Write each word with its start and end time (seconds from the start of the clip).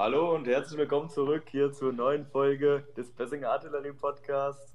Hallo 0.00 0.32
und 0.36 0.46
herzlich 0.46 0.78
willkommen 0.78 1.08
zurück 1.08 1.48
hier 1.50 1.72
zur 1.72 1.92
neuen 1.92 2.24
Folge 2.24 2.86
des 2.96 3.10
Bessinger 3.10 3.50
Artillerie 3.50 3.90
Podcasts. 3.90 4.72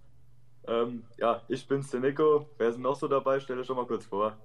Ähm, 0.67 1.05
ja, 1.17 1.41
ich 1.47 1.65
bin's, 1.65 1.89
der 1.91 2.01
Nico. 2.01 2.49
Wer 2.57 2.67
ist 2.67 2.77
noch 2.77 2.97
so 2.97 3.07
dabei? 3.07 3.39
Stell 3.39 3.55
dir 3.55 3.63
schon 3.63 3.77
mal 3.77 3.87
kurz 3.87 4.05
vor. 4.05 4.35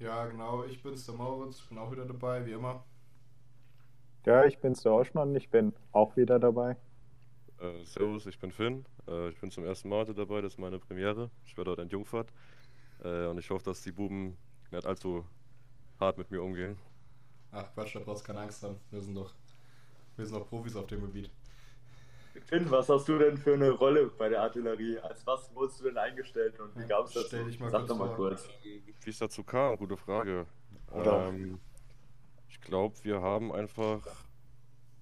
Ja, 0.00 0.26
genau, 0.26 0.64
ich 0.64 0.82
bin's, 0.82 1.06
der 1.06 1.14
Moritz, 1.14 1.62
bin 1.62 1.78
auch 1.78 1.90
wieder 1.90 2.04
dabei, 2.04 2.44
wie 2.44 2.52
immer. 2.52 2.84
Ja, 4.26 4.44
ich 4.44 4.58
bin's, 4.58 4.82
der 4.82 4.92
Oschmann, 4.92 5.34
ich 5.34 5.48
bin 5.48 5.72
auch 5.92 6.14
wieder 6.14 6.38
dabei. 6.38 6.76
Äh, 7.58 7.86
servus, 7.86 8.26
ich 8.26 8.38
bin 8.38 8.52
Finn. 8.52 8.84
Äh, 9.08 9.30
ich 9.30 9.40
bin 9.40 9.50
zum 9.50 9.64
ersten 9.64 9.88
Mal 9.88 10.00
heute 10.00 10.12
dabei, 10.12 10.42
das 10.42 10.52
ist 10.52 10.58
meine 10.58 10.78
Premiere. 10.78 11.30
Ich 11.46 11.56
werde 11.56 11.70
heute 11.70 11.80
ein 11.80 11.88
Jungfahrt. 11.88 12.28
Äh, 13.02 13.28
und 13.28 13.38
ich 13.38 13.48
hoffe, 13.48 13.64
dass 13.64 13.80
die 13.80 13.92
Buben 13.92 14.36
nicht 14.70 14.84
allzu 14.84 15.24
hart 15.98 16.18
mit 16.18 16.30
mir 16.30 16.42
umgehen. 16.42 16.76
Ach 17.50 17.72
Quatsch, 17.72 17.94
da 17.94 18.00
brauchst 18.00 18.24
du 18.24 18.26
keine 18.26 18.40
Angst 18.40 18.62
haben. 18.62 18.80
Wir 18.90 19.00
sind 19.00 19.14
doch, 19.14 19.32
wir 20.16 20.26
sind 20.26 20.38
doch 20.38 20.48
Profis 20.48 20.76
auf 20.76 20.86
dem 20.86 21.00
Gebiet. 21.02 21.30
Finn, 22.46 22.70
was 22.70 22.88
hast 22.88 23.08
du 23.08 23.18
denn 23.18 23.36
für 23.36 23.54
eine 23.54 23.70
Rolle 23.70 24.06
bei 24.18 24.28
der 24.28 24.42
Artillerie? 24.42 24.98
Als 24.98 25.26
was 25.26 25.54
wurdest 25.54 25.80
du 25.80 25.84
denn 25.84 25.98
eingestellt 25.98 26.58
und 26.60 26.76
wie 26.76 26.86
gab 26.86 27.06
es 27.06 27.12
das? 27.12 27.26
stell 27.26 27.44
dich 27.44 27.58
mal 27.60 27.70
Sag 27.70 27.86
doch 27.86 27.96
mal 27.96 28.14
kurz. 28.14 28.48
Wie 29.02 29.10
es 29.10 29.18
dazu 29.18 29.44
kam, 29.44 29.76
gute 29.76 29.96
Frage. 29.96 30.46
Ähm, 30.92 31.60
ich 32.48 32.60
glaube, 32.60 32.96
wir 33.02 33.22
haben 33.22 33.52
einfach 33.52 34.00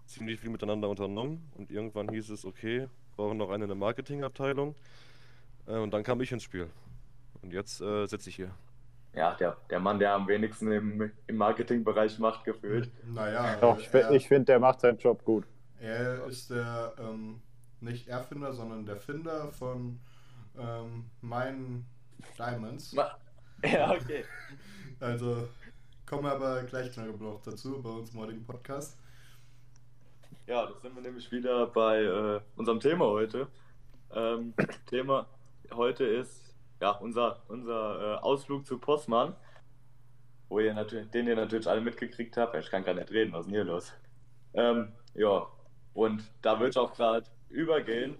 ziemlich 0.07 0.41
viel 0.41 0.51
miteinander 0.51 0.89
unternommen 0.89 1.51
und 1.57 1.71
irgendwann 1.71 2.09
hieß 2.11 2.31
es, 2.31 2.45
okay, 2.45 2.81
wir 2.81 2.91
brauchen 3.17 3.39
noch 3.39 3.51
eine 3.51 3.65
in 3.65 3.69
der 3.69 3.77
Marketingabteilung. 3.77 4.75
Äh, 5.67 5.79
und 5.79 5.93
dann 5.93 6.03
kam 6.03 6.21
ich 6.21 6.33
ins 6.33 6.43
Spiel. 6.43 6.69
Und 7.41 7.53
jetzt 7.53 7.81
äh, 7.81 8.07
sitze 8.07 8.29
ich 8.29 8.37
hier. 8.37 8.55
Ja, 9.15 9.35
der, 9.35 9.57
der 9.69 9.79
Mann, 9.81 9.99
der 9.99 10.15
am 10.15 10.27
wenigsten 10.27 10.73
im, 10.73 11.11
im 11.27 11.37
Marketingbereich 11.37 12.19
macht, 12.19 12.45
gefühlt. 12.45 12.91
Naja, 13.07 13.57
Doch, 13.61 13.79
ich, 13.79 13.93
ich 13.93 14.29
finde, 14.29 14.47
der 14.47 14.59
macht 14.61 14.81
seinen 14.81 14.99
Job 14.99 15.23
gut. 15.25 15.45
er 15.81 16.25
ist 16.27 16.51
der, 16.51 16.95
ähm, 16.99 17.43
nicht 17.81 18.09
Erfinder, 18.09 18.53
sondern 18.53 18.87
der 18.87 18.97
Finder 18.97 19.53
von 19.53 20.01
ähm, 20.59 21.11
meinen 21.21 21.87
Diamonds. 22.39 22.93
Ma- 22.93 23.17
Ja, 23.65 23.93
okay. 23.93 24.25
Also 25.01 25.49
kommen 26.07 26.25
wir 26.25 26.33
aber 26.33 26.63
gleich 26.63 26.97
noch 26.97 27.41
dazu 27.43 27.83
bei 27.83 27.91
uns 27.91 28.11
im 28.15 28.21
heutigen 28.21 28.45
Podcast. 28.45 28.97
Ja, 30.47 30.67
da 30.67 30.73
sind 30.81 30.95
wir 30.95 31.03
nämlich 31.03 31.31
wieder 31.33 31.67
bei 31.67 32.03
äh, 32.03 32.41
unserem 32.57 32.79
Thema 32.81 33.07
heute. 33.07 33.49
Ähm, 34.15 34.55
Thema 34.87 35.27
heute 35.73 36.05
ist 36.05 36.52
ja 36.83 36.91
unser, 36.91 37.43
unser 37.49 38.01
äh, 38.01 38.17
Ausflug 38.19 38.67
zu 38.67 38.79
Postmann, 38.79 39.35
wo 40.49 40.59
ihr 40.59 40.75
natürlich, 40.75 41.11
den 41.11 41.29
ihr 41.29 41.37
natürlich 41.37 41.69
alle 41.69 41.81
mitgekriegt 41.81 42.37
habt. 42.37 42.55
Ich 42.57 42.71
kann 42.71 42.85
gar 42.85 42.95
nicht 42.95 43.11
reden, 43.11 43.33
was 43.33 43.41
ist 43.41 43.47
denn 43.47 43.55
hier 43.55 43.65
los? 43.65 43.93
Ähm, 44.55 44.93
ja, 45.15 45.47
und 45.95 46.31
da 46.43 46.59
würde 46.59 46.71
ich 46.71 46.77
auch 46.77 46.93
gerade 46.93 47.25
übergehen 47.49 48.17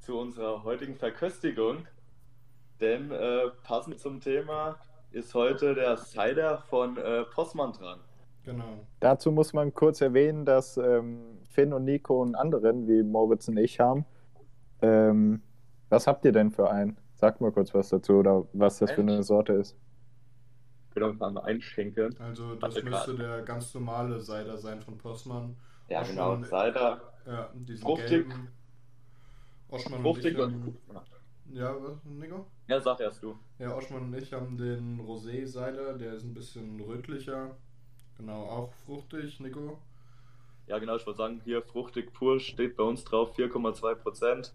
zu 0.00 0.18
unserer 0.18 0.64
heutigen 0.64 0.96
Verköstigung, 0.96 1.86
denn 2.80 3.12
äh, 3.12 3.48
passend 3.62 4.00
zum 4.00 4.20
Thema 4.20 4.76
ist 5.12 5.32
heute 5.34 5.74
der 5.74 5.96
Cider 5.96 6.58
von 6.68 6.96
äh, 6.96 7.22
Postmann 7.24 7.72
dran. 7.72 8.00
Genau. 8.44 8.84
Dazu 8.98 9.30
muss 9.30 9.52
man 9.52 9.72
kurz 9.72 10.00
erwähnen, 10.00 10.44
dass 10.44 10.76
ähm, 10.76 11.38
Finn 11.50 11.72
und 11.72 11.84
Nico 11.84 12.20
einen 12.22 12.34
anderen, 12.34 12.88
wie 12.88 13.04
Moritz 13.04 13.46
und 13.46 13.58
ich, 13.58 13.78
haben. 13.78 14.04
Ähm, 14.80 15.42
was 15.90 16.08
habt 16.08 16.24
ihr 16.24 16.32
denn 16.32 16.50
für 16.50 16.68
einen? 16.68 16.96
Sag 17.22 17.40
mal 17.40 17.52
kurz 17.52 17.72
was 17.72 17.88
dazu 17.88 18.14
oder 18.14 18.48
was 18.52 18.80
das 18.80 18.90
für 18.90 19.00
eine 19.02 19.22
Sorte 19.22 19.52
ist. 19.52 19.76
Ich 20.90 20.96
will 20.96 21.04
auch 21.04 21.14
mal 21.14 21.38
einschenken. 21.42 22.16
Also 22.18 22.56
das 22.56 22.74
Warte 22.74 22.82
müsste 22.82 23.14
grad. 23.14 23.20
der 23.20 23.42
ganz 23.42 23.72
normale 23.74 24.20
Cider 24.20 24.58
sein 24.58 24.80
von 24.82 24.98
Postmann. 24.98 25.56
Ja, 25.88 26.00
Auch 26.02 26.08
genau, 26.08 26.42
Cider. 26.42 27.00
Ja, 27.24 27.52
diesen 27.54 27.82
Fruchtig. 27.82 28.08
gelben. 28.08 28.48
Oschmann 29.68 30.02
Fruchtig 30.02 30.36
und 30.36 30.52
ich 30.52 30.66
und. 30.88 30.96
haben, 30.96 31.06
Ja, 31.52 31.80
was, 31.80 32.04
Nico? 32.04 32.46
Ja, 32.66 32.80
sag 32.80 32.98
erst 32.98 33.22
du. 33.22 33.38
Ja, 33.60 33.72
Oschmann 33.76 34.02
und 34.02 34.14
ich 34.14 34.32
haben 34.32 34.56
den 34.58 35.00
Rosé 35.00 35.46
Cider, 35.46 35.96
der 35.96 36.14
ist 36.14 36.24
ein 36.24 36.34
bisschen 36.34 36.80
rötlicher. 36.80 37.56
Genau, 38.16 38.42
auch 38.46 38.72
fruchtig, 38.84 39.38
Nico. 39.38 39.78
Ja, 40.66 40.78
genau, 40.80 40.96
ich 40.96 41.06
wollte 41.06 41.18
sagen, 41.18 41.40
hier 41.44 41.62
fruchtig 41.62 42.12
pur 42.12 42.40
steht 42.40 42.76
bei 42.76 42.82
uns 42.82 43.04
drauf 43.04 43.36
4,2 43.38 43.94
Prozent. 43.94 44.54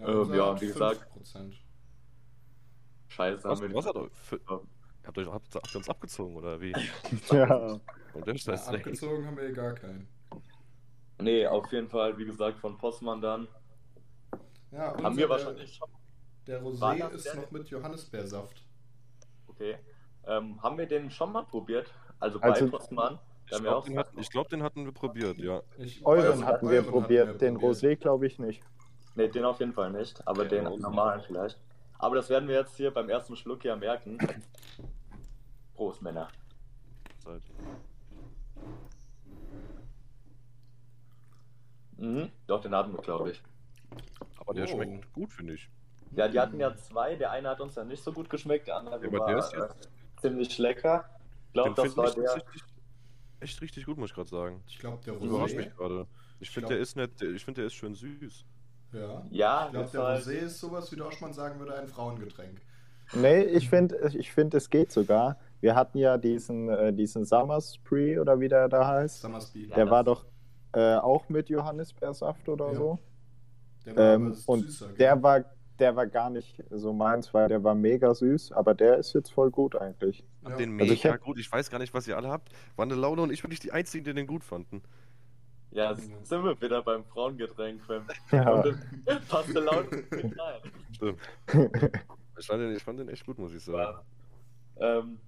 Ähm, 0.00 0.20
unser 0.20 0.36
ja, 0.36 0.52
hat 0.52 0.60
wie 0.60 0.66
gesagt. 0.66 1.06
5%. 1.18 1.54
Scheiße, 3.08 3.44
Was, 3.44 3.60
haben 3.60 3.68
wir 3.68 3.74
was 3.76 3.86
hat 3.86 3.96
euch, 3.96 4.10
für, 4.12 4.40
habt, 5.04 5.18
euch, 5.18 5.26
habt, 5.26 5.54
habt 5.54 5.74
ihr 5.74 5.78
uns 5.78 5.88
abgezogen 5.88 6.36
oder 6.36 6.60
wie? 6.60 6.72
Ja, 7.32 7.78
Und 8.14 8.26
der 8.26 8.34
Ja, 8.36 8.54
abgezogen 8.54 9.26
haben 9.26 9.36
wir 9.36 9.52
gar 9.52 9.74
keinen. 9.74 10.08
Nee, 11.20 11.46
auf 11.46 11.72
jeden 11.72 11.88
Fall, 11.88 12.16
wie 12.18 12.24
gesagt, 12.26 12.58
von 12.60 12.76
Postmann 12.78 13.20
dann. 13.20 13.48
Ja, 14.70 14.94
Haben 15.02 15.16
wir 15.16 15.26
der- 15.26 15.30
wahrscheinlich 15.30 15.74
schon. 15.74 15.88
Der 16.46 16.62
Rosé 16.62 16.98
das 16.98 17.12
ist 17.14 17.26
der- 17.26 17.36
noch 17.36 17.50
mit 17.50 17.68
Johannisbeersaft. 17.70 18.64
Okay. 19.48 19.76
Ähm, 20.26 20.62
haben 20.62 20.78
wir 20.78 20.86
den 20.86 21.10
schon 21.10 21.32
mal 21.32 21.44
probiert? 21.44 21.92
Also, 22.20 22.38
Also- 22.40 22.66
bei 22.66 22.70
Postmann? 22.70 23.18
Ich 23.46 23.52
wir 23.52 23.60
glaube, 23.60 23.88
den, 23.88 23.98
hatten- 23.98 24.18
ich 24.18 24.30
glaub, 24.30 24.48
den 24.50 24.62
hatten 24.62 24.84
wir 24.84 24.92
probiert, 24.92 25.38
ja. 25.38 25.62
Ich, 25.78 26.04
euren 26.04 26.20
euren- 26.26 26.44
hatten 26.44 26.68
wir 26.68 26.80
euren 26.80 26.90
probiert, 26.90 27.40
den 27.40 27.54
probiert. 27.54 27.76
Rosé 27.78 27.96
glaube 27.96 28.26
ich 28.26 28.38
nicht. 28.38 28.62
Nee, 29.18 29.26
den 29.26 29.44
auf 29.44 29.58
jeden 29.58 29.72
Fall 29.72 29.90
nicht, 29.90 30.24
aber 30.28 30.44
Ja, 30.44 30.48
den 30.48 30.80
normalen 30.80 31.20
vielleicht. 31.22 31.58
Aber 31.98 32.14
das 32.14 32.28
werden 32.30 32.48
wir 32.48 32.54
jetzt 32.54 32.76
hier 32.76 32.92
beim 32.92 33.08
ersten 33.10 33.34
Schluck 33.34 33.64
ja 33.64 33.74
merken. 33.74 34.16
Prost, 35.74 36.00
Männer. 36.02 36.28
Mhm. 41.96 42.30
Doch, 42.46 42.60
den 42.60 42.74
hatten 42.74 42.92
wir, 42.92 43.02
glaube 43.02 43.32
ich. 43.32 43.42
Aber 44.38 44.54
der 44.54 44.64
Oh. 44.64 44.68
schmeckt 44.68 45.12
gut, 45.12 45.32
finde 45.32 45.54
ich. 45.54 45.68
Ja, 46.12 46.28
die 46.28 46.38
hatten 46.38 46.58
ja 46.60 46.74
zwei. 46.76 47.16
Der 47.16 47.32
eine 47.32 47.48
hat 47.48 47.60
uns 47.60 47.74
ja 47.74 47.84
nicht 47.84 48.02
so 48.02 48.12
gut 48.12 48.30
geschmeckt, 48.30 48.68
der 48.68 48.76
andere 48.76 49.00
Ja, 49.02 49.08
aber 49.08 49.18
war 49.18 49.26
der 49.28 49.38
ist 49.38 49.52
äh, 49.52 49.58
jetzt- 49.60 49.88
ziemlich 50.20 50.56
lecker. 50.58 51.10
Ich 51.48 51.52
glaube, 51.54 51.74
das 51.74 51.96
war 51.96 52.06
ich 52.08 52.14
der. 52.14 52.34
richtig, 52.36 52.62
echt 53.40 53.60
richtig 53.62 53.84
gut, 53.86 53.98
muss 53.98 54.10
ich 54.10 54.14
gerade 54.14 54.28
sagen. 54.30 54.62
Ich 54.68 54.78
glaube, 54.78 55.02
der 55.04 55.14
überrascht 55.14 55.54
Rosé. 55.54 55.56
mich 55.56 55.74
gerade. 55.76 56.06
Ich 56.40 56.50
finde, 56.50 56.68
glaub- 56.68 56.76
der 56.76 56.78
ist 56.80 56.96
nicht, 56.96 57.20
ich 57.22 57.44
finde, 57.44 57.60
der 57.62 57.66
ist 57.66 57.74
schön 57.74 57.94
süß. 57.96 58.44
Ja. 58.92 59.22
Ja, 59.30 59.64
Ich 59.66 59.70
glaube, 59.72 59.84
ist 59.86 59.94
der 59.94 60.02
halt, 60.02 60.22
Rosé 60.24 60.30
ist 60.32 60.60
sowas, 60.60 60.90
wie 60.92 60.96
der 60.96 61.06
Oschmann 61.06 61.32
sagen 61.32 61.58
würde, 61.58 61.74
ein 61.78 61.88
Frauengetränk. 61.88 62.60
Nee, 63.14 63.42
ich 63.42 63.68
finde, 63.70 63.96
ich 64.16 64.30
find, 64.32 64.52
es 64.54 64.68
geht 64.70 64.92
sogar. 64.92 65.38
Wir 65.60 65.74
hatten 65.74 65.98
ja 65.98 66.18
diesen, 66.18 66.68
äh, 66.68 66.92
diesen 66.92 67.24
Summer 67.24 67.60
Spree 67.60 68.18
oder 68.18 68.38
wie 68.40 68.48
der 68.48 68.68
da 68.68 68.86
heißt. 68.86 69.20
Summersby. 69.22 69.68
Ja, 69.68 69.74
Der 69.76 69.84
das- 69.86 69.90
war 69.92 70.04
doch 70.04 70.26
äh, 70.74 70.96
auch 70.96 71.28
mit 71.30 71.48
Johannisbeersaft 71.48 72.48
oder 72.48 72.66
Ja. 72.68 72.74
so. 72.74 72.98
Der 73.86 73.96
war 73.96 74.14
Ähm, 74.14 74.26
aber 74.26 74.52
und 74.52 74.60
süßer. 74.64 74.88
der 74.98 75.22
war, 75.22 75.44
der 75.78 75.96
war 75.96 76.06
gar 76.06 76.28
nicht 76.28 76.62
so 76.70 76.92
meins, 76.92 77.32
weil 77.32 77.48
der 77.48 77.64
war 77.64 77.74
mega 77.74 78.12
süß, 78.14 78.52
aber 78.52 78.74
der 78.74 78.98
ist 78.98 79.14
jetzt 79.14 79.32
voll 79.32 79.50
gut 79.50 79.74
eigentlich. 79.76 80.24
ja. 80.42 80.50
Den 80.56 80.72
Also 80.72 80.84
mega 80.84 80.92
ich 80.92 81.06
hab- 81.06 81.20
gut. 81.22 81.38
Ich 81.38 81.50
weiß 81.50 81.70
gar 81.70 81.78
nicht, 81.78 81.94
was 81.94 82.06
ihr 82.06 82.16
alle 82.16 82.28
habt. 82.28 82.50
Waren 82.76 82.90
der 82.90 82.98
Laune 82.98 83.22
und 83.22 83.32
ich 83.32 83.40
bin 83.40 83.48
nicht 83.48 83.62
die 83.64 83.72
Einzigen, 83.72 84.04
die 84.04 84.12
den 84.12 84.26
gut 84.26 84.44
fanden. 84.44 84.82
Ja, 85.70 85.94
sind 85.94 86.44
wir 86.44 86.60
wieder 86.60 86.82
beim 86.82 87.04
Frauengetränk. 87.04 87.86
Beim 87.86 88.06
Ja. 88.32 88.50
Und 88.50 88.78
das 89.04 89.24
passte 89.26 89.60
laut 89.60 89.92
rein. 89.92 90.60
Stimmt. 90.92 91.20
Ich 92.38 92.46
fand 92.46 92.62
den, 92.62 92.76
ich 92.76 92.82
fand 92.82 93.00
den 93.00 93.08
echt 93.08 93.26
gut, 93.26 93.38
muss 93.38 93.52
ich 93.52 93.62
sagen. 93.62 93.98
Ja. 94.78 94.98
Ähm, 94.98 95.18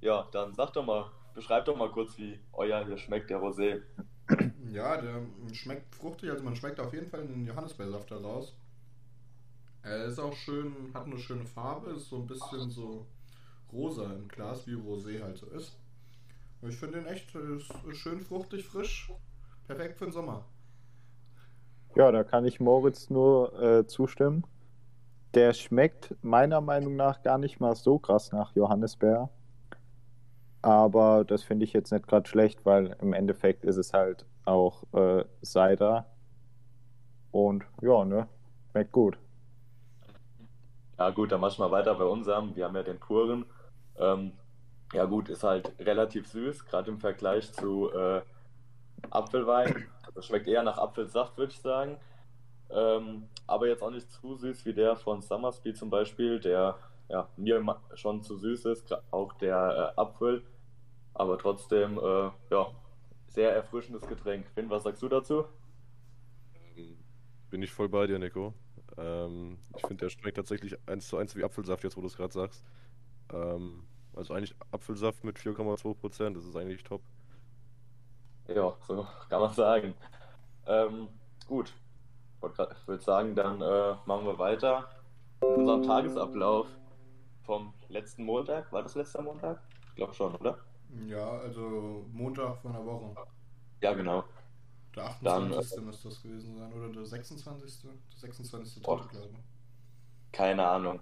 ja, 0.00 0.28
dann 0.32 0.54
sag 0.54 0.72
doch 0.72 0.84
mal, 0.84 1.10
beschreib 1.34 1.64
doch 1.64 1.76
mal 1.76 1.90
kurz, 1.90 2.16
wie 2.18 2.38
euer 2.52 2.84
hier 2.86 2.98
schmeckt, 2.98 3.30
der 3.30 3.38
Rosé. 3.38 3.82
Ja, 4.70 5.00
der 5.00 5.22
schmeckt 5.52 5.94
fruchtig, 5.94 6.30
also 6.30 6.44
man 6.44 6.54
schmeckt 6.54 6.78
auf 6.78 6.92
jeden 6.92 7.08
Fall 7.08 7.26
den 7.26 7.46
Johannisbeersaft 7.46 8.10
daraus. 8.10 8.54
Er 9.82 10.04
ist 10.04 10.18
auch 10.18 10.34
schön, 10.34 10.90
hat 10.92 11.06
eine 11.06 11.18
schöne 11.18 11.46
Farbe, 11.46 11.92
ist 11.92 12.08
so 12.08 12.16
ein 12.16 12.26
bisschen 12.26 12.70
so 12.70 13.06
rosa 13.72 14.12
im 14.12 14.28
Glas, 14.28 14.66
wie 14.66 14.74
Rosé 14.74 15.22
halt 15.22 15.38
so 15.38 15.46
ist. 15.46 15.76
Ich 16.62 16.76
finde 16.76 17.00
den 17.00 17.06
echt 17.06 17.30
schön 17.30 18.20
fruchtig, 18.20 18.66
frisch, 18.66 19.12
perfekt 19.66 19.98
für 19.98 20.06
den 20.06 20.12
Sommer. 20.12 20.44
Ja, 21.94 22.10
da 22.10 22.24
kann 22.24 22.44
ich 22.44 22.60
Moritz 22.60 23.10
nur 23.10 23.60
äh, 23.60 23.86
zustimmen. 23.86 24.44
Der 25.34 25.52
schmeckt 25.52 26.14
meiner 26.22 26.60
Meinung 26.60 26.96
nach 26.96 27.22
gar 27.22 27.38
nicht 27.38 27.60
mal 27.60 27.74
so 27.74 27.98
krass 27.98 28.32
nach 28.32 28.54
Johannisbeer. 28.54 29.30
Aber 30.62 31.24
das 31.24 31.42
finde 31.42 31.64
ich 31.64 31.72
jetzt 31.72 31.92
nicht 31.92 32.06
gerade 32.06 32.28
schlecht, 32.28 32.64
weil 32.66 32.96
im 33.00 33.12
Endeffekt 33.12 33.64
ist 33.64 33.76
es 33.76 33.92
halt 33.92 34.26
auch 34.44 34.82
äh, 34.92 35.24
Cider. 35.44 36.06
Und 37.30 37.64
ja, 37.80 38.04
ne? 38.04 38.26
Schmeckt 38.70 38.92
gut. 38.92 39.18
Ja, 40.98 41.10
gut, 41.10 41.30
dann 41.30 41.40
mach 41.40 41.52
ich 41.52 41.58
mal 41.58 41.70
weiter 41.70 41.94
bei 41.94 42.04
unserem. 42.04 42.56
Wir 42.56 42.64
haben 42.64 42.74
ja 42.74 42.82
den 42.82 42.98
puren. 42.98 43.44
Ähm, 43.96 44.32
ja, 44.92 45.04
gut, 45.04 45.28
ist 45.28 45.44
halt 45.44 45.72
relativ 45.78 46.26
süß, 46.28 46.64
gerade 46.66 46.90
im 46.90 46.98
Vergleich 46.98 47.52
zu 47.52 47.90
äh, 47.92 48.22
Apfelwein. 49.10 49.86
Das 50.14 50.26
schmeckt 50.26 50.48
eher 50.48 50.62
nach 50.62 50.78
Apfelsaft, 50.78 51.36
würde 51.36 51.52
ich 51.52 51.60
sagen. 51.60 51.98
Ähm, 52.70 53.28
aber 53.46 53.68
jetzt 53.68 53.82
auch 53.82 53.90
nicht 53.90 54.10
zu 54.10 54.34
süß 54.34 54.64
wie 54.66 54.74
der 54.74 54.96
von 54.96 55.22
Summersby 55.22 55.74
zum 55.74 55.90
Beispiel, 55.90 56.40
der 56.40 56.78
ja, 57.08 57.28
mir 57.36 57.62
schon 57.94 58.22
zu 58.22 58.36
süß 58.36 58.66
ist, 58.66 58.94
auch 59.10 59.32
der 59.34 59.94
äh, 59.96 60.00
Apfel. 60.00 60.42
Aber 61.14 61.38
trotzdem, 61.38 61.98
äh, 61.98 62.30
ja, 62.50 62.70
sehr 63.28 63.54
erfrischendes 63.54 64.06
Getränk. 64.06 64.46
Finn, 64.54 64.70
was 64.70 64.84
sagst 64.84 65.02
du 65.02 65.08
dazu? 65.08 65.44
Ähm, 66.76 66.98
Bin 67.50 67.62
ich 67.62 67.72
voll 67.72 67.88
bei 67.88 68.06
dir, 68.06 68.18
Nico. 68.18 68.54
Ähm, 68.96 69.58
ich 69.76 69.82
finde, 69.82 70.04
der 70.04 70.10
schmeckt 70.10 70.36
tatsächlich 70.36 70.76
eins 70.86 71.08
zu 71.08 71.16
eins 71.16 71.34
wie 71.36 71.44
Apfelsaft, 71.44 71.84
jetzt 71.84 71.96
wo 71.96 72.00
du 72.00 72.06
es 72.06 72.16
gerade 72.16 72.32
sagst. 72.32 72.64
Ähm, 73.32 73.84
also 74.18 74.34
eigentlich 74.34 74.54
Apfelsaft 74.72 75.22
mit 75.24 75.38
4,2%, 75.38 76.34
das 76.34 76.44
ist 76.44 76.56
eigentlich 76.56 76.82
top. 76.82 77.02
Ja, 78.48 78.76
so 78.86 79.06
kann 79.28 79.40
man 79.40 79.54
sagen. 79.54 79.94
Ähm, 80.66 81.08
gut, 81.46 81.72
ich 82.42 82.88
würde 82.88 83.02
sagen, 83.02 83.34
dann 83.34 83.62
äh, 83.62 83.94
machen 84.06 84.26
wir 84.26 84.38
weiter 84.38 84.88
in 85.40 85.54
unserem 85.54 85.82
Tagesablauf 85.84 86.66
vom 87.44 87.72
letzten 87.88 88.24
Montag. 88.24 88.72
War 88.72 88.82
das 88.82 88.96
letzter 88.96 89.22
Montag? 89.22 89.62
Ich 89.90 89.94
glaube 89.94 90.14
schon, 90.14 90.34
oder? 90.34 90.58
Ja, 91.06 91.38
also 91.38 92.04
Montag 92.12 92.58
von 92.58 92.72
der 92.72 92.84
Woche. 92.84 93.14
Ja, 93.80 93.92
genau. 93.92 94.24
Der 94.96 95.14
Dann, 95.22 95.52
28. 95.52 95.82
müsste 95.82 96.08
das 96.08 96.22
gewesen 96.22 96.56
sein. 96.56 96.72
Oder 96.72 96.88
der 96.88 97.06
26. 97.06 97.82
Der 97.82 97.92
26. 98.16 98.82
Boah. 98.82 98.96
Dritte, 98.96 99.10
glaube 99.10 99.28
ich. 99.32 100.32
Keine 100.32 100.66
Ahnung. 100.66 101.00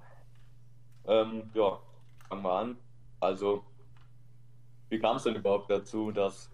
Ähm, 1.06 1.50
ja, 1.54 1.78
fangen 2.28 2.42
wir 2.42 2.52
an. 2.52 2.78
Also, 3.20 3.62
wie 4.88 4.98
kam 4.98 5.16
es 5.16 5.24
denn 5.24 5.34
überhaupt 5.34 5.70
dazu, 5.70 6.10
dass, 6.12 6.50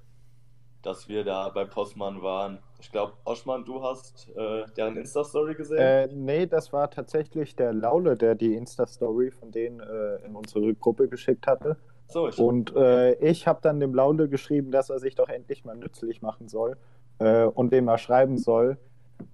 dass 0.82 1.08
wir 1.08 1.24
da 1.24 1.48
bei 1.48 1.64
Postmann 1.64 2.22
waren? 2.22 2.58
Ich 2.80 2.90
glaube, 2.90 3.12
Oschmann, 3.24 3.64
du 3.64 3.82
hast 3.82 4.28
äh, 4.36 4.64
deren 4.76 4.96
Insta-Story 4.96 5.54
gesehen? 5.54 5.78
Äh, 5.78 6.06
nee, 6.08 6.46
das 6.46 6.72
war 6.72 6.90
tatsächlich 6.90 7.54
der 7.56 7.72
Laule, 7.72 8.16
der 8.16 8.34
die 8.34 8.54
Insta-Story 8.54 9.30
von 9.30 9.50
denen 9.50 9.80
äh, 9.80 10.16
in 10.26 10.34
unsere 10.34 10.74
Gruppe 10.74 11.08
geschickt 11.08 11.46
hatte. 11.46 11.76
so, 12.08 12.28
ich, 12.28 12.38
Und 12.38 12.74
äh, 12.74 13.14
ich 13.14 13.46
habe 13.46 13.60
dann 13.62 13.80
dem 13.80 13.94
Laule 13.94 14.28
geschrieben, 14.28 14.70
dass 14.70 14.90
er 14.90 14.98
sich 14.98 15.14
doch 15.14 15.28
endlich 15.28 15.64
mal 15.64 15.76
nützlich 15.76 16.22
machen 16.22 16.48
soll 16.48 16.76
äh, 17.18 17.44
und 17.44 17.72
dem 17.72 17.84
mal 17.84 17.98
schreiben 17.98 18.38
soll, 18.38 18.78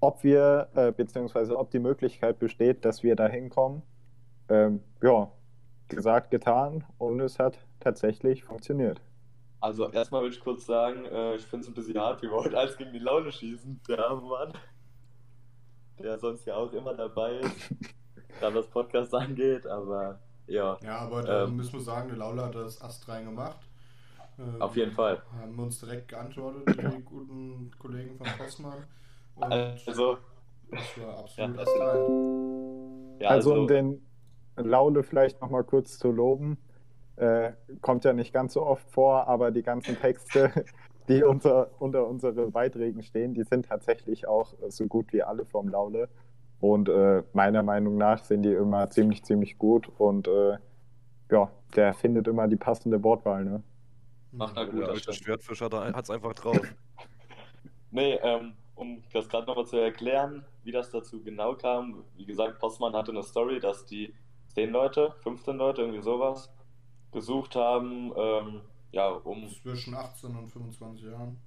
ob 0.00 0.22
wir, 0.24 0.68
äh, 0.74 0.92
beziehungsweise 0.92 1.56
ob 1.56 1.70
die 1.70 1.78
Möglichkeit 1.78 2.38
besteht, 2.38 2.84
dass 2.84 3.02
wir 3.02 3.16
da 3.16 3.26
hinkommen. 3.26 3.82
Ähm, 4.50 4.80
ja, 5.02 5.30
gesagt, 5.88 6.30
getan 6.30 6.84
und 6.98 7.20
es 7.20 7.38
hat 7.38 7.58
tatsächlich 7.80 8.44
funktioniert. 8.44 9.00
also 9.60 9.90
erstmal 9.90 10.22
will 10.22 10.30
ich 10.30 10.40
kurz 10.40 10.66
sagen, 10.66 11.04
äh, 11.06 11.34
ich 11.36 11.42
finde 11.46 11.64
es 11.64 11.68
ein 11.68 11.74
bisschen 11.74 11.98
hart, 11.98 12.22
wie 12.22 12.26
wir 12.28 12.36
heute 12.36 12.58
alles 12.58 12.76
gegen 12.76 12.92
die 12.92 12.98
Laune 13.00 13.32
schießen. 13.32 13.80
Der 13.88 14.06
arme 14.08 14.22
Mann, 14.22 14.52
der 15.98 16.18
sonst 16.18 16.44
ja 16.46 16.54
auch 16.56 16.72
immer 16.72 16.94
dabei 16.94 17.38
ist, 17.38 17.74
da 18.40 18.54
was 18.54 18.66
Podcast 18.68 19.14
angeht, 19.14 19.66
aber 19.66 20.20
ja, 20.46 20.78
Ja, 20.82 20.98
aber 21.00 21.22
da 21.22 21.44
Ähm. 21.44 21.56
müssen 21.56 21.74
wir 21.74 21.80
sagen, 21.80 22.08
der 22.08 22.18
Laula 22.18 22.46
hat 22.46 22.54
das 22.54 22.80
Ast 22.80 23.08
rein 23.08 23.24
gemacht. 23.26 23.58
Äh, 24.38 24.60
auf 24.60 24.76
jeden 24.76 24.92
Fall. 24.92 25.22
Haben 25.40 25.58
uns 25.58 25.80
direkt 25.80 26.08
geantwortet, 26.08 26.78
die 26.80 27.02
guten 27.04 27.70
Kollegen 27.78 28.16
von 28.16 28.26
Postmann. 28.38 28.84
Und 29.34 29.52
Also, 29.52 30.18
das 30.70 30.98
war 30.98 31.18
absolut 31.18 31.56
Ja. 31.56 31.62
Ast 31.62 31.80
rein. 31.80 33.18
ja, 33.20 33.28
also, 33.30 33.50
also, 33.50 33.60
um 33.62 33.66
den 33.66 34.07
Laule 34.62 35.02
vielleicht 35.02 35.40
nochmal 35.40 35.64
kurz 35.64 35.98
zu 35.98 36.10
loben, 36.10 36.58
äh, 37.16 37.52
kommt 37.80 38.04
ja 38.04 38.12
nicht 38.12 38.32
ganz 38.32 38.52
so 38.54 38.64
oft 38.64 38.90
vor, 38.90 39.26
aber 39.26 39.50
die 39.50 39.62
ganzen 39.62 39.98
Texte, 39.98 40.52
die 41.08 41.22
unter, 41.22 41.70
unter 41.80 42.06
unseren 42.06 42.52
Beiträgen 42.52 43.02
stehen, 43.02 43.34
die 43.34 43.44
sind 43.44 43.66
tatsächlich 43.66 44.26
auch 44.28 44.54
so 44.68 44.86
gut 44.86 45.12
wie 45.12 45.22
alle 45.22 45.44
vom 45.44 45.68
Laule. 45.68 46.08
Und 46.60 46.88
äh, 46.88 47.22
meiner 47.32 47.62
Meinung 47.62 47.96
nach 47.96 48.24
sind 48.24 48.42
die 48.42 48.52
immer 48.52 48.90
ziemlich, 48.90 49.24
ziemlich 49.24 49.58
gut 49.58 49.88
und 49.98 50.26
äh, 50.26 50.58
ja, 51.30 51.50
der 51.76 51.94
findet 51.94 52.26
immer 52.26 52.48
die 52.48 52.56
passende 52.56 53.02
Wortwahl. 53.02 53.44
Ne? 53.44 53.62
Macht 54.32 54.56
er 54.56 54.64
Der 54.64 54.72
gut, 54.72 54.82
das 54.82 54.88
alte 54.88 55.00
stimmt. 55.02 55.16
Schwertfisch 55.16 55.60
hat 55.60 55.72
es 55.72 56.10
einfach 56.10 56.34
drauf. 56.34 56.60
Nee, 57.90 58.18
ähm, 58.22 58.52
um 58.74 59.02
das 59.14 59.30
gerade 59.30 59.46
nochmal 59.46 59.64
zu 59.64 59.78
erklären, 59.78 60.44
wie 60.62 60.72
das 60.72 60.90
dazu 60.90 61.22
genau 61.22 61.54
kam. 61.54 62.04
Wie 62.16 62.26
gesagt, 62.26 62.58
Postmann 62.58 62.92
hatte 62.94 63.12
eine 63.12 63.22
Story, 63.22 63.60
dass 63.60 63.86
die 63.86 64.12
10 64.58 64.72
Leute, 64.72 65.14
15 65.20 65.56
Leute, 65.56 65.82
irgendwie 65.82 66.02
sowas, 66.02 66.52
gesucht 67.12 67.54
haben, 67.54 68.12
ähm, 68.16 68.62
ja, 68.90 69.08
um 69.08 69.48
Zwischen 69.48 69.94
18 69.94 70.34
und 70.34 70.50
25 70.50 71.04
Jahren. 71.04 71.38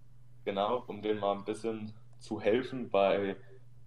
genau, 0.45 0.85
um 0.87 1.01
denen 1.01 1.19
mal 1.19 1.33
ein 1.33 1.43
bisschen 1.43 1.93
zu 2.19 2.39
helfen 2.39 2.89
bei, 2.89 3.35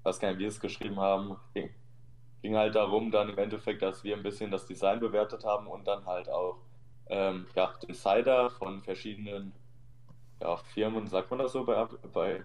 gar 0.03 0.13
nicht, 0.13 0.39
wie 0.39 0.39
wir 0.41 0.49
es 0.49 0.61
geschrieben 0.61 1.01
haben. 1.01 1.39
Ging, 1.55 1.71
ging 2.43 2.55
halt 2.55 2.75
darum, 2.75 3.11
dann 3.11 3.31
im 3.31 3.39
Endeffekt, 3.39 3.81
dass 3.81 4.05
wir 4.05 4.15
ein 4.15 4.23
bisschen 4.23 4.51
das 4.51 4.67
Design 4.67 5.01
bewertet 5.01 5.43
haben 5.47 5.69
und 5.69 5.87
dann 5.87 6.05
halt 6.05 6.29
auch 6.29 6.59
ähm, 7.07 7.47
ja, 7.57 7.73
den 7.83 7.95
Cider 7.95 8.51
von 8.51 8.83
verschiedenen 8.83 9.55
ja, 10.43 10.55
Firmen, 10.59 11.07
sagt 11.07 11.31
man 11.31 11.39
das 11.39 11.53
so, 11.53 11.65
bei, 11.65 11.87
bei 12.13 12.45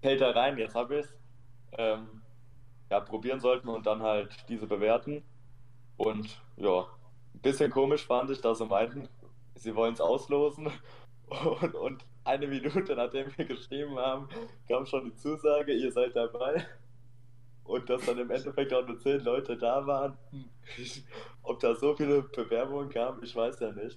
Kältereien, 0.00 0.58
jetzt 0.58 0.76
habe 0.76 1.00
ich 1.00 1.06
es, 1.06 1.16
ähm, 1.72 2.22
ja, 2.88 3.00
probieren 3.00 3.40
sollten 3.40 3.68
und 3.68 3.84
dann 3.86 4.00
halt 4.00 4.48
diese 4.48 4.68
bewerten. 4.68 5.24
Und 6.00 6.40
ja, 6.56 6.86
ein 7.34 7.40
bisschen 7.42 7.70
komisch 7.70 8.06
fand 8.06 8.30
ich, 8.30 8.40
dass 8.40 8.56
sie 8.56 8.64
meinten, 8.64 9.06
sie 9.54 9.74
wollen 9.74 9.92
es 9.92 10.00
auslosen. 10.00 10.70
Und, 11.60 11.74
und 11.76 12.04
eine 12.24 12.48
Minute 12.48 12.96
nachdem 12.96 13.26
wir 13.36 13.44
geschrieben 13.44 13.96
haben, 13.98 14.28
kam 14.66 14.84
schon 14.84 15.04
die 15.04 15.14
Zusage, 15.14 15.72
ihr 15.72 15.92
seid 15.92 16.16
dabei. 16.16 16.66
Und 17.62 17.88
dass 17.88 18.04
dann 18.04 18.18
im 18.18 18.30
Endeffekt 18.30 18.74
auch 18.74 18.84
nur 18.84 18.98
zehn 18.98 19.20
Leute 19.20 19.56
da 19.56 19.86
waren. 19.86 20.16
Ich, 20.76 21.04
ob 21.42 21.60
da 21.60 21.76
so 21.76 21.94
viele 21.94 22.22
Bewerbungen 22.22 22.88
kamen, 22.88 23.22
ich 23.22 23.36
weiß 23.36 23.60
ja 23.60 23.70
nicht. 23.70 23.96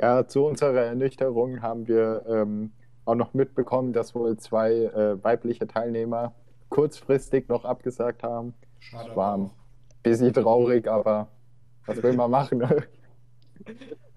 Ja, 0.00 0.26
zu 0.26 0.44
unserer 0.44 0.86
Ernüchterung 0.86 1.62
haben 1.62 1.86
wir 1.86 2.24
ähm, 2.26 2.72
auch 3.04 3.14
noch 3.14 3.32
mitbekommen, 3.32 3.92
dass 3.92 4.14
wohl 4.14 4.36
zwei 4.38 4.72
äh, 4.72 5.22
weibliche 5.22 5.68
Teilnehmer 5.68 6.34
kurzfristig 6.70 7.48
noch 7.48 7.64
abgesagt 7.64 8.24
haben. 8.24 8.54
Schade. 8.80 9.14
War. 9.14 9.50
Bisschen 10.10 10.32
traurig, 10.32 10.86
aber 10.88 11.28
was 11.86 12.02
will 12.02 12.14
man 12.14 12.30
machen? 12.30 12.62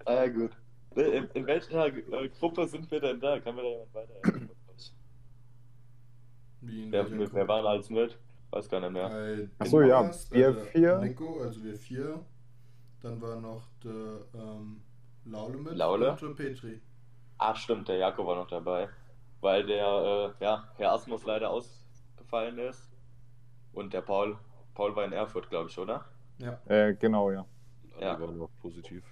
Ah 0.06 0.14
ja, 0.14 0.28
gut. 0.28 0.50
Ne, 0.94 1.02
In, 1.02 1.24
in 1.34 1.46
welcher 1.46 1.86
äh, 1.86 2.28
Gruppe 2.28 2.66
sind 2.66 2.90
wir 2.90 3.00
denn 3.00 3.20
da? 3.20 3.38
Kann 3.40 3.54
mir 3.54 3.62
da 3.62 3.68
jemand 3.68 3.94
weiterhelfen? 3.94 4.50
Wie 6.62 6.84
in 6.84 6.92
Wer, 6.92 7.10
wer 7.10 7.48
waren 7.48 7.66
alles 7.66 7.90
mit? 7.90 8.18
Weiß 8.50 8.68
gar 8.68 8.80
nicht 8.80 8.92
mehr. 8.92 9.08
Bei 9.08 9.48
Ach 9.58 9.66
so, 9.66 9.82
ja, 9.82 10.10
wir 10.30 10.48
äh, 10.48 10.54
vier. 10.72 10.98
Nico, 10.98 11.40
also 11.40 11.62
wir 11.62 11.76
vier. 11.76 12.24
Dann 13.02 13.20
war 13.20 13.40
noch 13.40 13.62
der 13.84 14.24
ähm, 14.34 14.82
Laule 15.24 15.58
mit 15.58 15.74
Laule? 15.76 16.10
und 16.12 16.22
der 16.22 16.28
Petri. 16.28 16.80
Ach 17.38 17.56
stimmt, 17.56 17.88
der 17.88 17.96
Jakob 17.96 18.26
war 18.26 18.36
noch 18.36 18.48
dabei. 18.48 18.88
Weil 19.40 19.64
der, 19.66 20.34
äh, 20.40 20.44
ja, 20.44 20.68
Herr 20.76 20.92
Asmus 20.92 21.24
leider 21.24 21.50
ausgefallen 21.50 22.58
ist. 22.58 22.90
Und 23.72 23.94
der 23.94 24.02
Paul, 24.02 24.36
Paul 24.80 24.96
war 24.96 25.04
in 25.04 25.12
Erfurt, 25.12 25.50
glaube 25.50 25.68
ich, 25.68 25.76
oder? 25.76 26.06
Ja. 26.38 26.58
Äh, 26.64 26.94
genau, 26.94 27.30
ja. 27.30 27.44
Ja. 28.00 28.14
Die 28.14 28.22
waren 28.22 28.38
noch 28.38 28.48
positiv. 28.62 29.04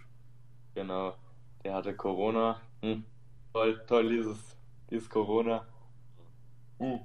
Genau. 0.75 1.14
Der 1.62 1.75
hatte 1.75 1.94
Corona. 1.94 2.58
Hm. 2.80 3.04
Toll, 3.52 3.78
toll, 3.87 4.08
dieses, 4.08 4.56
dieses 4.88 5.10
Corona. 5.10 5.66
Hm. 6.78 7.00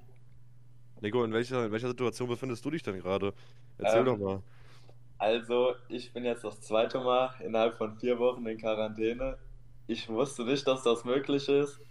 Nico, 1.01 1.25
in 1.25 1.33
welcher, 1.33 1.65
in 1.65 1.73
welcher 1.73 1.89
Situation 1.89 2.29
befindest 2.29 2.63
du 2.63 2.71
dich 2.71 2.81
denn 2.81 3.01
gerade? 3.01 3.33
Erzähl 3.77 3.99
Ähm, 3.99 4.05
doch 4.05 4.17
mal. 4.17 4.41
Also, 5.17 5.75
ich 5.89 6.13
bin 6.13 6.23
jetzt 6.23 6.45
das 6.45 6.61
zweite 6.61 7.01
Mal 7.01 7.31
innerhalb 7.43 7.77
von 7.77 7.97
vier 7.97 8.17
Wochen 8.17 8.45
in 8.45 8.57
Quarantäne. 8.57 9.37
Ich 9.87 10.07
wusste 10.07 10.45
nicht, 10.45 10.65
dass 10.65 10.83
das 10.83 11.03
möglich 11.03 11.49
ist, 11.49 11.81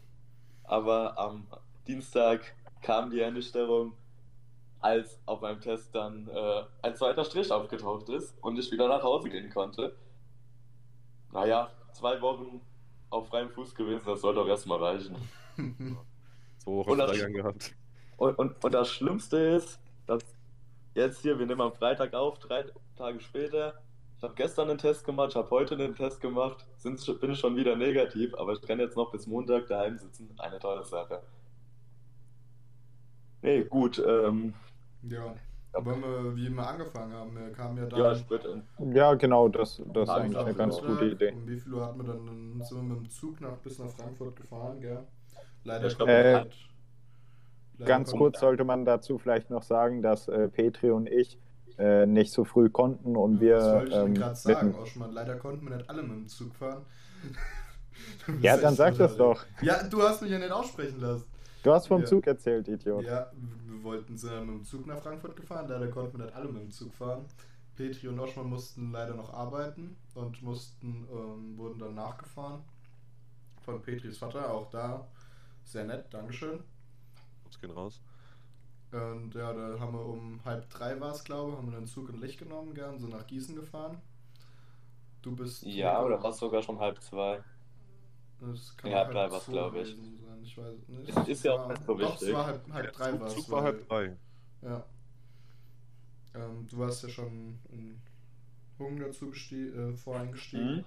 aber 0.64 1.18
am 1.18 1.46
Dienstag 1.86 2.40
kam 2.80 3.10
die 3.10 3.20
Ernüchterung, 3.20 3.92
als 4.82 5.18
auf 5.26 5.40
meinem 5.40 5.60
Test 5.60 5.94
dann 5.94 6.28
äh, 6.28 6.62
ein 6.82 6.94
zweiter 6.96 7.24
Strich 7.24 7.50
aufgetaucht 7.50 8.08
ist 8.08 8.36
und 8.42 8.58
ich 8.58 8.70
wieder 8.70 8.88
nach 8.88 9.02
Hause 9.02 9.30
gehen 9.30 9.48
konnte. 9.50 9.94
Naja, 11.32 11.70
zwei 11.92 12.20
Wochen 12.20 12.60
auf 13.10 13.28
freiem 13.28 13.48
Fuß 13.50 13.74
gewesen, 13.74 14.02
das 14.04 14.20
soll 14.20 14.34
doch 14.34 14.46
erstmal 14.48 14.82
reichen. 14.82 15.16
Zwei 16.58 16.70
Wochen 16.72 16.90
und 16.90 16.98
das- 16.98 17.10
Freigang 17.10 17.32
gehabt. 17.32 17.74
Und, 18.16 18.38
und, 18.38 18.64
und 18.64 18.72
das 18.74 18.88
Schlimmste 18.90 19.36
ist, 19.36 19.80
dass 20.06 20.22
jetzt 20.94 21.22
hier, 21.22 21.38
wir 21.38 21.46
nehmen 21.46 21.60
am 21.60 21.72
Freitag 21.72 22.14
auf, 22.14 22.38
drei 22.38 22.64
Tage 22.96 23.20
später. 23.20 23.80
Ich 24.16 24.22
habe 24.22 24.34
gestern 24.34 24.70
einen 24.70 24.78
Test 24.78 25.04
gemacht, 25.04 25.30
ich 25.30 25.36
habe 25.36 25.50
heute 25.50 25.74
einen 25.74 25.96
Test 25.96 26.20
gemacht, 26.20 26.64
sind, 26.76 27.04
bin 27.20 27.32
ich 27.32 27.40
schon 27.40 27.56
wieder 27.56 27.74
negativ, 27.74 28.34
aber 28.34 28.52
ich 28.52 28.62
kann 28.62 28.78
jetzt 28.78 28.96
noch 28.96 29.10
bis 29.10 29.26
Montag 29.26 29.66
daheim 29.66 29.98
sitzen. 29.98 30.32
Eine 30.38 30.58
tolle 30.60 30.84
Sache. 30.84 31.22
Nee, 33.42 33.64
gut. 33.64 33.98
Ähm, 34.06 34.54
ja. 35.02 35.34
Wollen 35.74 36.02
wir, 36.02 36.36
wie 36.36 36.50
wir 36.50 36.68
angefangen 36.68 37.14
haben, 37.14 37.34
wir 37.34 37.50
kamen 37.50 37.78
ja 37.78 37.86
dann 37.86 37.98
ja, 37.98 38.30
würde. 38.30 38.62
Ja, 38.92 39.14
genau, 39.14 39.48
das, 39.48 39.82
das 39.94 40.02
ist 40.06 40.14
eigentlich 40.14 40.32
ich 40.38 40.46
eine 40.46 40.54
ganz 40.54 40.78
ja. 40.78 40.86
gute 40.86 41.04
Idee. 41.06 41.32
Um 41.32 41.48
wie 41.48 41.58
viel 41.58 41.72
Uhr 41.72 41.86
hatten 41.86 41.98
wir 41.98 42.12
dann? 42.12 42.26
Dann 42.26 42.62
sind 42.62 42.76
wir 42.76 42.82
mit 42.82 42.98
dem 42.98 43.10
Zug 43.10 43.40
nach, 43.40 43.56
bis 43.56 43.78
nach 43.78 43.88
Frankfurt 43.88 44.36
gefahren, 44.36 44.80
gell? 44.80 45.06
Leider 45.64 45.86
Ich 45.86 45.96
glaub, 45.96 46.08
äh, 46.08 46.34
halt- 46.34 46.56
leider 47.78 47.88
Ganz 47.88 48.12
kurz 48.12 48.40
sollte 48.40 48.64
man 48.64 48.84
dazu 48.84 49.16
vielleicht 49.16 49.48
noch 49.48 49.62
sagen, 49.62 50.02
dass 50.02 50.28
äh, 50.28 50.48
Petri 50.48 50.90
und 50.90 51.08
ich 51.08 51.38
äh, 51.78 52.04
nicht 52.04 52.32
so 52.32 52.44
früh 52.44 52.68
konnten 52.68 53.16
und 53.16 53.40
wir 53.40 53.56
Das 53.56 53.72
wollte 53.72 53.88
ich 53.88 53.96
ähm, 53.96 54.14
gerade 54.14 54.34
sagen, 54.36 54.74
Oschmann. 54.74 55.12
Leider 55.12 55.36
konnten 55.36 55.66
wir 55.68 55.76
nicht 55.76 55.88
alle 55.88 56.02
mit 56.02 56.12
dem 56.12 56.28
Zug 56.28 56.54
fahren. 56.54 56.82
Ja, 58.40 58.56
dann 58.56 58.74
sag 58.74 58.96
das 58.96 59.16
doch. 59.16 59.44
Ja, 59.60 59.82
du 59.84 60.02
hast 60.02 60.22
mich 60.22 60.30
ja 60.30 60.38
nicht 60.38 60.50
aussprechen 60.50 60.98
lassen. 60.98 61.26
Du 61.62 61.72
hast 61.72 61.86
vom 61.86 62.00
Ja. 62.00 62.06
Zug 62.06 62.26
erzählt, 62.26 62.66
Idiot. 62.66 63.04
Ja, 63.04 63.30
wollten 63.82 64.16
sind 64.16 64.32
dann 64.32 64.46
mit 64.46 64.56
dem 64.56 64.64
Zug 64.64 64.86
nach 64.86 65.00
Frankfurt 65.00 65.36
gefahren, 65.36 65.68
leider 65.68 65.88
konnten 65.88 66.18
wir 66.18 66.26
nicht 66.26 66.36
alle 66.36 66.48
mit 66.48 66.62
dem 66.62 66.70
Zug 66.70 66.92
fahren. 66.94 67.24
Petri 67.76 68.08
und 68.08 68.20
Oschmann 68.20 68.50
mussten 68.50 68.92
leider 68.92 69.14
noch 69.14 69.32
arbeiten 69.32 69.96
und 70.14 70.42
mussten, 70.42 71.06
ähm, 71.10 71.56
wurden 71.56 71.78
dann 71.78 71.94
nachgefahren 71.94 72.62
von 73.62 73.80
Petris 73.80 74.18
Vater, 74.18 74.52
auch 74.52 74.68
da 74.70 75.06
sehr 75.64 75.84
nett, 75.84 76.12
Dankeschön. 76.12 76.60
Uns 77.44 77.60
gehen 77.60 77.70
raus. 77.70 78.00
Und 78.90 79.34
ja, 79.34 79.52
da 79.52 79.80
haben 79.80 79.94
wir 79.94 80.04
um 80.04 80.44
halb 80.44 80.68
drei 80.68 81.00
war 81.00 81.12
es, 81.12 81.24
glaube 81.24 81.52
ich, 81.52 81.56
haben 81.56 81.70
wir 81.70 81.78
den 81.78 81.86
Zug 81.86 82.10
in 82.10 82.20
Licht 82.20 82.38
genommen, 82.38 82.74
gern, 82.74 82.98
sind 82.98 83.10
nach 83.10 83.26
Gießen 83.26 83.56
gefahren. 83.56 84.00
Du 85.22 85.34
bist. 85.34 85.62
Ja, 85.62 86.02
oder 86.02 86.22
war 86.22 86.30
es 86.30 86.38
sogar 86.38 86.62
schon 86.62 86.78
halb 86.78 87.00
zwei? 87.00 87.42
Das 88.44 88.76
kann 88.76 88.90
Ja, 88.90 88.96
auch 88.96 89.04
halb 89.04 89.12
drei 89.12 89.30
war's, 89.30 89.44
zwei 89.44 89.52
glaub 89.52 89.74
ich. 89.76 89.96
Ich 90.42 90.58
weiß 90.58 90.88
nicht. 90.88 91.08
Ist- 91.08 91.28
ist 91.28 91.44
ja 91.44 91.52
auch 91.52 91.58
war- 91.60 91.68
nicht 91.68 91.84
so 91.84 91.94
Doch, 91.94 92.10
wichtig. 92.12 92.28
es 92.28 92.34
war 92.34 92.46
halb, 92.46 92.72
halb 92.72 92.92
drei 92.92 93.10
Zug, 93.12 93.20
war 93.20 93.26
es. 93.28 93.34
Zug 93.34 93.50
war 93.50 93.62
halb 93.62 93.88
drei. 93.88 94.16
Ja. 94.62 94.84
Ähm, 96.34 96.66
du 96.68 96.78
warst 96.78 97.02
ja 97.04 97.08
schon 97.08 97.58
in 97.70 98.00
Hungen 98.78 99.00
dazu 99.00 99.30
äh, 99.32 99.92
voreingestiegen. 99.96 100.84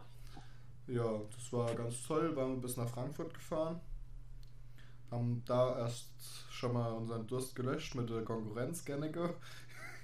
Mhm. 0.87 0.93
Ja, 0.93 1.21
das 1.35 1.53
war 1.53 1.73
ganz 1.75 2.03
toll. 2.05 2.35
Waren 2.35 2.55
wir 2.55 2.61
bis 2.61 2.77
nach 2.77 2.89
Frankfurt 2.89 3.33
gefahren. 3.33 3.79
Haben 5.11 5.43
da 5.45 5.77
erst 5.79 6.11
schon 6.49 6.73
mal 6.73 6.91
unseren 6.91 7.25
Durst 7.27 7.55
gelöscht 7.55 7.95
mit 7.95 8.09
der 8.09 8.23
Konkurrenz, 8.23 8.83
Gennecke. 8.83 9.35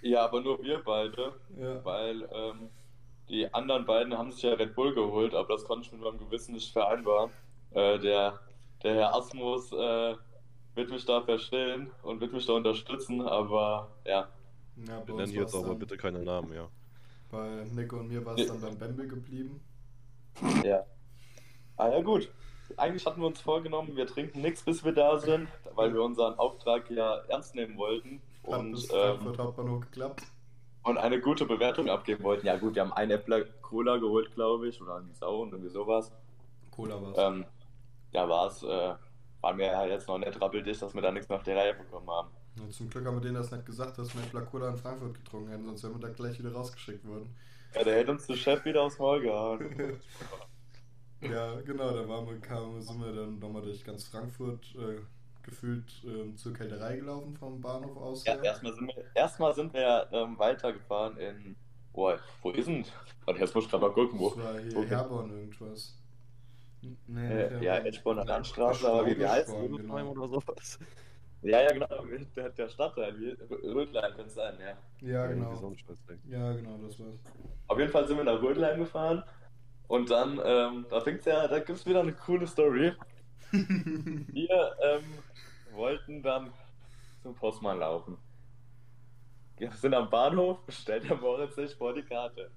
Ja, 0.01 0.25
aber 0.25 0.41
nur 0.41 0.61
wir 0.63 0.81
beide, 0.83 1.33
Ja. 1.57 1.83
weil 1.83 2.21
ähm, 2.31 2.69
die 3.31 3.51
anderen 3.53 3.85
beiden 3.85 4.17
haben 4.17 4.31
sich 4.31 4.43
ja 4.43 4.53
Red 4.53 4.75
Bull 4.75 4.93
geholt, 4.93 5.33
aber 5.33 5.47
das 5.47 5.63
konnte 5.63 5.85
ich 5.87 5.91
mit 5.93 6.01
meinem 6.01 6.19
Gewissen 6.19 6.53
nicht 6.53 6.71
vereinbaren. 6.71 7.31
Äh, 7.71 7.97
der, 7.99 8.39
der 8.83 8.95
Herr 8.95 9.15
Asmus 9.15 9.71
äh, 9.71 10.15
wird 10.75 10.91
mich 10.91 11.05
da 11.05 11.21
verstehen 11.21 11.89
und 12.03 12.19
wird 12.19 12.33
mich 12.33 12.45
da 12.45 12.53
unterstützen, 12.53 13.21
aber 13.21 13.89
ja, 14.05 14.27
ja 14.75 15.07
Wir 15.07 15.13
uns 15.15 15.31
nennen 15.31 15.43
jetzt 15.43 15.55
aber 15.55 15.75
bitte 15.75 15.95
keine 15.95 16.19
Namen, 16.19 16.53
ja. 16.53 16.67
Bei 17.31 17.65
Nico 17.73 17.97
und 17.97 18.09
mir 18.09 18.25
war 18.25 18.33
es 18.33 18.41
Nee. 18.41 18.47
dann 18.47 18.59
beim 18.59 18.77
Bamble 18.77 19.07
geblieben. 19.07 19.61
ja. 20.65 20.83
Ah 21.77 21.87
ja 21.89 22.01
gut. 22.01 22.29
Eigentlich 22.77 23.05
hatten 23.05 23.21
wir 23.21 23.27
uns 23.27 23.39
vorgenommen, 23.39 23.95
wir 23.95 24.07
trinken 24.07 24.41
nichts, 24.41 24.63
bis 24.63 24.83
wir 24.83 24.93
da 24.93 25.17
sind, 25.17 25.47
weil 25.75 25.93
wir 25.93 26.03
unseren 26.03 26.37
Auftrag 26.37 26.89
ja 26.91 27.17
ernst 27.29 27.55
nehmen 27.55 27.77
wollten 27.77 28.21
Hat 28.43 28.59
und, 28.59 28.71
bis 28.73 28.89
ähm, 28.91 28.97
Frankfurt 28.99 29.37
Hauptbahnhof 29.39 29.81
geklappt. 29.81 30.23
Und 30.83 30.97
eine 30.97 31.19
gute 31.19 31.45
Bewertung 31.45 31.89
abgeben 31.89 32.23
wollten. 32.23 32.47
Ja 32.47 32.57
gut, 32.57 32.75
wir 32.75 32.81
haben 32.81 32.93
einen 32.93 33.11
Äppler 33.11 33.43
Cola 33.61 33.97
geholt, 33.97 34.33
glaube 34.33 34.67
ich, 34.67 34.81
oder 34.81 34.95
einen 34.95 35.13
Sau 35.13 35.41
und 35.41 35.51
irgendwie 35.51 35.69
sowas. 35.69 36.11
Cola 36.71 37.01
war 37.01 37.11
es. 37.11 37.17
Ähm, 37.17 37.45
ja, 38.11 38.27
war's. 38.27 38.63
Äh, 38.63 38.95
war 39.41 39.53
mir 39.53 39.67
ja 39.67 39.85
jetzt 39.85 40.07
noch 40.07 40.19
nicht 40.19 40.39
rappeldicht, 40.39 40.81
dass 40.81 40.93
wir 40.93 41.01
da 41.01 41.11
nichts 41.11 41.27
mehr 41.27 41.37
auf 41.37 41.43
die 41.43 41.51
Reihe 41.51 41.73
bekommen 41.73 42.09
haben. 42.09 42.29
Ja, 42.57 42.69
zum 42.69 42.89
Glück 42.89 43.05
haben 43.05 43.15
wir 43.15 43.21
denen 43.21 43.35
das 43.35 43.51
nicht 43.51 43.65
gesagt, 43.65 43.97
dass 43.97 44.13
wir 44.13 44.21
Black 44.23 44.51
Cola 44.51 44.69
in 44.69 44.77
Frankfurt 44.77 45.15
getrunken 45.15 45.49
hätten, 45.49 45.65
sonst 45.65 45.83
wären 45.83 45.93
wir 45.93 46.07
da 46.07 46.13
gleich 46.13 46.37
wieder 46.37 46.53
rausgeschickt 46.53 47.07
worden. 47.07 47.35
Ja, 47.73 47.83
der 47.83 47.95
hätte 47.95 48.11
uns 48.11 48.27
der 48.27 48.35
Chef 48.35 48.63
wieder 48.65 48.83
aufs 48.83 48.99
Maul 48.99 49.21
gehauen. 49.21 49.99
Ja, 51.21 51.61
genau, 51.61 51.91
da 51.91 52.07
waren 52.09 52.25
wir, 52.25 52.39
kamen, 52.39 52.81
sind 52.81 52.99
wir 52.99 53.13
dann 53.13 53.37
nochmal 53.37 53.61
durch 53.61 53.83
ganz 53.83 54.05
Frankfurt 54.05 54.73
äh, 54.75 54.99
gefühlt 55.43 55.85
ähm, 56.05 56.35
zur 56.37 56.53
Kälterei 56.53 56.97
gelaufen 56.97 57.35
vom 57.37 57.59
Bahnhof 57.61 57.97
aus. 57.97 58.25
Ja, 58.25 58.35
erstmal 58.41 58.73
sind 58.73 58.87
wir, 58.87 59.03
erstmal 59.15 59.53
sind 59.55 59.73
wir 59.73 59.81
ja 59.81 60.05
ähm, 60.11 60.37
weitergefahren 60.39 61.17
in. 61.17 61.55
Boah, 61.93 62.19
wo 62.41 62.51
ist 62.51 62.67
denn? 62.67 62.85
Warte, 63.25 63.41
jetzt 63.41 63.53
muss 63.53 63.65
ich 63.65 63.69
gerade 63.71 63.85
mal 63.85 63.93
gucken, 63.93 64.17
wo. 64.19 64.29
Das 64.29 64.37
war 64.43 64.59
hier 64.59 64.75
wo- 64.75 64.83
Herborn 64.83 65.29
irgendwas. 65.31 65.97
Nee, 67.07 67.27
Äh, 67.27 67.63
ja, 67.63 67.73
Herborn. 67.73 67.85
Edgeborner 67.85 68.25
Landstraße, 68.25 68.87
aber 68.89 69.05
wie 69.05 69.15
die 69.15 69.27
heißt? 69.27 69.49
Genau. 69.49 70.11
oder 70.11 70.27
sowas. 70.27 70.79
Ja, 71.43 71.61
ja, 71.61 71.71
genau. 71.73 71.87
Der, 72.35 72.49
der 72.49 72.69
Stadtteil, 72.69 73.19
wie 73.19 73.31
Rödlein 73.67 74.11
könnte 74.13 74.27
es 74.27 74.35
sein, 74.35 74.53
ja. 74.59 74.77
Ja, 75.07 75.27
genau. 75.27 75.73
Ja, 76.29 76.53
genau, 76.53 76.77
das 76.85 76.99
war's. 76.99 77.19
Auf 77.67 77.79
jeden 77.79 77.91
Fall 77.91 78.07
sind 78.07 78.17
wir 78.17 78.23
nach 78.23 78.41
Rödlein 78.41 78.77
gefahren. 78.79 79.23
Und 79.87 80.09
dann, 80.09 80.39
ähm, 80.45 80.85
da 80.89 81.01
fängt's 81.01 81.25
ja, 81.25 81.47
da 81.47 81.59
gibt's 81.59 81.85
wieder 81.85 81.99
eine 82.01 82.13
coole 82.13 82.47
Story. 82.47 82.93
Wir 83.51 84.75
ähm, 84.81 85.03
wollten 85.73 86.21
dann 86.21 86.53
zum 87.21 87.35
Postmann 87.35 87.79
laufen. 87.79 88.17
Wir 89.57 89.71
sind 89.71 89.93
am 89.93 90.09
Bahnhof, 90.09 90.59
stellt 90.69 91.07
der 91.09 91.17
Moritz 91.17 91.55
sich 91.55 91.75
vor 91.75 91.93
die 91.93 92.01
Karte. 92.01 92.49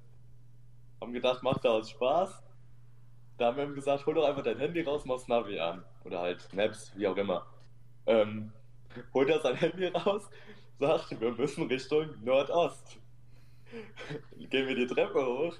Haben 1.00 1.12
gedacht, 1.12 1.42
macht 1.42 1.64
da 1.64 1.70
aus 1.70 1.90
Spaß. 1.90 2.42
Da 3.36 3.46
haben 3.46 3.56
wir 3.56 3.64
ihm 3.64 3.74
gesagt, 3.74 4.06
hol 4.06 4.14
doch 4.14 4.26
einfach 4.26 4.42
dein 4.42 4.58
Handy 4.58 4.82
raus, 4.82 5.04
machst 5.04 5.28
Navi 5.28 5.58
an. 5.58 5.84
Oder 6.04 6.20
halt 6.20 6.52
Maps, 6.54 6.92
wie 6.96 7.06
auch 7.06 7.16
immer. 7.16 7.46
Ähm, 8.06 8.52
holt 9.12 9.28
er 9.28 9.40
sein 9.40 9.56
Handy 9.56 9.86
raus, 9.88 10.30
sagt, 10.78 11.20
wir 11.20 11.32
müssen 11.32 11.66
Richtung 11.66 12.08
Nordost. 12.22 12.98
Gehen 14.38 14.68
wir 14.68 14.76
die 14.76 14.86
Treppe 14.86 15.24
hoch, 15.26 15.54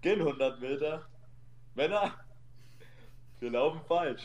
gehen 0.00 0.20
100 0.20 0.60
Meter. 0.60 1.06
Männer, 1.74 2.14
wir 3.40 3.50
laufen 3.50 3.80
falsch. 3.86 4.22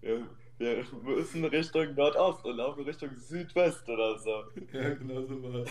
Wir, 0.00 0.26
wir 0.58 0.84
müssen 1.02 1.44
Richtung 1.44 1.94
Nordost 1.94 2.44
und 2.44 2.56
laufen 2.56 2.84
Richtung 2.84 3.10
Südwest 3.16 3.88
oder 3.88 4.18
so. 4.18 4.44
ja, 4.72 4.90
genau 4.94 5.22
so 5.22 5.42
war's. 5.42 5.68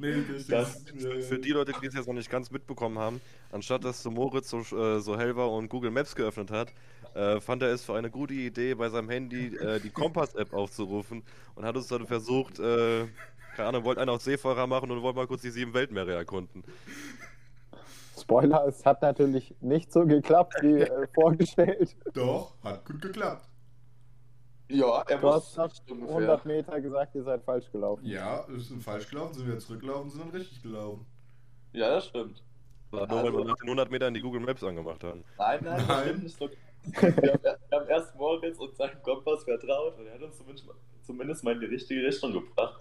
Nee. 0.00 0.22
Das- 0.48 0.84
ja. 0.96 1.20
Für 1.20 1.38
die 1.38 1.50
Leute, 1.50 1.72
die 1.82 1.86
es 1.86 1.94
jetzt 1.94 2.06
noch 2.06 2.14
nicht 2.14 2.30
ganz 2.30 2.50
mitbekommen 2.50 2.98
haben, 2.98 3.20
anstatt 3.50 3.84
dass 3.84 4.02
so 4.02 4.10
Moritz 4.10 4.48
so, 4.50 4.58
äh, 4.76 5.00
so 5.00 5.18
hell 5.18 5.34
war 5.34 5.50
und 5.50 5.68
Google 5.68 5.90
Maps 5.90 6.14
geöffnet 6.14 6.50
hat, 6.52 6.72
äh, 7.14 7.40
fand 7.40 7.62
er 7.62 7.70
es 7.70 7.84
für 7.84 7.94
eine 7.94 8.08
gute 8.10 8.34
Idee, 8.34 8.74
bei 8.74 8.88
seinem 8.90 9.08
Handy 9.10 9.56
äh, 9.56 9.80
die 9.80 9.90
Kompass-App 9.90 10.52
aufzurufen 10.52 11.24
und 11.56 11.64
hat 11.64 11.74
uns 11.76 11.88
dann 11.88 12.06
versucht, 12.06 12.60
äh, 12.60 13.06
keine 13.56 13.68
Ahnung, 13.70 13.82
wollte 13.84 14.00
einen 14.00 14.10
auf 14.10 14.22
Seefahrer 14.22 14.68
machen 14.68 14.88
und 14.92 15.02
wollte 15.02 15.16
mal 15.16 15.26
kurz 15.26 15.42
die 15.42 15.50
sieben 15.50 15.74
Weltmeere 15.74 16.12
erkunden. 16.14 16.62
Spoiler, 18.20 18.66
es 18.68 18.84
hat 18.84 19.02
natürlich 19.02 19.54
nicht 19.60 19.92
so 19.92 20.04
geklappt 20.04 20.54
wie 20.60 20.82
äh, 20.82 21.06
vorgestellt. 21.14 21.96
Doch, 22.14 22.54
hat 22.62 22.84
gut 22.84 23.00
geklappt. 23.00 23.48
Ja, 24.68 25.02
er 25.02 25.18
Du 25.18 25.28
hast 25.32 25.56
nach 25.56 25.70
ungefähr. 25.88 26.08
100 26.08 26.44
Meter 26.46 26.80
gesagt, 26.80 27.14
ihr 27.14 27.22
seid 27.22 27.42
falsch 27.42 27.70
gelaufen. 27.72 28.04
Ja, 28.04 28.44
wir 28.48 28.60
sind 28.60 28.82
falsch 28.82 29.08
gelaufen, 29.08 29.34
sind 29.34 29.46
wir 29.48 29.58
zurückgelaufen, 29.58 30.10
sind 30.10 30.20
dann 30.22 30.30
richtig 30.30 30.62
gelaufen. 30.62 31.06
Ja, 31.72 31.88
das 31.90 32.06
stimmt. 32.06 32.42
Nur 32.90 33.00
weil 33.02 33.08
Also- 33.10 33.38
wir 33.38 33.44
nach 33.44 33.56
den 33.56 33.68
100 33.68 33.90
Metern 33.90 34.14
die 34.14 34.20
Google 34.20 34.40
Maps 34.40 34.62
angemacht 34.62 35.02
haben. 35.04 35.24
Nein, 35.38 35.60
nein, 35.62 35.76
das 35.78 35.88
Nein. 35.88 36.04
stimmt 36.08 36.22
nicht 36.24 36.36
so. 36.38 36.48
Wir 36.84 37.02
haben, 37.02 37.42
wir 37.42 37.80
haben 37.80 37.88
erst 37.88 38.14
Moritz 38.16 38.58
und 38.58 38.74
seinen 38.76 39.02
Kompass 39.02 39.44
vertraut 39.44 39.98
und 39.98 40.06
er 40.06 40.14
hat 40.14 40.22
uns 40.22 40.36
zumindest, 40.38 40.68
zumindest 41.02 41.44
mal 41.44 41.54
in 41.54 41.60
die 41.60 41.66
richtige 41.66 42.06
Richtung 42.06 42.32
gebracht. 42.32 42.80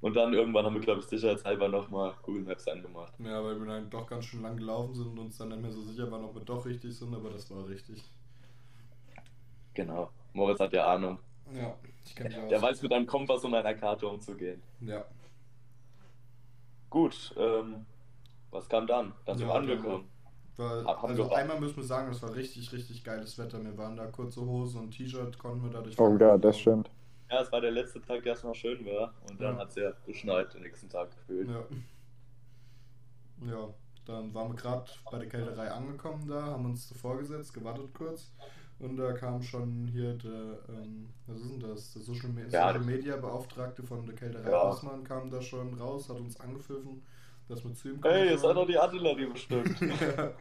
Und 0.00 0.14
dann 0.16 0.32
irgendwann 0.32 0.64
haben 0.64 0.74
wir, 0.74 0.80
glaube 0.80 1.00
ich, 1.00 1.06
sicherheitshalber 1.06 1.68
nochmal 1.68 2.14
Google 2.22 2.42
Maps 2.42 2.66
angemacht. 2.68 3.12
Ja, 3.18 3.42
weil 3.44 3.58
wir 3.60 3.66
dann 3.66 3.90
doch 3.90 4.06
ganz 4.06 4.24
schön 4.24 4.42
lang 4.42 4.56
gelaufen 4.56 4.94
sind 4.94 5.08
und 5.08 5.18
uns 5.18 5.36
dann 5.38 5.48
nicht 5.48 5.60
mehr 5.62 5.70
so 5.72 5.82
sicher 5.82 6.10
waren, 6.10 6.24
ob 6.24 6.34
wir 6.34 6.42
doch 6.42 6.64
richtig 6.64 6.96
sind, 6.96 7.14
aber 7.14 7.30
das 7.30 7.50
war 7.50 7.66
richtig. 7.68 8.02
Genau. 9.74 10.10
Moritz 10.32 10.60
hat 10.60 10.72
ja 10.72 10.86
Ahnung. 10.86 11.18
Ja, 11.52 11.74
ich 12.04 12.14
kenne 12.14 12.28
mich 12.30 12.38
aus. 12.38 12.48
Der 12.48 12.62
weiß 12.62 12.82
mit 12.82 12.92
einem 12.92 13.06
Kompass 13.06 13.44
und 13.44 13.54
einer 13.54 13.74
Karte 13.74 14.06
umzugehen. 14.06 14.62
Ja. 14.80 15.04
Gut, 16.88 17.34
ähm, 17.36 17.86
was 18.50 18.68
kam 18.68 18.86
dann? 18.86 19.12
Dann 19.24 19.38
sind 19.38 19.46
wir 19.46 19.54
Ja, 19.54 19.60
angekommen. 19.60 20.08
War, 20.56 20.84
Hab- 20.84 21.02
haben 21.02 21.10
also 21.10 21.30
wir- 21.30 21.36
einmal 21.36 21.60
müssen 21.60 21.76
wir 21.76 21.84
sagen, 21.84 22.10
es 22.10 22.20
war 22.22 22.34
richtig, 22.34 22.72
richtig 22.72 23.02
geiles 23.04 23.38
Wetter. 23.38 23.62
Wir 23.62 23.76
waren 23.78 23.96
da 23.96 24.06
kurze 24.06 24.40
Hose 24.40 24.78
und 24.78 24.90
T-Shirt, 24.90 25.38
konnten 25.38 25.62
wir 25.64 25.70
dadurch. 25.70 25.98
Oh 25.98 26.16
ja, 26.18 26.36
das 26.36 26.58
stimmt. 26.58 26.90
Ja, 27.30 27.40
es 27.42 27.52
war 27.52 27.60
der 27.60 27.70
letzte 27.70 28.00
Tag, 28.02 28.22
der 28.24 28.32
erstmal 28.32 28.54
schön 28.54 28.84
war. 28.84 29.14
Und 29.30 29.40
dann 29.40 29.54
Ja. 29.54 29.60
hat 29.60 29.68
es 29.70 29.76
ja 29.76 29.92
geschneit 30.04 30.52
den 30.52 30.62
nächsten 30.62 30.88
Tag 30.88 31.10
gefühlt. 31.12 31.48
Ja. 31.48 31.64
Ja, 33.46 33.68
dann 34.04 34.34
waren 34.34 34.48
wir 34.50 34.56
gerade 34.56 34.90
bei 35.10 35.18
der 35.18 35.28
Kälterei 35.28 35.70
angekommen 35.70 36.26
da, 36.28 36.42
haben 36.42 36.66
uns 36.66 36.88
davor 36.88 37.16
gesetzt, 37.18 37.54
gewartet 37.54 37.94
kurz. 37.94 38.32
Und 38.80 38.96
da 38.96 39.12
kam 39.12 39.42
schon 39.42 39.86
hier 39.88 40.14
der, 40.14 40.58
ähm, 40.70 41.10
was 41.26 41.38
ist 41.40 41.50
denn 41.52 41.60
das? 41.60 41.92
Der 41.92 42.02
Social, 42.02 42.30
Me 42.30 42.42
Ja, 42.48 42.72
Social 42.72 42.80
Media 42.80 43.16
Beauftragte 43.18 43.82
von 43.82 44.06
der 44.06 44.14
Kälterei 44.14 44.50
Ja. 44.50 44.70
Osman 44.70 45.04
kam 45.04 45.30
da 45.30 45.40
schon 45.42 45.74
raus, 45.74 46.08
hat 46.08 46.16
uns 46.18 46.40
angepfiffen, 46.40 47.02
dass 47.46 47.62
wir 47.62 47.74
zu 47.74 47.90
ihm 47.90 48.00
Hey, 48.02 48.30
ihr 48.30 48.38
sollen. 48.38 48.56
seid 48.56 48.62
doch 48.62 48.66
die 48.66 48.78
Artillerie 48.78 49.26
bestimmt. 49.26 49.78
ja, 50.16 50.32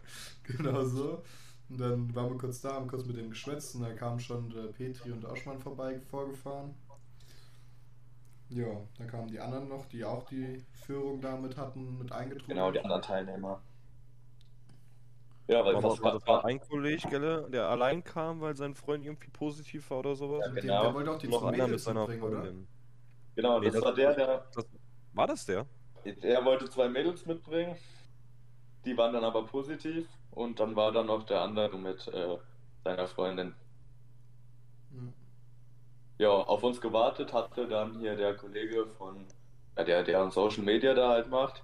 genau 0.43 0.83
so. 0.85 1.21
Und 1.69 1.79
dann 1.79 2.15
waren 2.15 2.31
wir 2.31 2.37
kurz 2.37 2.61
da, 2.61 2.73
haben 2.75 2.87
kurz 2.87 3.05
mit 3.05 3.17
dem 3.17 3.29
geschwätzt 3.29 3.75
und 3.75 3.81
dann 3.83 3.95
kamen 3.97 4.19
schon 4.19 4.49
der 4.49 4.67
Petri 4.71 5.11
und 5.11 5.21
der 5.21 5.31
Oschmann 5.33 5.59
vorbei 5.59 5.99
vorgefahren. 6.09 6.73
Ja, 8.49 8.67
dann 8.97 9.07
kamen 9.07 9.27
die 9.27 9.39
anderen 9.39 9.67
noch, 9.67 9.85
die 9.85 10.03
auch 10.03 10.23
die 10.23 10.63
Führung 10.73 11.21
damit 11.21 11.55
hatten, 11.57 11.97
mit 11.99 12.11
eingetrunken. 12.11 12.47
genau, 12.55 12.71
die 12.71 12.79
anderen 12.79 13.01
Teilnehmer. 13.03 13.61
Ja, 15.49 15.65
weil 15.65 15.81
was 15.81 15.99
war, 16.03 16.11
das 16.13 16.27
war 16.27 16.45
ein 16.45 16.59
Kollege, 16.59 17.07
gell, 17.09 17.49
der 17.49 17.67
allein 17.69 18.03
kam, 18.03 18.39
weil 18.39 18.55
sein 18.55 18.75
Freund 18.75 19.03
irgendwie 19.03 19.31
positiv 19.31 19.89
war 19.89 19.97
oder 19.99 20.15
sowas. 20.15 20.43
Ja, 20.45 20.51
Der, 20.53 20.61
genau. 20.61 20.83
der 20.83 20.93
wollte 20.93 21.11
auch 21.11 21.17
die 21.17 21.27
Noch 21.27 21.39
zwei 21.39 21.47
einer 21.47 21.57
mit 21.57 21.65
Mädels 21.65 21.83
seiner 21.85 21.99
mitbringen, 22.01 22.23
oder? 22.23 22.37
Freundin. 22.43 22.67
Genau, 23.35 23.59
Nee, 23.59 23.65
das 23.65 23.73
das- 23.75 23.83
war 23.83 23.93
der, 23.95 24.13
der, 24.13 24.45
Das, 24.53 24.65
war 25.13 25.27
das 25.27 25.45
der? 25.47 25.65
der 26.05 26.45
wollte 26.45 26.69
zwei 26.69 26.87
Mädels 26.87 27.25
mitbringen. 27.25 27.75
Die 28.85 28.95
waren 28.95 29.11
dann 29.11 29.23
aber 29.23 29.43
positiv. 29.45 30.07
Und 30.31 30.59
dann 30.59 30.75
war 30.75 30.91
dann 30.91 31.07
noch 31.07 31.23
der 31.23 31.41
andere 31.41 31.77
mit, 31.79 32.07
äh, 32.09 32.37
seiner 32.83 33.07
Freundin. 33.07 33.55
Ja. 34.91 34.97
Ja, 36.19 36.29
auf 36.29 36.63
uns 36.63 36.79
gewartet 36.79 37.33
hatte 37.33 37.67
dann 37.67 37.97
hier 37.99 38.15
der 38.15 38.35
Kollege 38.35 38.85
von, 38.85 39.25
ja, 39.77 39.83
der, 39.83 40.03
der 40.03 40.29
Social 40.29 40.63
Media 40.63 40.93
da 40.93 41.09
halt 41.09 41.29
macht. 41.29 41.63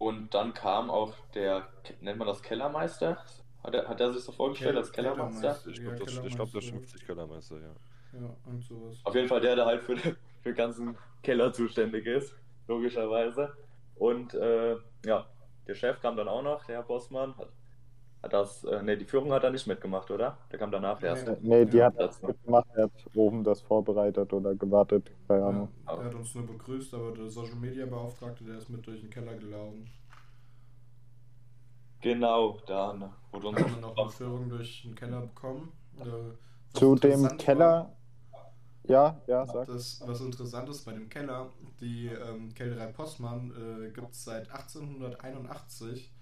Und 0.00 0.32
dann 0.32 0.54
kam 0.54 0.90
auch 0.90 1.12
der, 1.34 1.68
nennt 2.00 2.18
man 2.18 2.26
das 2.26 2.42
Kellermeister? 2.42 3.22
Hat 3.62 3.74
er, 3.74 3.86
hat 3.86 4.00
er 4.00 4.12
sich 4.14 4.24
so 4.24 4.32
vorgestellt 4.32 4.76
als 4.76 4.92
Kellermeister? 4.92 5.60
Kellermeister. 5.60 5.70
Ich 5.70 5.76
Ja, 5.76 5.82
glaube, 5.82 5.98
das, 6.06 6.24
ich 6.24 6.34
glaub, 6.36 6.50
das 6.52 6.62
Kellermeister. 6.62 6.62
schimpft 6.62 6.88
sich 6.88 7.04
Kellermeister, 7.06 7.56
ja. 7.60 7.74
Ja, 8.12 8.36
und 8.46 8.64
sowas. 8.64 8.96
Auf 9.04 9.14
jeden 9.14 9.28
Fall 9.28 9.42
der, 9.42 9.56
der 9.56 9.66
halt 9.66 9.82
für, 9.82 9.96
für 9.98 10.16
den 10.42 10.54
ganzen 10.54 10.96
Keller 11.22 11.52
zuständig 11.52 12.06
ist, 12.06 12.34
logischerweise. 12.66 13.52
Und 13.94 14.32
äh, 14.32 14.76
ja, 15.04 15.26
der 15.66 15.74
Chef 15.74 16.00
kam 16.00 16.16
dann 16.16 16.28
auch 16.28 16.42
noch, 16.42 16.64
der 16.64 16.76
Herr 16.76 16.82
Bossmann. 16.82 17.36
Hat, 17.36 17.50
hat 18.22 18.32
das, 18.32 18.64
äh, 18.64 18.82
ne, 18.82 18.96
die 18.96 19.04
Führung 19.04 19.32
hat 19.32 19.44
er 19.44 19.50
nicht 19.50 19.66
mitgemacht, 19.66 20.10
oder? 20.10 20.38
Der 20.50 20.58
kam 20.58 20.70
danach 20.72 21.02
erst. 21.02 21.26
Nee. 21.26 21.36
Nee, 21.40 21.64
die 21.66 21.82
Ja. 21.82 21.84
hat 21.84 21.98
das 21.98 22.20
mitgemacht, 22.22 22.66
er 22.74 22.84
hat 22.84 22.92
oben 23.14 23.44
das 23.44 23.60
vorbereitet 23.62 24.32
oder 24.32 24.54
gewartet, 24.54 25.10
keine 25.28 25.44
Ja, 25.44 25.46
Ahnung. 25.46 25.68
der 25.96 26.04
hat 26.06 26.14
uns 26.14 26.34
nur 26.34 26.46
begrüßt, 26.46 26.94
aber 26.94 27.12
der 27.12 27.28
Social 27.30 27.56
Media 27.56 27.84
Beauftragte, 27.84 28.42
der 28.44 28.56
ist 28.58 28.70
mit 28.70 28.86
durch 28.86 29.00
den 29.00 29.10
Keller 29.10 29.34
gelaufen. 29.36 29.90
Genau, 32.02 32.58
dann 32.66 33.10
wurde 33.30 33.48
uns 33.48 33.58
Da 33.58 33.64
haben 33.64 33.74
wir 33.74 33.80
noch 33.80 33.96
eine 33.96 34.10
Führung 34.10 34.48
durch 34.48 34.82
den 34.82 34.94
Keller 34.94 35.20
bekommen. 35.22 35.72
Äh, 35.98 36.04
was 36.72 36.80
Zu 36.80 36.96
dem 36.96 37.36
Keller, 37.36 37.96
ja, 38.84 39.20
ja, 39.26 39.46
War, 39.46 39.54
sag. 39.54 39.66
das, 39.66 40.00
was 40.06 40.20
interessant 40.20 40.68
ist 40.68 40.84
bei 40.84 40.92
dem 40.92 41.08
Keller, 41.08 41.52
die 41.80 42.06
ähm, 42.08 42.54
Kellerei 42.54 42.86
Postmann 42.92 43.50
äh, 43.86 43.90
gibt 43.90 44.12
es 44.12 44.24
seit 44.24 44.50
1881 44.50 46.12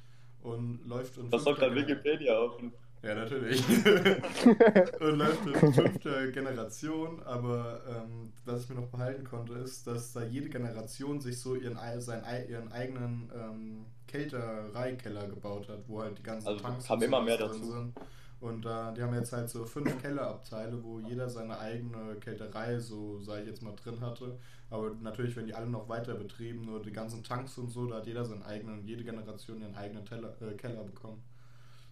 und 0.55 0.81
läuft 0.87 1.17
in 1.19 1.31
Das 1.31 1.45
sagt 1.45 1.62
dann 1.62 1.73
Gener- 1.73 1.76
Wikipedia 1.88 2.38
auf. 2.38 2.59
Ja, 3.02 3.14
natürlich. 3.14 3.62
und 5.00 5.19
läuft 5.19 5.47
in 5.47 5.73
fünfter 5.73 6.26
Generation, 6.33 7.23
aber 7.25 7.81
ähm, 7.88 8.33
was 8.45 8.64
ich 8.64 8.69
mir 8.71 8.75
noch 8.76 8.88
behalten 8.88 9.23
konnte, 9.25 9.52
ist, 9.55 9.87
dass 9.87 10.12
da 10.12 10.25
jede 10.25 10.49
Generation 10.49 11.21
sich 11.21 11.38
so 11.40 11.55
ihren, 11.55 11.76
ei- 11.78 12.00
sein, 12.00 12.25
ei- 12.25 12.47
ihren 12.49 12.73
eigenen 12.73 13.31
ähm, 13.35 13.85
Kältereikeller 14.09 15.28
gebaut 15.28 15.69
hat, 15.69 15.78
wo 15.87 16.02
halt 16.02 16.19
die 16.19 16.23
ganzen 16.23 16.49
Also, 16.49 16.61
Tanks 16.61 16.87
kam 16.87 17.02
immer 17.02 17.23
mehr 17.23 17.38
dazu. 17.38 17.62
sind. 17.62 17.93
Und 18.40 18.66
äh, 18.66 18.95
die 18.95 19.02
haben 19.02 19.14
jetzt 19.14 19.33
halt 19.33 19.50
so 19.50 19.64
fünf 19.64 20.00
Kellerabteile, 20.00 20.83
wo 20.85 21.00
jeder 21.00 21.28
seine 21.28 21.59
eigene 21.59 22.16
Kälterei, 22.21 22.78
so 22.78 23.21
sage 23.21 23.42
ich 23.42 23.49
jetzt 23.49 23.62
mal, 23.62 23.75
drin 23.75 24.00
hatte. 24.00 24.38
Aber 24.71 24.90
natürlich, 25.02 25.37
wenn 25.37 25.47
die 25.47 25.54
alle 25.54 25.68
noch 25.68 25.88
weiter 25.88 26.14
betrieben, 26.14 26.62
nur 26.66 26.83
die 26.83 26.92
ganzen 26.92 27.25
Tanks 27.25 27.59
und 27.59 27.71
so, 27.71 27.87
da 27.87 27.97
hat 27.97 28.07
jeder 28.07 28.25
seinen 28.25 28.42
eigenen, 28.45 28.87
jede 28.87 29.04
Generation 29.04 29.61
ihren 29.61 29.75
eigenen 29.75 30.04
Teller, 30.07 30.40
äh, 30.42 30.54
Keller 30.54 30.85
bekommen. 30.85 31.23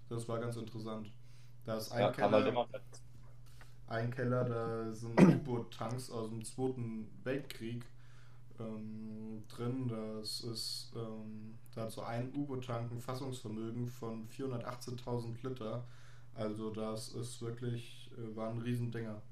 Das 0.09 0.29
war 0.29 0.39
ganz 0.41 0.57
interessant. 0.57 1.11
Da 1.65 1.77
ist 1.79 1.93
ein 1.93 2.01
Ja, 2.01 2.13
Keller, 2.13 2.67
ein 3.89 4.11
Keller, 4.11 4.45
da 4.45 4.93
sind 4.93 5.21
U-Boot-Tanks 5.21 6.11
aus 6.11 6.29
dem 6.31 6.45
Zweiten 6.45 7.09
Weltkrieg 7.25 7.85
ähm, 8.61 9.45
drin. 9.49 9.89
Das 9.89 10.41
ist, 10.43 10.93
ähm, 10.97 11.59
da 11.75 11.83
hat 11.83 11.93
so 11.93 12.03
ein 12.03 12.33
U-Boot-Tank 12.35 12.93
ein 12.93 13.01
Fassungsvermögen 13.01 13.89
von 13.89 14.29
418.000 14.29 15.43
Liter. 15.43 15.85
Also 16.37 16.71
das 16.71 17.09
ist 17.15 17.41
wirklich, 17.43 18.11
äh, 18.17 18.37
war 18.37 18.51
ein 18.51 18.59
Riesendinger. 18.59 19.23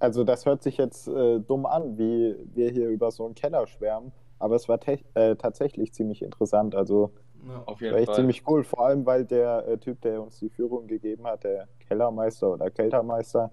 Also 0.00 0.22
das 0.24 0.46
hört 0.46 0.62
sich 0.62 0.76
jetzt 0.76 1.08
äh, 1.08 1.40
dumm 1.40 1.66
an, 1.66 1.98
wie 1.98 2.36
wir 2.54 2.70
hier 2.70 2.88
über 2.88 3.10
so 3.10 3.24
einen 3.26 3.34
Keller 3.34 3.66
schwärmen, 3.66 4.12
aber 4.38 4.54
es 4.54 4.68
war 4.68 4.78
äh, 4.86 5.34
tatsächlich 5.36 5.92
ziemlich 5.92 6.22
interessant. 6.22 6.74
Also 6.76 7.12
Ja. 7.46 7.62
Auf 7.66 7.80
war 7.80 7.86
jeden 7.86 7.96
echt 7.98 8.06
Fall. 8.06 8.14
ziemlich 8.16 8.48
cool, 8.48 8.62
vor 8.64 8.86
allem 8.86 9.04
weil 9.06 9.24
der 9.24 9.66
äh, 9.66 9.78
Typ, 9.78 10.00
der 10.02 10.22
uns 10.22 10.38
die 10.38 10.50
Führung 10.50 10.86
gegeben 10.86 11.26
hat, 11.26 11.42
der 11.44 11.68
Kellermeister 11.80 12.52
oder 12.52 12.70
Keltermeister, 12.70 13.50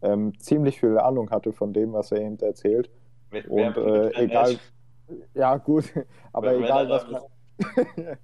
ähm, 0.00 0.38
ziemlich 0.38 0.80
viel 0.80 0.98
Ahnung 0.98 1.30
hatte 1.30 1.52
von 1.52 1.72
dem, 1.72 1.92
was 1.92 2.10
er 2.12 2.22
eben 2.22 2.38
erzählt. 2.38 2.90
Wer- 3.30 3.50
Und 3.50 3.76
wer- 3.76 4.16
äh, 4.16 4.24
egal, 4.24 4.56
ja 5.34 5.56
gut, 5.58 5.84
aber 6.32 6.54
egal 6.54 6.88
was 6.88 7.06
man, 7.10 7.22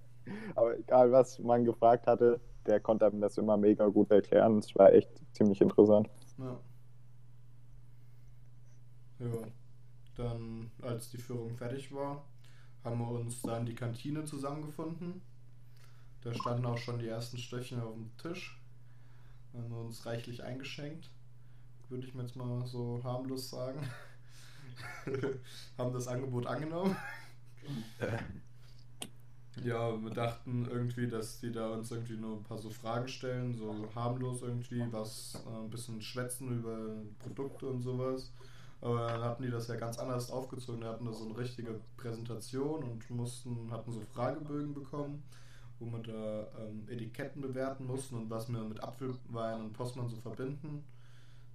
aber 0.54 0.78
egal 0.78 1.12
was 1.12 1.38
man 1.38 1.64
gefragt 1.64 2.06
hatte, 2.06 2.40
der 2.68 2.80
konnte 2.80 3.06
einem 3.06 3.20
das 3.20 3.38
immer 3.38 3.56
mega 3.56 3.86
gut 3.88 4.10
erklären. 4.10 4.58
Es 4.58 4.74
war 4.76 4.92
echt 4.92 5.10
ziemlich 5.32 5.60
interessant. 5.60 6.08
Ja. 6.38 6.60
Ja. 9.18 9.48
Dann, 10.14 10.70
als 10.82 11.10
die 11.10 11.18
Führung 11.18 11.56
fertig 11.56 11.92
war, 11.92 12.24
haben 12.84 12.98
wir 12.98 13.08
uns 13.08 13.42
dann 13.42 13.66
die 13.66 13.74
Kantine 13.74 14.24
zusammengefunden. 14.24 15.22
Da 16.22 16.34
standen 16.34 16.66
auch 16.66 16.78
schon 16.78 16.98
die 16.98 17.08
ersten 17.08 17.38
Stöckchen 17.38 17.80
auf 17.80 17.94
dem 17.94 18.10
Tisch. 18.16 18.60
Haben 19.54 19.70
wir 19.70 19.78
uns 19.78 20.04
reichlich 20.06 20.42
eingeschenkt. 20.42 21.10
Würde 21.88 22.06
ich 22.06 22.14
mir 22.14 22.22
jetzt 22.22 22.36
mal 22.36 22.66
so 22.66 23.00
harmlos 23.02 23.50
sagen. 23.50 23.80
haben 25.78 25.92
das 25.92 26.06
Angebot 26.06 26.46
angenommen. 26.46 26.96
Ja, 29.64 30.02
wir 30.02 30.10
dachten 30.10 30.66
irgendwie, 30.70 31.08
dass 31.08 31.40
die 31.40 31.52
da 31.52 31.70
uns 31.70 31.90
irgendwie 31.90 32.16
nur 32.16 32.36
ein 32.36 32.42
paar 32.42 32.58
so 32.58 32.70
Fragen 32.70 33.08
stellen, 33.08 33.54
so 33.54 33.74
harmlos 33.94 34.42
irgendwie, 34.42 34.84
was 34.90 35.42
äh, 35.46 35.58
ein 35.58 35.70
bisschen 35.70 36.00
schwätzen 36.00 36.58
über 36.58 36.78
Produkte 37.18 37.66
und 37.66 37.82
sowas. 37.82 38.32
Aber 38.80 39.08
dann 39.08 39.22
hatten 39.22 39.42
die 39.42 39.50
das 39.50 39.68
ja 39.68 39.76
ganz 39.76 39.98
anders 39.98 40.30
aufgezogen. 40.30 40.80
Die 40.80 40.86
hatten 40.86 41.04
da 41.04 41.12
so 41.12 41.24
eine 41.24 41.36
richtige 41.36 41.80
Präsentation 41.96 42.84
und 42.84 43.10
mussten, 43.10 43.70
hatten 43.72 43.92
so 43.92 44.00
Fragebögen 44.14 44.72
bekommen, 44.72 45.22
wo 45.80 45.86
wir 45.86 46.00
da 46.00 46.46
ähm, 46.60 46.86
Etiketten 46.88 47.42
bewerten 47.42 47.86
mussten 47.86 48.14
und 48.14 48.30
was 48.30 48.48
wir 48.48 48.60
mit 48.60 48.82
Apfelwein 48.82 49.62
und 49.62 49.72
Postmann 49.72 50.08
so 50.08 50.16
verbinden. 50.16 50.84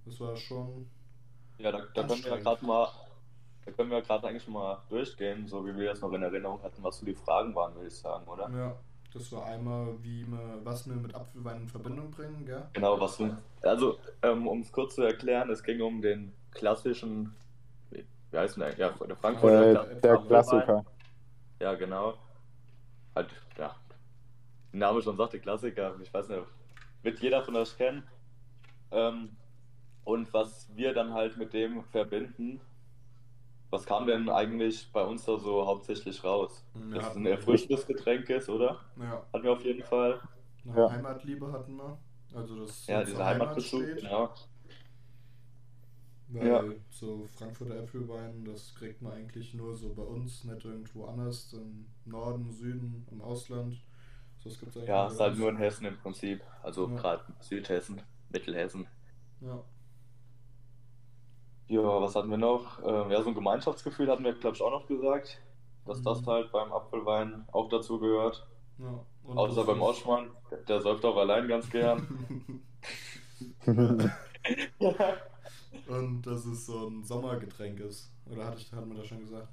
Das 0.04 0.20
war 0.20 0.36
schon. 0.36 0.86
Ja, 1.56 1.72
da, 1.72 1.80
da 1.94 2.06
können 2.06 2.22
wir 2.22 2.30
ja 2.30 2.36
gerade 2.36 2.66
mal, 2.66 2.88
da 3.64 3.72
können 3.72 3.90
wir 3.90 4.02
gerade 4.02 4.28
eigentlich 4.28 4.48
mal 4.48 4.82
durchgehen, 4.88 5.46
so 5.46 5.64
wie 5.66 5.76
wir 5.76 5.90
das 5.90 6.00
noch 6.00 6.12
in 6.12 6.22
Erinnerung 6.22 6.62
hatten, 6.62 6.82
was 6.82 6.98
so 6.98 7.06
die 7.06 7.14
Fragen 7.14 7.54
waren, 7.54 7.74
würde 7.74 7.88
ich 7.88 7.96
sagen, 7.96 8.26
oder? 8.26 8.50
Ja, 8.50 8.76
das 9.12 9.32
war 9.32 9.46
einmal, 9.46 9.94
wie 10.02 10.26
wir, 10.26 10.58
was 10.64 10.86
wir 10.88 10.96
mit 10.96 11.14
Apfelwein 11.14 11.62
in 11.62 11.68
Verbindung 11.68 12.10
bringen, 12.10 12.44
gell? 12.44 12.62
Genau, 12.72 13.00
was 13.00 13.16
du. 13.16 13.36
Also, 13.62 13.98
ähm, 14.22 14.46
um 14.46 14.60
es 14.60 14.72
kurz 14.72 14.96
zu 14.96 15.02
erklären, 15.02 15.50
es 15.50 15.62
ging 15.62 15.80
um 15.80 16.02
den 16.02 16.32
klassischen, 16.50 17.34
wie 17.90 18.36
heißt 18.36 18.56
denn 18.56 18.64
der? 18.64 18.76
Ja, 18.76 18.90
der 18.90 19.16
Frankfurter 19.16 19.90
Äh, 19.90 20.00
der. 20.00 20.16
Klassiker. 20.18 20.84
Ja, 21.60 21.74
genau. 21.74 22.14
Halt, 23.14 23.28
ja. 23.56 23.74
Der 24.72 24.78
Name 24.80 25.00
schon 25.00 25.16
sagt, 25.16 25.32
der 25.32 25.40
Klassiker. 25.40 25.94
Ich 26.02 26.12
weiß 26.12 26.28
nicht, 26.28 26.42
wird 27.02 27.20
jeder 27.20 27.42
von 27.42 27.54
euch 27.56 27.76
kennen. 27.76 28.02
Ähm, 28.90 29.36
und 30.02 30.32
was 30.34 30.68
wir 30.74 30.92
dann 30.92 31.14
halt 31.14 31.36
mit 31.36 31.52
dem 31.54 31.84
verbinden, 31.84 32.60
was 33.74 33.86
kam 33.86 34.06
denn 34.06 34.28
eigentlich 34.28 34.90
bei 34.92 35.02
uns 35.04 35.24
da 35.24 35.38
so 35.38 35.66
hauptsächlich 35.66 36.22
raus? 36.24 36.64
Ja, 36.74 36.96
Dass 36.98 37.10
es 37.10 37.16
ein 37.16 37.26
erfrischendes 37.26 37.86
Getränk 37.86 38.30
ist, 38.30 38.48
oder? 38.48 38.80
Ja, 38.96 39.24
Hatten 39.32 39.44
wir 39.44 39.52
auf 39.52 39.64
jeden 39.64 39.82
Fall. 39.82 40.20
eine 40.64 40.74
Ja. 40.76 40.88
Heimatliebe 40.88 41.52
hatten 41.52 41.76
wir. 41.76 41.98
Also 42.34 42.56
das 42.56 42.86
Ja, 42.86 43.02
dieser 43.04 43.24
Heimat 43.26 43.50
Heimatbezug, 43.50 43.82
steht. 43.82 44.00
genau. 44.00 44.30
Weil 46.28 46.46
Ja. 46.46 46.74
so 46.90 47.26
Frankfurter 47.36 47.76
Äpfelwein, 47.82 48.44
das 48.44 48.74
kriegt 48.74 49.00
man 49.02 49.12
eigentlich 49.12 49.54
nur 49.54 49.74
so 49.74 49.94
bei 49.94 50.02
uns, 50.02 50.44
nicht 50.44 50.64
irgendwo 50.64 51.06
anders, 51.06 51.52
im 51.52 51.86
Norden, 52.04 52.50
Süden, 52.52 53.06
im 53.10 53.20
Ausland. 53.22 53.76
So, 54.38 54.48
das 54.50 54.58
gibt's 54.58 54.76
eigentlich 54.76 54.88
Ja, 54.88 55.02
nur 55.02 55.12
ist 55.12 55.20
halt 55.20 55.36
nur 55.38 55.48
in 55.50 55.56
Hessen 55.58 55.84
im 55.86 55.98
Prinzip. 55.98 56.42
Also 56.62 56.88
Ja. 56.88 56.96
gerade 56.96 57.24
Südhessen, 57.40 58.02
Mittelhessen. 58.30 58.86
Ja. 59.40 59.64
Ja, 61.68 61.82
was 62.00 62.14
hatten 62.14 62.30
wir 62.30 62.36
noch? 62.38 62.78
Ähm, 62.84 63.10
ja, 63.10 63.22
so 63.22 63.28
ein 63.30 63.34
Gemeinschaftsgefühl 63.34 64.10
hatten 64.10 64.24
wir, 64.24 64.34
glaube 64.34 64.56
ich, 64.56 64.62
auch 64.62 64.70
noch 64.70 64.86
gesagt, 64.86 65.42
dass 65.86 66.02
das 66.02 66.22
Mhm. 66.22 66.26
halt 66.26 66.52
beim 66.52 66.72
Apfelwein 66.72 67.46
auch 67.52 67.68
dazu 67.68 67.98
gehört. 67.98 68.46
ja. 68.78 69.06
Und 69.22 69.44
Außer 69.44 69.64
das 69.64 69.66
beim 69.66 69.82
Oschmann, 69.82 70.30
der 70.68 70.80
säuft 70.82 71.04
auch 71.04 71.16
allein 71.16 71.48
ganz 71.48 71.70
gern. 71.70 72.06
Und 75.86 76.22
dass 76.26 76.44
es 76.46 76.66
so 76.66 76.88
ein 76.88 77.04
Sommergetränk 77.04 77.80
ist. 77.80 78.12
Oder 78.26 78.46
hatte 78.46 78.58
ich, 78.60 78.72
hat 78.72 78.86
man 78.86 78.96
das 78.98 79.06
schon 79.06 79.20
gesagt? 79.20 79.48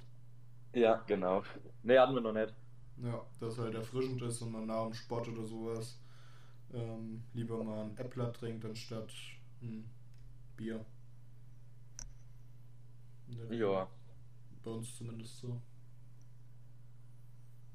ja, 0.74 1.02
genau. 1.06 1.42
Nee, 1.82 1.98
hatten 1.98 2.14
wir 2.14 2.20
noch 2.20 2.32
nicht. 2.32 2.54
Ja, 2.96 3.26
dass 3.40 3.58
halt 3.58 3.74
erfrischend 3.74 4.22
ist 4.22 4.40
und 4.42 4.52
man 4.52 4.66
nach 4.66 4.84
dem 4.84 4.94
Sport 4.94 5.28
oder 5.28 5.44
sowas 5.44 5.98
ähm, 6.72 7.24
lieber 7.34 7.62
mal 7.64 7.84
ein 7.84 7.96
Äppler 7.98 8.32
trinkt 8.32 8.64
anstatt 8.64 9.12
ein 9.62 9.90
Bier. 10.56 10.84
Ja, 13.50 13.88
Bei 14.62 14.70
uns 14.70 14.96
zumindest 14.96 15.38
so. 15.38 15.60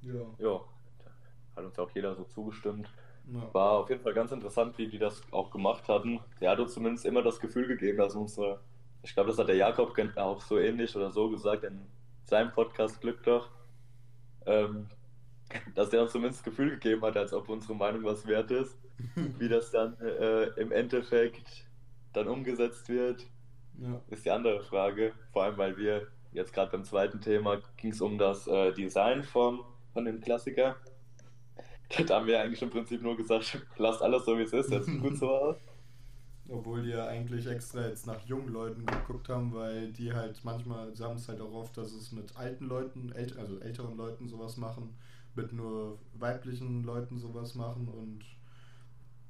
Ja. 0.02 0.36
ja. 0.40 0.62
Hat 1.56 1.66
uns 1.66 1.80
auch 1.80 1.90
jeder 1.92 2.16
so 2.16 2.24
zugestimmt. 2.24 2.88
ja. 3.32 3.54
War 3.54 3.72
auf 3.72 3.90
jeden 3.90 4.02
Fall 4.02 4.14
ganz 4.14 4.32
interessant, 4.32 4.78
wie 4.78 4.88
die 4.88 5.00
das 5.00 5.22
auch 5.32 5.52
gemacht 5.52 5.88
hatten. 5.90 6.20
Der 6.40 6.52
hat 6.52 6.60
uns 6.60 6.74
zumindest 6.74 7.06
immer 7.06 7.24
das 7.24 7.40
Gefühl 7.40 7.68
gegeben, 7.68 7.98
dass 7.98 8.16
unsere, 8.16 8.62
ich 9.04 9.14
glaube, 9.14 9.30
das 9.30 9.40
hat 9.40 9.48
der 9.48 9.56
Jakob 9.56 9.98
auch 10.18 10.42
so 10.42 10.58
ähnlich 10.60 10.96
oder 10.96 11.12
so 11.12 11.30
gesagt 11.30 11.64
in 11.64 11.82
seinem 12.24 12.52
Podcast 12.52 13.02
Glück 13.02 13.24
doch, 13.24 13.50
ähm, 14.46 14.88
dass 15.76 15.90
der 15.90 16.02
uns 16.02 16.12
zumindest 16.12 16.40
das 16.40 16.52
Gefühl 16.52 16.72
gegeben 16.72 17.02
hat, 17.02 17.18
als 17.18 17.34
ob 17.34 17.50
unsere 17.50 17.76
Meinung 17.76 18.04
was 18.04 18.28
wert 18.28 18.52
ist. 18.52 18.78
Wie 19.16 19.48
das 19.48 19.72
dann 19.72 20.00
äh, 20.00 20.46
im 20.60 20.72
Endeffekt 20.72 21.68
dann 22.14 22.28
umgesetzt 22.28 22.90
wird, 22.90 23.28
Ja. 23.80 24.02
ist 24.10 24.26
die 24.26 24.32
andere 24.32 24.64
Frage. 24.64 25.14
Vor 25.32 25.44
allem, 25.44 25.58
weil 25.58 25.78
wir 25.78 26.08
jetzt 26.32 26.54
gerade 26.54 26.72
beim 26.72 26.84
zweiten 26.84 27.22
Thema 27.22 27.62
ging 27.78 27.92
es 27.92 28.02
um 28.02 28.18
das 28.18 28.48
äh, 28.48 28.74
Design 28.74 29.24
vom, 29.24 29.64
von 29.94 30.06
dem 30.06 30.22
Klassiker. 30.22 30.76
Da 32.06 32.16
haben 32.16 32.28
wir 32.28 32.42
eigentlich 32.42 32.62
im 32.62 32.70
Prinzip 32.70 33.02
nur 33.02 33.16
gesagt, 33.16 33.66
lasst 33.78 34.02
alles 34.02 34.26
so 34.26 34.38
wie 34.38 34.44
es 34.44 34.54
ist, 34.54 34.72
das 34.72 34.86
sieht 34.86 35.02
gut 35.02 35.18
so 35.18 35.30
aus. 35.32 35.58
Obwohl 36.50 36.82
die 36.82 36.90
ja 36.90 37.08
eigentlich 37.08 37.46
extra 37.48 37.88
jetzt 37.88 38.08
nach 38.08 38.22
jungen 38.26 38.50
Leuten 38.50 38.86
geguckt 38.86 39.28
haben, 39.28 39.54
weil 39.54 39.92
die 39.92 40.14
halt 40.14 40.40
manchmal, 40.44 40.96
sie 40.96 41.04
haben 41.04 41.18
es 41.18 41.28
halt 41.28 41.42
auch 41.42 41.54
oft, 41.54 41.78
dass 41.78 41.92
es 41.92 42.12
mit 42.14 42.38
alten 42.38 42.66
Leuten, 42.66 43.12
ält 43.12 43.38
also 43.38 43.60
älteren 43.60 43.98
Leuten 43.98 44.30
sowas 44.30 44.56
machen, 44.56 44.96
mit 45.36 45.52
nur 45.52 46.00
weiblichen 46.14 46.84
Leuten 46.84 47.18
sowas 47.18 47.56
machen 47.56 47.90
und 47.90 48.24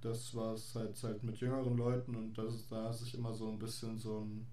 das 0.02 0.34
war 0.36 0.54
es 0.54 0.76
halt, 0.76 1.02
halt 1.04 1.24
mit 1.24 1.38
jüngeren 1.38 1.76
Leuten 1.78 2.16
und 2.16 2.38
das 2.38 2.68
da 2.68 2.92
sich 2.94 3.14
immer 3.16 3.34
so 3.34 3.50
ein 3.50 3.60
bisschen 3.60 3.98
so 3.98 4.20
ein, 4.22 4.48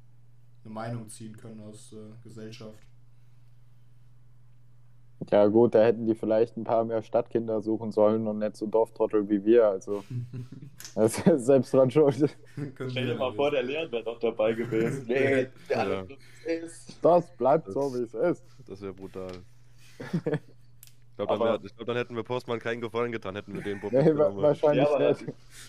eine 0.64 0.72
Meinung 0.74 1.08
ziehen 1.08 1.36
können 1.36 1.60
aus 1.60 1.90
der 1.90 2.16
Gesellschaft. 2.22 2.78
Ja, 5.30 5.46
gut, 5.46 5.74
da 5.74 5.82
hätten 5.82 6.06
die 6.06 6.14
vielleicht 6.14 6.56
ein 6.56 6.64
paar 6.64 6.84
mehr 6.84 7.02
Stadtkinder 7.02 7.62
suchen 7.62 7.92
sollen 7.92 8.26
und 8.26 8.38
nicht 8.40 8.56
so 8.56 8.66
Dorftrottel 8.66 9.28
wie 9.30 9.42
wir. 9.44 9.66
Also, 9.68 10.04
das 10.94 11.18
ist 11.26 11.46
selbst 11.46 11.72
dran 11.72 11.90
schuld. 11.90 12.36
Stell 12.90 13.06
dir 13.06 13.14
mal 13.14 13.32
vor, 13.32 13.50
der 13.50 13.62
Leon 13.62 13.90
wäre 13.90 14.04
noch 14.04 14.18
dabei 14.18 14.52
gewesen. 14.52 15.06
Nee, 15.08 15.46
der 15.70 15.76
Ja. 15.76 15.80
alles 15.80 16.08
so 16.08 16.16
wie 16.16 16.50
es 16.50 16.64
ist. 16.88 16.98
Das 17.02 17.36
bleibt 17.36 17.66
Das- 17.68 17.74
so, 17.74 17.94
wie 17.94 18.02
es 18.02 18.14
ist. 18.14 18.44
Das 18.66 18.80
wäre 18.82 18.92
brutal. 18.92 19.32
Ich 21.16 21.24
glaube, 21.24 21.38
dann, 21.38 21.60
glaub, 21.62 21.86
dann 21.86 21.96
hätten 21.96 22.16
wir 22.16 22.24
Postmann 22.24 22.58
keinen 22.58 22.80
Gefallen 22.80 23.12
getan, 23.12 23.36
hätten 23.36 23.54
wir 23.54 23.62
den 23.62 23.80
Bob 23.80 23.92
Nee, 23.92 24.04
wahrscheinlich 24.16 24.84
Ja, 24.88 25.10
nicht. 25.10 25.24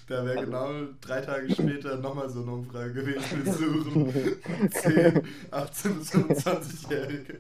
Da 0.07 0.25
wäre 0.25 0.39
Also- 0.39 0.45
genau 0.51 0.69
drei 1.01 1.21
Tage 1.21 1.53
später 1.53 1.97
nochmal 1.97 2.27
so 2.29 2.41
eine 2.41 2.51
Umfrage 2.51 2.93
gewesen. 2.93 3.45
Wir 3.45 3.53
suchen 3.53 4.71
10, 4.71 5.27
18 5.51 5.99
bis 5.99 6.11
25-Jährige. 6.15 7.39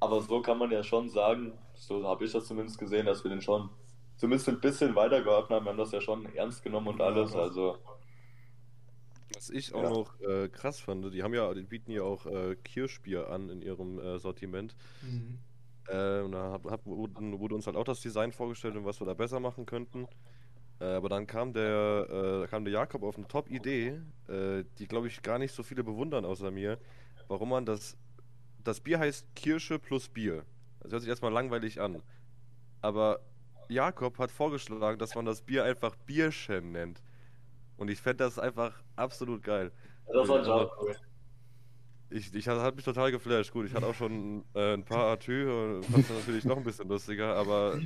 Aber 0.00 0.20
so 0.20 0.42
kann 0.42 0.58
man 0.58 0.70
ja 0.70 0.82
schon 0.82 1.08
sagen, 1.08 1.52
so 1.74 2.06
habe 2.06 2.26
ich 2.26 2.32
das 2.32 2.44
zumindest 2.46 2.78
gesehen, 2.78 3.06
dass 3.06 3.24
wir 3.24 3.30
den 3.30 3.40
schon 3.40 3.70
zumindest 4.16 4.48
ein 4.50 4.60
bisschen 4.60 4.94
weitergeholfen 4.94 5.56
haben. 5.56 5.64
Wir 5.64 5.70
haben 5.70 5.78
das 5.78 5.92
ja 5.92 6.02
schon 6.02 6.26
ernst 6.34 6.62
genommen 6.62 6.88
und 6.88 7.00
alles. 7.00 7.34
Also, 7.34 7.78
Was 9.44 9.50
ich 9.50 9.74
auch 9.74 9.82
Ja. 9.82 9.90
noch 9.90 10.20
äh, 10.20 10.48
krass 10.48 10.80
fand, 10.80 11.12
die 11.12 11.22
haben 11.22 11.34
ja, 11.34 11.52
die 11.52 11.64
bieten 11.64 11.90
ja 11.90 12.02
auch 12.02 12.24
äh, 12.26 12.56
Kirschbier 12.56 13.28
an 13.28 13.50
in 13.50 13.60
ihrem 13.60 13.98
äh, 13.98 14.18
Sortiment. 14.18 14.74
Mhm. 15.02 15.38
Und 15.86 16.32
da 16.32 16.50
hab, 16.52 16.64
hab, 16.70 16.86
wurde, 16.86 17.54
uns 17.54 17.66
halt 17.66 17.76
auch 17.76 17.84
das 17.84 18.00
Design 18.00 18.32
vorgestellt 18.32 18.74
und 18.74 18.86
was 18.86 19.02
wir 19.02 19.06
da 19.06 19.12
besser 19.12 19.38
machen 19.38 19.66
könnten. 19.66 20.08
Äh, 20.80 20.86
aber 20.86 21.10
dann 21.10 21.26
kam 21.26 21.52
der, 21.52 22.42
äh, 22.44 22.48
kam 22.48 22.64
der 22.64 22.72
Jakob 22.72 23.02
auf 23.02 23.18
eine 23.18 23.28
Top-Idee, 23.28 24.00
äh, 24.28 24.64
die 24.78 24.86
glaube 24.88 25.08
ich 25.08 25.20
gar 25.20 25.38
nicht 25.38 25.52
so 25.52 25.62
viele 25.62 25.84
bewundern 25.84 26.24
außer 26.24 26.50
mir, 26.50 26.78
warum 27.28 27.50
man 27.50 27.66
das, 27.66 27.98
das 28.62 28.80
Bier 28.80 28.98
heißt 28.98 29.26
Kirsche 29.36 29.78
plus 29.78 30.08
Bier. 30.08 30.46
Das 30.80 30.92
hört 30.92 31.02
sich 31.02 31.10
erstmal 31.10 31.32
langweilig 31.32 31.82
an. 31.82 32.02
Aber 32.80 33.20
Jakob 33.68 34.18
hat 34.18 34.30
vorgeschlagen, 34.30 34.98
dass 34.98 35.14
man 35.14 35.26
das 35.26 35.42
Bier 35.42 35.64
einfach 35.64 35.96
Bierchen 35.96 36.72
nennt. 36.72 37.02
Und 37.76 37.90
ich 37.90 38.00
fände 38.00 38.24
das 38.24 38.38
einfach 38.38 38.72
absolut 38.96 39.42
geil. 39.42 39.72
das 40.12 40.28
war 40.28 40.44
schon 40.44 40.70
cool. 40.80 40.96
Ich, 42.10 42.32
ich 42.32 42.46
hat, 42.46 42.58
hat 42.60 42.76
mich 42.76 42.84
total 42.84 43.10
geflasht. 43.10 43.52
Gut, 43.52 43.66
ich 43.66 43.74
hatte 43.74 43.86
auch 43.86 43.94
schon 43.94 44.44
äh, 44.54 44.74
ein 44.74 44.84
paar 44.84 45.12
Atü 45.12 45.50
und 45.50 45.84
fand 45.84 46.04
es 46.04 46.10
natürlich 46.10 46.44
noch 46.44 46.56
ein 46.56 46.64
bisschen 46.64 46.88
lustiger, 46.88 47.34
aber 47.34 47.78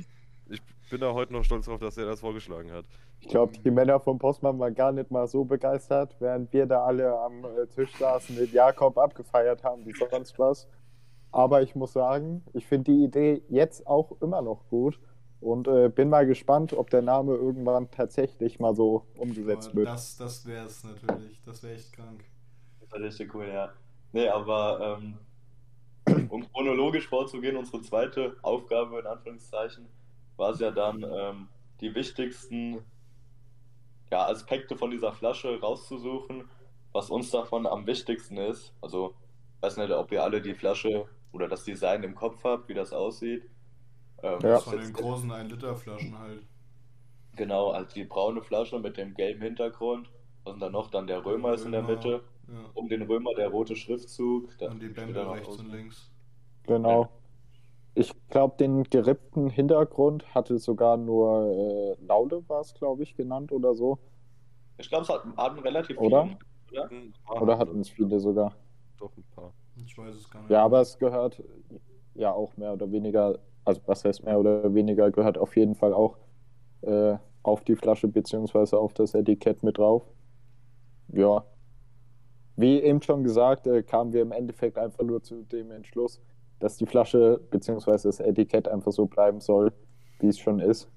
ich 0.49 0.61
bin 0.89 1.01
da 1.01 1.13
heute 1.13 1.33
noch 1.33 1.43
stolz 1.43 1.65
drauf, 1.65 1.79
dass 1.79 1.97
er 1.97 2.05
das 2.05 2.19
vorgeschlagen 2.19 2.71
hat. 2.71 2.85
Ich 3.21 3.27
glaube, 3.27 3.53
die 3.57 3.71
Männer 3.71 3.99
vom 3.99 4.17
Postmann 4.17 4.59
waren 4.59 4.73
gar 4.75 4.91
nicht 4.91 5.11
mal 5.11 5.27
so 5.27 5.43
begeistert, 5.45 6.15
während 6.19 6.53
wir 6.53 6.65
da 6.65 6.83
alle 6.83 7.17
am 7.19 7.43
äh, 7.43 7.67
Tisch 7.67 7.95
saßen, 7.97 8.35
den 8.35 8.51
Jakob 8.51 8.97
abgefeiert 8.97 9.63
haben, 9.63 9.85
wie 9.85 9.93
sonst 9.93 10.37
was. 10.37 10.67
Aber 11.31 11.61
ich 11.61 11.75
muss 11.75 11.93
sagen, 11.93 12.43
ich 12.53 12.65
finde 12.65 12.91
die 12.91 13.03
Idee 13.03 13.43
jetzt 13.49 13.85
auch 13.85 14.19
immer 14.21 14.41
noch 14.41 14.67
gut 14.69 14.99
und 15.41 15.67
äh, 15.67 15.89
bin 15.89 16.09
mal 16.09 16.25
gespannt, 16.25 16.73
ob 16.73 16.89
der 16.89 17.01
Name 17.01 17.33
irgendwann 17.35 17.89
tatsächlich 17.91 18.59
mal 18.59 18.75
so 18.75 19.05
umgesetzt 19.17 19.69
Aber 19.69 19.77
wird. 19.77 19.87
das 19.87 20.17
das 20.17 20.45
wäre 20.45 20.65
es 20.65 20.83
natürlich. 20.83 21.41
Das 21.45 21.63
wäre 21.63 21.75
echt 21.75 21.93
krank. 21.93 22.23
Das 22.81 22.91
war 22.91 22.99
richtig 22.99 23.33
cool, 23.33 23.47
ja. 23.47 23.71
Nee, 24.11 24.27
aber 24.27 24.99
ähm, 24.99 25.17
um 26.29 26.51
chronologisch 26.51 27.07
vorzugehen, 27.07 27.55
unsere 27.55 27.81
zweite 27.81 28.35
Aufgabe 28.41 28.99
in 28.99 29.05
Anführungszeichen 29.05 29.87
war 30.37 30.51
es 30.51 30.59
ja 30.59 30.71
dann, 30.71 31.03
ähm, 31.03 31.47
die 31.81 31.93
wichtigsten 31.95 32.83
ja, 34.11 34.27
Aspekte 34.27 34.75
von 34.75 34.91
dieser 34.91 35.13
Flasche 35.13 35.59
rauszusuchen, 35.59 36.45
was 36.91 37.09
uns 37.09 37.31
davon 37.31 37.67
am 37.67 37.85
wichtigsten 37.85 38.37
ist. 38.37 38.73
Also, 38.81 39.13
ich 39.55 39.61
weiß 39.61 39.77
nicht, 39.77 39.91
ob 39.91 40.11
ihr 40.11 40.23
alle 40.23 40.41
die 40.41 40.55
Flasche 40.55 41.05
oder 41.31 41.47
das 41.47 41.63
Design 41.63 42.03
im 42.03 42.15
Kopf 42.15 42.43
habt, 42.43 42.69
wie 42.69 42.73
das 42.73 42.91
aussieht. 42.91 43.43
Ähm, 44.23 44.39
Ja. 44.43 44.55
was 44.55 44.63
Von 44.63 44.79
den 44.79 44.93
großen 44.93 45.31
1-Liter-Flaschen 45.31 46.17
halt. 46.19 46.43
Genau, 47.35 47.69
also 47.71 47.93
die 47.93 48.03
braune 48.05 48.41
Flasche 48.41 48.79
mit 48.79 48.97
dem 48.97 49.13
gelben 49.13 49.41
Hintergrund. 49.41 50.09
Was 50.43 50.55
ist 50.55 50.61
da 50.61 50.69
noch? 50.69 50.89
Dann 50.89 51.07
der 51.07 51.25
Römer 51.25 51.53
ist 51.53 51.65
in 51.65 51.71
der 51.71 51.83
Römer, 51.83 51.95
Mitte. 51.95 52.23
Ja. 52.47 52.69
Um 52.73 52.89
den 52.89 53.03
Römer 53.03 53.33
der 53.35 53.49
rote 53.49 53.75
Schriftzug. 53.75 54.57
Da 54.57 54.67
Und 54.67 54.81
die 54.81 54.89
Bänder 54.89 55.31
rechts 55.31 55.57
und 55.57 55.71
links. 55.71 56.11
Genau. 56.63 57.09
Ich 57.95 58.13
glaube, 58.29 58.55
den 58.57 58.83
gerippten 58.83 59.49
Hintergrund 59.49 60.33
hatte 60.33 60.57
sogar 60.57 60.97
nur 60.97 61.97
äh, 61.99 62.05
Laude, 62.05 62.47
war 62.47 62.61
es, 62.61 62.73
glaube 62.73 63.03
ich, 63.03 63.15
genannt 63.15 63.51
oder 63.51 63.73
so. 63.73 63.99
Ich 64.77 64.89
glaube, 64.89 65.03
es 65.03 65.09
hat, 65.09 65.23
hatten 65.35 65.59
relativ 65.59 65.97
Oder? 65.97 66.23
viele, 66.69 66.89
oder? 67.27 67.41
Oder 67.41 67.53
haben 67.53 67.59
hatten 67.59 67.79
es 67.81 67.89
viele 67.89 68.19
sogar. 68.19 68.55
Doch 68.97 69.15
ein 69.17 69.23
paar. 69.35 69.53
Ich 69.75 69.97
weiß 69.97 70.15
es 70.15 70.29
gar 70.29 70.41
nicht. 70.41 70.49
Ja, 70.49 70.63
aber 70.63 70.81
es 70.81 70.97
gehört 70.97 71.41
ja 72.13 72.31
auch 72.31 72.55
mehr 72.57 72.73
oder 72.73 72.91
weniger, 72.91 73.39
also 73.69 73.81
was 73.85 74.03
heißt 74.05 74.23
mehr 74.23 74.39
oder 74.39 74.73
weniger, 74.73 75.09
gehört 75.11 75.37
auf 75.37 75.55
jeden 75.55 75.75
Fall 75.75 75.93
auch 75.93 76.17
äh, 76.81 77.17
auf 77.43 77.63
die 77.63 77.75
Flasche 77.75 78.07
beziehungsweise 78.07 78.77
auf 78.77 78.93
das 78.93 79.13
Etikett 79.15 79.63
mit 79.63 79.77
drauf. 79.77 80.03
Ja. 81.13 81.45
Wie 82.55 82.81
eben 82.81 83.01
schon 83.01 83.23
gesagt, 83.23 83.65
äh, 83.67 83.81
kamen 83.83 84.11
wir 84.13 84.21
im 84.21 84.31
Endeffekt 84.33 84.77
einfach 84.77 85.03
nur 85.03 85.23
zu 85.23 85.43
dem 85.43 85.71
Entschluss, 85.71 86.21
dass 86.59 86.75
die 86.77 86.85
Flasche 86.85 87.39
beziehungsweise 87.49 88.09
das 88.09 88.19
Etikett 88.19 88.67
einfach 88.67 88.91
so 88.91 89.05
bleiben 89.05 89.39
soll, 89.39 89.71
wie 90.19 90.27
es 90.27 90.37
schon 90.37 90.59
ist. 90.59 90.89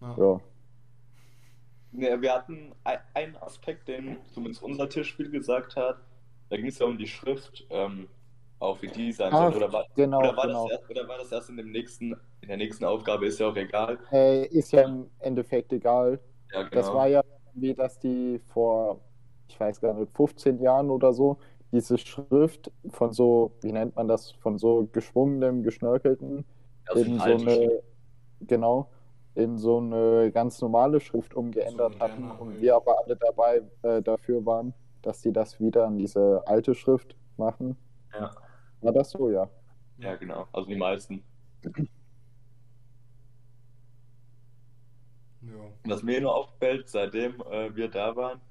Ja. 0.00 0.16
Ja. 0.18 0.40
Nee, 1.92 2.20
wir 2.20 2.34
hatten 2.34 2.72
ein- 2.82 2.98
einen 3.14 3.36
Aspekt, 3.36 3.86
den 3.86 4.16
zumindest 4.32 4.62
unser 4.64 4.88
Tischspiel 4.88 5.30
gesagt 5.30 5.76
hat. 5.76 5.98
Da 6.48 6.56
ging 6.56 6.66
es 6.66 6.78
ja 6.80 6.86
um 6.86 6.98
die 6.98 7.06
Schrift, 7.06 7.64
ähm, 7.70 8.08
auch 8.58 8.80
wie 8.82 8.88
die 8.88 9.12
sein 9.12 9.30
Ach, 9.32 9.52
soll. 9.52 9.62
Oder 9.62 9.72
war, 9.72 9.86
genau, 9.94 10.18
oder, 10.18 10.36
war 10.36 10.46
genau. 10.46 10.68
Das 10.68 10.78
erst, 10.78 10.90
oder 10.90 11.08
war 11.08 11.18
das 11.18 11.32
erst 11.32 11.50
in, 11.50 11.56
dem 11.56 11.70
nächsten, 11.70 12.12
in 12.40 12.48
der 12.48 12.56
nächsten 12.56 12.84
Aufgabe? 12.84 13.26
Ist 13.26 13.38
ja 13.38 13.48
auch 13.48 13.56
egal. 13.56 13.98
Äh, 14.12 14.46
ist 14.46 14.72
ja 14.72 14.82
im 14.82 15.10
Endeffekt 15.20 15.72
egal. 15.72 16.20
Ja, 16.52 16.62
genau. 16.62 16.70
Das 16.70 16.92
war 16.92 17.08
ja 17.08 17.22
wie, 17.54 17.74
dass 17.74 17.98
die 17.98 18.40
vor, 18.52 19.00
ich 19.48 19.58
weiß 19.58 19.80
gar 19.80 19.94
nicht, 19.94 20.10
15 20.16 20.60
Jahren 20.60 20.90
oder 20.90 21.12
so, 21.12 21.38
diese 21.72 21.98
Schrift 21.98 22.70
von 22.90 23.12
so, 23.12 23.52
wie 23.60 23.72
nennt 23.72 23.96
man 23.96 24.08
das, 24.08 24.32
von 24.32 24.58
so 24.58 24.88
geschwungenem, 24.92 25.62
geschnörkelten, 25.62 26.44
Also 26.86 27.04
in 27.04 27.18
so 27.18 27.24
eine, 27.24 27.82
genau, 28.40 28.90
in 29.34 29.58
so 29.58 29.78
eine 29.78 30.30
ganz 30.32 30.60
normale 30.60 31.00
Schrift 31.00 31.34
umgeändert 31.34 31.94
So 31.94 32.00
hatten 32.00 32.22
moderne 32.22 32.40
und 32.40 32.60
wir 32.60 32.76
aber 32.76 32.96
alle 33.04 33.16
dabei 33.16 33.62
äh, 33.82 34.00
dafür 34.02 34.46
waren, 34.46 34.72
dass 35.02 35.20
die 35.20 35.32
das 35.32 35.58
wieder 35.58 35.86
an 35.86 35.98
diese 35.98 36.42
alte 36.46 36.74
Schrift 36.74 37.16
machen. 37.36 37.76
Ja. 38.12 38.30
War 38.84 38.92
das 38.92 39.10
so, 39.10 39.30
ja? 39.30 39.48
Ja, 39.96 40.14
genau. 40.16 40.46
Also 40.52 40.68
die 40.68 40.76
meisten. 40.76 41.24
Ja. 45.40 45.52
Was 45.84 46.02
mir 46.02 46.20
nur 46.20 46.34
auffällt, 46.34 46.90
seitdem 46.90 47.40
äh, 47.50 47.74
wir 47.74 47.88
da 47.88 48.14
waren, 48.14 48.42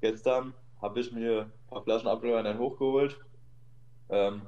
gestern 0.00 0.54
habe 0.80 1.00
ich 1.00 1.10
mir 1.10 1.42
ein 1.42 1.52
paar 1.68 1.82
Flaschen 1.82 2.06
Apfelwein 2.06 2.58
hochgeholt. 2.58 3.18
Ähm, 4.08 4.42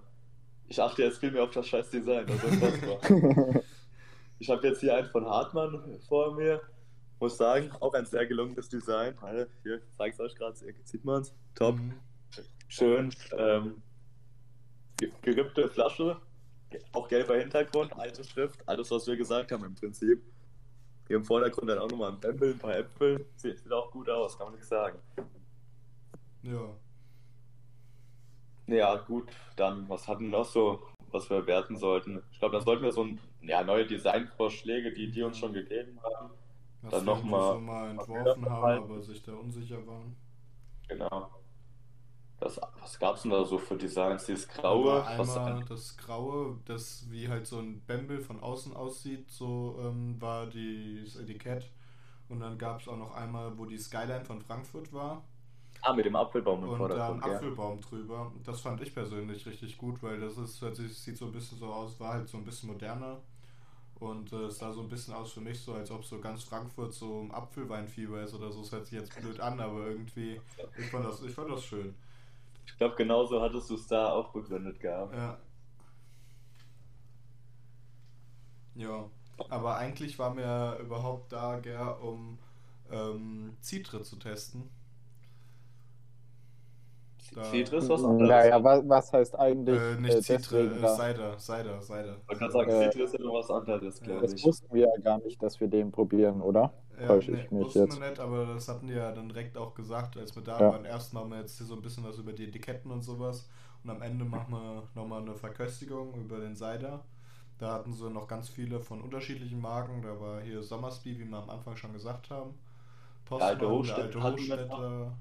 ich 0.69 0.81
achte 0.81 1.03
jetzt 1.03 1.19
viel 1.19 1.33
mehr 1.33 1.43
auf 1.43 1.51
das 1.51 1.67
scheiß 1.67 1.91
Design. 1.91 2.27
Das 2.27 2.41
ich 4.39 4.49
habe 4.49 4.69
jetzt 4.69 4.81
hier 4.81 4.97
einen 4.97 5.09
von 5.09 5.27
Hartmann 5.27 5.99
vor 6.09 6.33
mir. 6.37 6.61
Muss 7.19 7.37
sagen, 7.37 7.73
auch 7.81 7.95
ein 7.95 8.07
sehr 8.07 8.27
gelungenes 8.27 8.69
Design. 8.69 9.17
Hier, 9.65 9.81
zeige 9.97 10.15
ich 10.15 10.21
euch 10.21 10.35
gerade, 10.37 10.57
sieht 10.85 11.05
man 11.05 11.23
es. 11.23 11.35
Top. 11.57 11.77
Mhm. 11.77 11.95
Schön. 12.69 13.13
Ähm, 13.37 13.83
gerippte 15.23 15.69
Flasche, 15.69 16.21
auch 16.93 17.09
gelber 17.09 17.37
Hintergrund, 17.37 17.97
alte 17.99 18.25
Schrift, 18.25 18.67
alles, 18.69 18.91
was 18.91 19.07
wir 19.07 19.17
gesagt 19.17 19.53
haben 19.53 19.65
im 19.65 19.75
Prinzip. 19.75 20.23
Hier 21.07 21.17
im 21.17 21.25
Vordergrund 21.25 21.71
dann 21.71 21.79
auch 21.79 21.89
nochmal 21.89 22.13
ein 22.13 22.21
Bämbel, 22.21 22.53
ein 22.53 22.59
paar 22.59 22.77
Äpfel. 22.77 23.25
Sieht, 23.37 23.59
sieht 23.61 23.73
auch 23.73 23.91
gut 23.93 24.11
aus, 24.11 24.37
kann 24.37 24.47
man 24.49 24.55
nichts 24.55 24.69
sagen. 24.69 24.99
Ja. 26.43 26.69
Ja, 28.67 28.97
gut, 28.97 29.29
dann, 29.55 29.89
was 29.89 30.09
hatten 30.09 30.31
noch 30.31 30.45
so, 30.45 30.83
was 31.13 31.31
wir 31.31 31.47
werten 31.47 31.77
sollten. 31.77 32.21
Ich 32.33 32.41
glaube, 32.41 32.57
da 32.59 32.63
sollten 32.65 32.83
wir 32.83 32.91
so 32.91 33.05
ein, 33.05 33.21
ja, 33.43 33.63
neue 33.63 33.87
Designvorschläge, 33.87 34.93
die 34.93 35.09
die 35.11 35.23
uns 35.23 35.39
schon 35.39 35.53
gegeben 35.53 36.01
haben. 36.03 36.31
Was 36.83 36.91
Dann 36.91 37.01
wir 37.07 37.07
noch 37.15 37.19
irgendwie 37.19 37.65
mal- 37.67 37.91
entworfen 37.91 38.51
haben, 38.51 38.83
aber 38.85 39.03
sich 39.03 39.23
da 39.23 39.35
unsicher 39.35 39.87
waren. 39.87 40.17
Genau. 40.89 41.31
Das, 42.47 42.61
was 42.81 42.99
gab's 43.01 43.23
denn 43.23 43.33
da 43.33 43.45
so 43.45 43.59
für 43.59 43.77
Designs? 43.77 44.27
Dieses 44.27 44.47
Graue, 44.47 45.05
was 45.17 45.37
einmal 45.37 45.65
das 45.65 45.97
Graue, 45.97 46.59
das 46.65 47.07
wie 47.11 47.29
halt 47.29 47.47
so 47.47 47.59
ein 47.59 47.81
Bämbel 47.81 48.21
von 48.21 48.41
außen 48.41 48.75
aussieht, 48.75 49.29
so 49.31 49.77
ähm, 49.83 50.21
war 50.21 50.47
die, 50.47 51.03
das 51.05 51.17
Etikett. 51.17 51.71
Und 52.29 52.41
dann 52.41 52.57
gab 52.59 52.81
es 52.81 52.89
auch 52.89 52.97
noch 52.97 53.15
einmal, 53.15 53.57
wo 53.59 53.65
die 53.65 53.79
Skyline 53.79 54.25
von 54.25 54.41
Frankfurt 54.41 54.93
war. 54.93 55.25
ah, 55.83 55.93
mit 55.93 56.05
dem 56.05 56.17
Apfelbaum 56.17 56.65
im 56.65 56.71
Und 56.71 56.89
da 56.89 57.11
ein 57.11 57.21
Vordergrund, 57.21 57.27
ja. 57.27 57.37
Apfelbaum 57.37 57.81
drüber. 57.81 58.33
Das 58.45 58.61
fand 58.61 58.81
ich 58.81 58.95
persönlich 58.95 59.47
richtig 59.47 59.77
gut, 59.79 60.03
weil 60.03 60.21
das 60.21 60.39
ist, 60.39 60.61
hört 60.63 60.77
sich, 60.77 60.97
sieht 60.97 61.17
so 61.19 61.27
ein 61.27 61.33
bisschen 61.33 61.59
so 61.59 61.67
aus, 61.67 61.99
war 62.01 62.15
halt 62.15 62.29
so 62.29 62.39
ein 62.39 62.45
bisschen 62.45 62.69
moderner. 62.71 63.23
Und 63.97 64.33
äh, 64.33 64.47
es 64.47 64.59
sah 64.59 64.73
so 64.73 64.83
ein 64.83 64.89
bisschen 64.89 65.15
aus 65.15 65.33
für 65.33 65.41
mich 65.41 65.61
so, 65.61 65.75
als 65.75 65.91
ob 65.91 66.05
so 66.05 66.21
ganz 66.21 66.45
Frankfurt 66.45 66.93
so 66.95 67.21
im 67.23 67.33
Apfelweinfieber 67.33 68.23
ist 68.23 68.35
oder 68.35 68.53
so. 68.53 68.61
Es 68.63 68.73
hört 68.73 68.87
sich 68.87 68.99
jetzt 68.99 69.15
blöd 69.17 69.41
an, 69.41 69.59
aber 69.61 69.87
irgendwie, 69.89 70.41
ich 70.79 70.87
fand 70.87 71.07
das, 71.07 71.23
ich 71.23 71.33
fand 71.35 71.51
das 71.51 71.65
schön. 71.65 71.95
Ich 72.67 72.77
glaube, 72.77 72.97
genauso 72.97 73.41
hattest 73.41 73.71
du 73.71 73.75
es 73.77 73.87
da 73.87 74.11
auch 74.13 74.33
begründet 74.33 74.79
gehabt. 74.81 75.15
Ja. 75.15 75.39
Ja, 78.75 79.11
aber 79.49 79.77
eigentlich 79.77 80.19
war 80.19 80.35
mir 80.35 80.79
überhaupt 80.81 81.33
da, 81.33 81.59
Ger, 81.59 82.01
um 82.03 82.39
ähm, 82.91 83.57
Citre 83.61 84.03
zu 84.03 84.17
testen. 84.17 84.71
Da- 87.35 87.43
Citrus, 87.43 87.89
was 87.89 88.05
anderes. 88.05 88.29
Naja, 88.29 88.63
was, 88.65 88.89
was 88.89 89.13
heißt 89.13 89.39
eigentlich 89.39 89.81
Äh, 89.81 89.95
äh, 89.95 90.01
nicht 90.01 90.23
Citre, 90.23 90.57
deswegen 90.57 90.85
äh? 90.85 90.89
Cider, 90.89 91.39
Cider, 91.39 91.81
Cider. 91.83 92.17
Man 92.29 92.39
kann 92.39 92.51
sagen, 92.51 92.71
Äh, 92.71 92.91
Citrus 92.91 93.13
ist 93.15 93.19
ja 93.21 93.25
noch 93.27 93.35
was 93.35 93.51
anderes, 93.51 94.01
glaube 94.03 94.23
Das 94.23 94.35
ich. 94.35 94.45
wussten 94.45 94.75
wir 94.75 94.87
ja 94.89 95.01
gar 95.03 95.19
nicht, 95.19 95.43
dass 95.43 95.61
wir 95.61 95.69
den 95.69 95.91
probieren, 95.93 96.41
oder? 96.43 96.73
Ja, 97.01 97.07
Täusche 97.09 97.33
nee, 97.33 97.43
ich 97.45 97.51
mich 97.51 97.63
wussten 97.65 97.79
jetzt? 97.81 98.01
wir 98.01 98.09
nicht, 98.09 98.21
aber 98.21 98.47
das 98.47 98.69
hatten 98.69 98.87
die 98.87 98.95
ja 98.95 99.13
dann 99.13 99.29
direkt 99.29 99.57
auch 99.57 99.75
gesagt, 99.75 100.17
als 100.17 100.35
wir 100.35 100.43
da 100.43 100.61
Ja. 100.61 100.71
waren. 100.71 100.85
Erstmal 100.85 101.23
haben 101.25 101.31
wir 101.31 101.41
jetzt 101.41 101.59
hier 101.59 101.67
so 101.67 101.75
ein 101.75 101.83
bisschen 101.83 102.05
was 102.05 102.19
über 102.19 102.33
die 102.33 102.45
Etiketten 102.45 102.91
und 102.91 103.03
sowas. 103.03 103.49
Und 103.85 103.91
am 103.91 104.03
Ende 104.03 104.25
machen 104.25 104.53
wir 104.53 104.83
nochmal 104.95 105.23
eine 105.23 105.35
Verköstigung 105.35 106.15
über 106.15 106.39
den 106.41 106.57
Cider. 106.57 107.05
Da 107.59 107.73
hatten 107.73 107.93
sie 107.93 108.11
noch 108.11 108.29
ganz 108.29 108.49
viele 108.49 108.81
von 108.81 109.01
unterschiedlichen 109.03 109.61
Marken. 109.61 110.03
Da 110.03 110.21
war 110.21 110.41
hier 110.43 110.63
Sommersby, 110.63 111.19
wie 111.19 111.29
wir 111.31 111.39
am 111.39 111.51
Anfang 111.51 111.77
schon 111.77 111.93
gesagt 111.93 112.31
haben. 112.31 112.55
Postmann, 113.25 113.49
alte 113.51 113.69
Hochstädter 113.69 114.23
Hochstädter. 114.23 115.13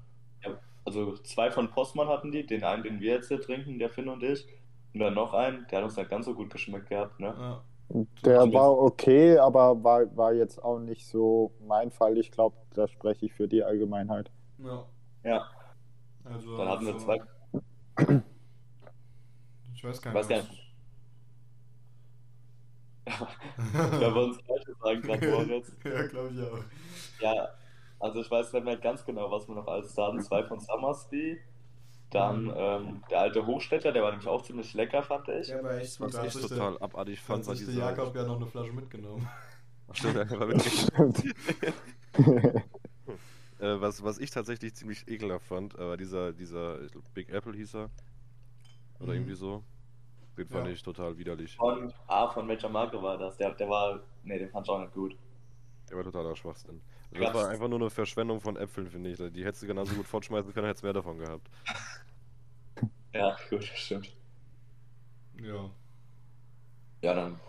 Also 0.84 1.16
zwei 1.18 1.50
von 1.50 1.70
Postmann 1.70 2.08
hatten 2.08 2.30
die, 2.32 2.46
den 2.46 2.62
einen, 2.64 2.82
den 2.82 3.00
wir 3.00 3.14
jetzt 3.14 3.28
hier 3.28 3.40
trinken, 3.40 3.78
der 3.78 3.90
Finn 3.90 4.08
und 4.08 4.22
ich. 4.22 4.46
Und 4.94 5.00
dann 5.00 5.14
noch 5.14 5.34
einen, 5.34 5.66
der 5.68 5.78
hat 5.78 5.84
uns 5.84 5.96
nicht 5.96 6.10
ganz 6.10 6.26
so 6.26 6.34
gut 6.34 6.50
geschmeckt 6.50 6.88
gehabt, 6.88 7.18
ne? 7.20 7.36
Ja. 7.38 7.62
Der 8.24 8.40
Also- 8.40 8.52
war 8.52 8.78
okay, 8.78 9.38
aber 9.38 9.82
war, 9.84 10.16
war 10.16 10.32
jetzt 10.32 10.62
auch 10.62 10.78
nicht 10.80 11.06
so 11.06 11.52
mein 11.60 11.90
Fall. 11.90 12.18
Ich 12.18 12.30
glaube, 12.32 12.56
da 12.74 12.88
spreche 12.88 13.26
ich 13.26 13.32
für 13.32 13.46
die 13.48 13.62
Allgemeinheit. 13.64 14.30
ja. 14.58 14.84
Ja, 15.22 15.44
Also, 16.24 16.56
dann 16.56 16.68
hatten 16.68 16.86
wir 16.86 16.92
so- 16.92 16.98
zwei. 17.00 17.18
Ich 19.74 19.82
weiß 19.84 20.00
gar 20.02 20.14
Weiß 20.14 20.28
nicht. 20.28 20.62
Ich 23.06 23.98
glaube, 23.98 24.24
uns 24.24 24.38
gleiche 24.44 24.74
sagen 24.82 25.02
gerade 25.02 25.30
Moritz. 25.30 25.76
ja, 25.84 26.06
glaube 26.06 26.30
ich 26.34 26.40
auch. 26.42 27.22
Ja, 27.22 27.48
also 28.00 28.20
ich 28.20 28.30
weiß 28.30 28.52
nicht 28.52 28.64
mehr 28.64 28.76
ganz 28.76 29.04
genau, 29.04 29.30
was 29.30 29.46
wir 29.48 29.54
noch 29.54 29.66
alles 29.66 29.94
da 29.94 30.06
hatten. 30.08 30.20
Zwei 30.20 30.42
von 30.44 30.58
Summersby. 30.60 31.38
Dann 32.10 32.44
Mhm. 32.44 32.52
ähm, 32.56 33.02
der 33.10 33.20
alte 33.20 33.44
Hochstädter, 33.46 33.92
der 33.92 34.02
war 34.02 34.10
nämlich 34.10 34.28
auch 34.28 34.42
ziemlich 34.42 34.72
lecker, 34.74 35.02
fand 35.02 35.28
ich. 35.28 35.48
Ja, 35.48 35.58
aber 35.58 35.76
echt 35.78 35.98
gut. 35.98 36.06
Was 36.06 36.12
Da 36.14 36.18
hat 36.20 36.26
ich 36.28 36.32
sich 36.34 36.46
der, 36.46 36.56
total 36.56 36.78
abartig 36.78 37.20
fand, 37.20 37.46
war 37.46 37.54
sich 37.56 37.66
der 37.66 37.74
dieser. 37.74 37.90
Jakob 37.90 38.14
ja 38.14 38.22
noch 38.24 38.36
eine 38.36 38.46
Flasche 38.46 38.72
mitgenommen. 38.72 39.28
Stimmt, 39.92 40.16
einfach 40.18 40.38
wirklich. 40.48 40.72
Stimmt. 40.72 41.24
Äh, 43.58 43.80
was, 43.80 44.02
was 44.04 44.18
ich 44.18 44.30
tatsächlich 44.30 44.74
ziemlich 44.74 45.08
ekelhaft 45.08 45.46
fand, 45.46 45.74
äh, 45.76 45.78
war 45.78 45.96
dieser, 45.96 46.32
dieser 46.32 46.82
ich 46.82 46.92
glaub, 46.92 47.14
Big 47.14 47.30
Apple 47.30 47.54
hieß 47.54 47.74
er. 47.76 47.90
Oder 49.00 49.08
Mhm. 49.08 49.12
irgendwie 49.12 49.34
so. 49.34 49.64
Den 50.36 50.46
fand 50.48 50.66
Ja. 50.66 50.72
ich 50.72 50.82
total 50.82 51.16
widerlich. 51.16 51.56
Von, 51.56 51.92
ah, 52.06 52.28
von 52.28 52.46
welcher 52.48 52.68
Marke 52.68 53.02
war 53.02 53.16
das? 53.16 53.36
Der, 53.38 53.52
der 53.54 53.68
war, 53.68 54.00
nee, 54.24 54.38
den 54.38 54.50
fand 54.50 54.66
ich 54.66 54.70
auch 54.70 54.80
nicht 54.80 54.92
gut. 54.92 55.16
Der 55.88 55.96
war 55.96 56.04
totaler 56.04 56.36
Schwachsinn. 56.36 56.82
Also 57.12 57.24
das 57.24 57.34
war 57.34 57.48
einfach 57.48 57.68
nur 57.68 57.80
eine 57.80 57.90
Verschwendung 57.90 58.40
von 58.40 58.56
Äpfeln, 58.56 58.88
finde 58.88 59.10
ich. 59.10 59.16
Die 59.32 59.44
hättest 59.44 59.62
du 59.62 59.66
genauso 59.66 59.94
gut 59.94 60.06
fortschmeißen 60.06 60.52
können, 60.52 60.66
hättest 60.66 60.84
mehr 60.84 60.92
davon 60.92 61.18
gehabt. 61.18 61.48
Ja, 63.14 63.36
gut, 63.48 63.64
stimmt. 63.64 64.14
Ja. 65.40 65.70
Ja, 67.02 67.14
dann 67.14 67.40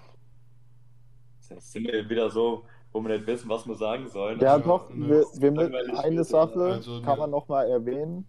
sind 1.59 1.87
wir 1.87 2.09
wieder 2.09 2.29
so, 2.29 2.63
wo 2.91 3.01
wir 3.01 3.17
nicht 3.17 3.27
wissen, 3.27 3.49
was 3.49 3.67
wir 3.67 3.75
sagen 3.75 4.07
sollen. 4.07 4.39
Ja, 4.39 4.57
Ja, 4.57 4.59
doch, 4.59 4.89
ne. 4.89 5.25
wir, 5.35 5.53
wir 5.55 5.99
eine 6.03 6.23
Sache 6.23 6.63
also, 6.73 7.01
kann 7.01 7.15
ne. 7.15 7.21
man 7.21 7.31
noch 7.31 7.47
mal 7.47 7.67
erwähnen. 7.69 8.27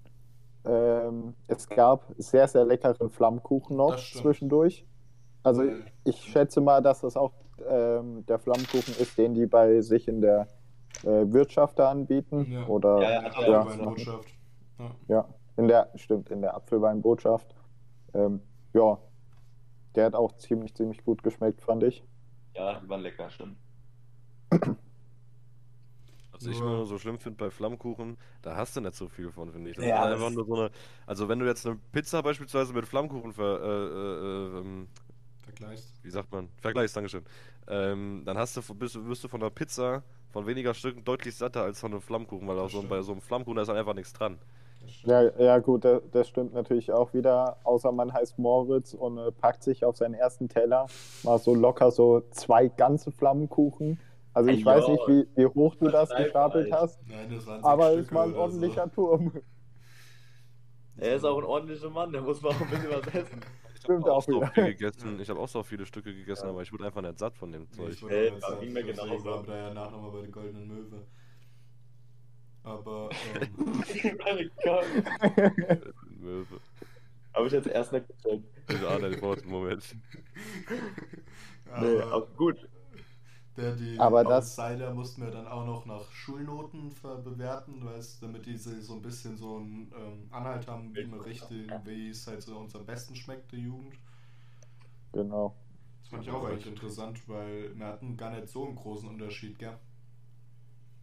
Ähm, 0.65 1.35
es 1.47 1.69
gab 1.69 2.13
sehr, 2.19 2.47
sehr 2.49 2.65
leckeren 2.65 3.11
Flammkuchen 3.11 3.77
noch 3.77 3.95
Das 3.95 4.13
zwischendurch. 4.13 4.87
Also 5.43 5.65
ich 6.05 6.17
schätze 6.17 6.61
mal, 6.61 6.83
dass 6.83 7.01
das 7.01 7.17
auch 7.17 7.33
ähm, 7.69 8.27
der 8.27 8.39
Flammkuchen 8.39 8.95
ist, 8.99 9.17
den 9.17 9.35
die 9.35 9.47
bei 9.47 9.81
sich 9.81 10.09
in 10.09 10.21
der 10.21 10.49
äh, 11.03 11.33
Wirtschaft 11.33 11.79
da 11.79 11.91
anbieten. 11.91 12.51
Ja. 12.51 12.67
Oder 12.67 13.01
Ja, 13.03 13.11
ja, 13.11 13.67
Ja, 13.67 13.95
ja. 14.79 14.91
Ja. 15.09 15.29
in 15.57 15.69
der, 15.69 15.91
stimmt, 15.97 16.31
in 16.31 16.41
der 16.43 16.55
Apfelweinbotschaft. 16.55 17.55
Ähm, 18.15 18.41
ja, 18.73 18.99
der 19.95 20.07
hat 20.07 20.15
auch 20.15 20.37
ziemlich, 20.37 20.75
ziemlich 20.75 21.05
gut 21.05 21.23
geschmeckt, 21.23 21.61
fand 21.63 21.83
ich. 21.83 22.05
Ja, 22.55 22.81
die 22.81 22.89
waren 22.89 23.01
lecker, 23.01 23.31
stimmt. 23.31 23.59
Was 26.33 26.47
ich 26.47 26.61
nur 26.61 26.87
so 26.87 26.99
schlimm 26.99 27.19
finde 27.19 27.37
bei 27.37 27.51
Flammkuchen, 27.51 28.17
da 28.43 28.55
hast 28.55 28.77
du 28.77 28.81
nicht 28.81 28.95
so 28.95 29.09
viel 29.09 29.31
von, 29.33 29.51
finde 29.51 29.71
ich. 29.71 29.77
Das 29.77 29.85
Ja, 29.85 30.05
ist 30.05 30.13
das- 30.13 30.13
einfach 30.23 30.31
nur 30.31 30.47
so 30.47 30.55
eine. 30.55 30.71
Also, 31.07 31.29
wenn 31.29 31.39
du 31.41 31.47
jetzt 31.47 31.67
eine 31.67 31.77
Pizza 31.91 32.23
beispielsweise 32.23 32.73
mit 32.73 32.87
Flammkuchen 32.87 33.33
ver, 33.33 33.61
äh, 33.61 33.67
äh, 33.67 34.59
ähm, 34.61 34.89
Vergleichst. 35.43 35.99
wie 36.05 36.11
sagt 36.11 36.31
man, 36.31 36.49
vergleichst, 36.61 36.97
Dankeschön, 36.97 37.25
ähm, 37.67 38.23
dann 38.25 38.39
hast 38.39 38.57
du, 38.57 38.75
bist, 38.75 39.05
wirst 39.05 39.25
du 39.25 39.29
von 39.29 39.43
einer 39.43 39.51
Pizza 39.51 40.03
von 40.33 40.47
weniger 40.47 40.75
Stücken 40.75 41.05
deutlich 41.05 41.37
satter 41.37 41.63
als 41.63 41.81
von 41.81 41.93
einem 41.93 42.01
Flammkuchen, 42.01 42.47
weil 42.49 42.59
auch 42.59 42.71
so, 42.71 42.83
bei 42.83 43.01
so 43.03 43.13
einem 43.13 43.21
Flammkuchen 43.21 43.57
da 43.57 43.63
ist 43.63 43.69
dann 43.69 43.77
einfach 43.77 43.95
nichts 43.95 44.13
dran. 44.13 44.39
Ja, 45.05 45.23
ja 45.39 45.59
gut, 45.59 45.85
das, 45.85 46.03
das 46.13 46.29
stimmt 46.29 46.55
natürlich 46.55 46.93
auch 46.93 47.13
wieder. 47.15 47.57
Außer 47.65 47.93
man 47.93 48.13
heißt 48.13 48.39
Moritz 48.39 48.95
und 48.95 49.19
äh, 49.19 49.33
packt 49.33 49.63
sich 49.63 49.85
auf 49.85 49.97
seinen 49.97 50.15
ersten 50.15 50.49
Teller 50.49 50.91
mal 51.23 51.39
so 51.39 51.55
locker 51.55 51.91
so 51.91 52.23
zwei 52.31 52.69
ganze 52.69 53.11
Flammkuchen. 53.11 53.99
Also 54.35 54.51
ich 54.51 54.61
Ja. 54.61 54.67
weiß 54.67 54.89
nicht, 54.89 55.07
wie, 55.09 55.27
wie 55.37 55.47
hoch 55.47 55.75
du 55.77 55.89
das 55.89 56.15
gestapelt 56.15 56.71
halt. 56.71 56.83
hast, 56.83 57.01
Nein, 57.09 57.31
das 57.31 57.47
waren 57.47 57.65
aber 57.65 57.95
es 57.99 58.13
war 58.13 58.25
ein 58.25 58.35
ordentlicher 58.35 58.85
so. 58.87 58.91
Turm. 58.95 59.33
Er 60.97 61.17
ist 61.17 61.25
auch 61.25 61.39
ein 61.39 61.45
ordentlicher 61.45 61.91
Mann, 61.91 62.13
der 62.13 62.21
muss 62.23 62.43
mal 62.43 62.51
auch 62.51 62.61
ein 62.61 62.69
bisschen 62.69 62.91
was 62.91 63.07
essen. 63.15 63.41
Ich 63.89 63.95
Stimmt 63.95 64.05
habe 64.05 64.13
auch 64.13 64.17
auch 64.19 64.23
so 64.23 64.47
viel 64.53 64.65
gegessen. 64.65 65.19
Ich 65.21 65.31
habe 65.31 65.41
auch 65.41 65.49
so 65.49 65.63
viele 65.63 65.87
Stücke 65.87 66.15
gegessen, 66.15 66.45
Ja. 66.45 66.51
aber 66.51 66.61
ich 66.63 66.71
wurde 66.73 66.85
einfach 66.85 67.01
nicht 67.01 67.19
satt 67.19 67.37
von 67.39 67.51
dem 67.53 67.63
Nee, 67.63 67.69
Zeug. 67.71 67.93
ich 67.95 68.03
wollte 68.03 68.17
Hey, 68.17 68.29
auch 68.29 68.33
nicht 68.35 68.43
das 68.43 68.51
sagen, 68.51 68.61
ging 68.61 68.73
mir 68.75 68.83
genauso. 68.85 69.25
waren 69.25 69.47
wir 69.47 69.53
da 69.55 69.57
ja 69.69 69.75
nach 69.75 69.91
nochmal 69.91 70.11
bei 70.11 70.21
der 70.21 70.31
Goldenen 70.31 70.69
Möwe. 70.69 71.07
Aber, 72.65 73.09
ähm, 73.41 74.19
Möwe. 76.21 76.61
Habe 77.35 77.47
ich 77.47 77.53
jetzt 77.53 77.67
erst 77.69 77.93
nicht 77.93 78.07
gecheckt. 78.09 78.45
Ich 78.71 78.87
ahne 78.87 79.11
den 79.11 79.23
Wort, 79.23 79.45
Moment. 79.47 79.85
Nee, 81.81 82.01
aber 82.01 82.13
aber 82.13 82.27
gut. 82.29 82.67
Der, 83.59 83.73
die 83.73 83.99
Aber 83.99 84.25
das- 84.25 84.55
Cider 84.57 84.95
mussten 84.95 85.23
wir 85.23 85.31
dann 85.31 85.47
auch 85.47 85.65
noch 85.67 85.85
nach 85.87 86.11
Schulnoten 86.13 86.95
bewerten, 87.25 87.85
weißt, 87.85 88.23
damit 88.23 88.47
die 88.47 88.57
so 88.57 88.71
so 88.81 88.95
ein 88.95 89.03
bisschen 89.03 89.37
so 89.37 89.57
einen 89.57 89.93
ähm, 89.97 90.29
Anhalt 90.31 90.67
haben, 90.69 90.95
wie 90.95 91.07
man 91.07 91.21
richtig, 91.21 91.71
wie 91.85 92.11
es 92.11 92.27
halt 92.27 92.43
so 92.43 92.59
uns 92.59 92.75
am 92.77 92.87
besten 92.87 93.15
schmeckt, 93.17 93.53
der 93.53 93.59
Jugend. 93.61 93.95
Genau. 95.13 95.55
Das 96.01 96.09
fand 96.11 96.25
ich 96.25 96.31
auch 96.33 96.45
eigentlich 96.45 96.67
interessant, 96.67 97.29
weil 97.29 97.79
wir 97.79 97.87
hatten 97.87 98.17
gar 98.17 98.31
nicht 98.31 98.49
so 98.49 98.67
einen 98.67 98.75
großen 98.77 99.09
Unterschied, 99.09 99.59
gell? 99.59 99.79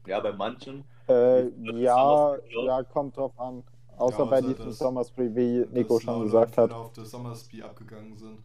Ja, 0.07 0.19
bei 0.19 0.33
manchen. 0.33 0.83
Äh, 1.07 1.45
Das 1.63 1.75
ja, 1.81 2.37
ja, 2.65 2.83
kommt 2.83 3.17
drauf 3.17 3.37
an. 3.39 3.63
Außer 3.97 4.19
Ja, 4.19 4.25
bei 4.25 4.41
diesem 4.41 4.65
das- 4.65 4.77
Sommerspree, 4.79 5.33
wie 5.35 5.65
Nico 5.71 5.99
schon 5.99 6.21
gesagt 6.23 6.57
hat. 6.57 6.71
Auf 6.73 6.93
das 6.93 7.11
Sommersby 7.11 7.61
abgegangen 7.63 8.17
sind. 8.17 8.39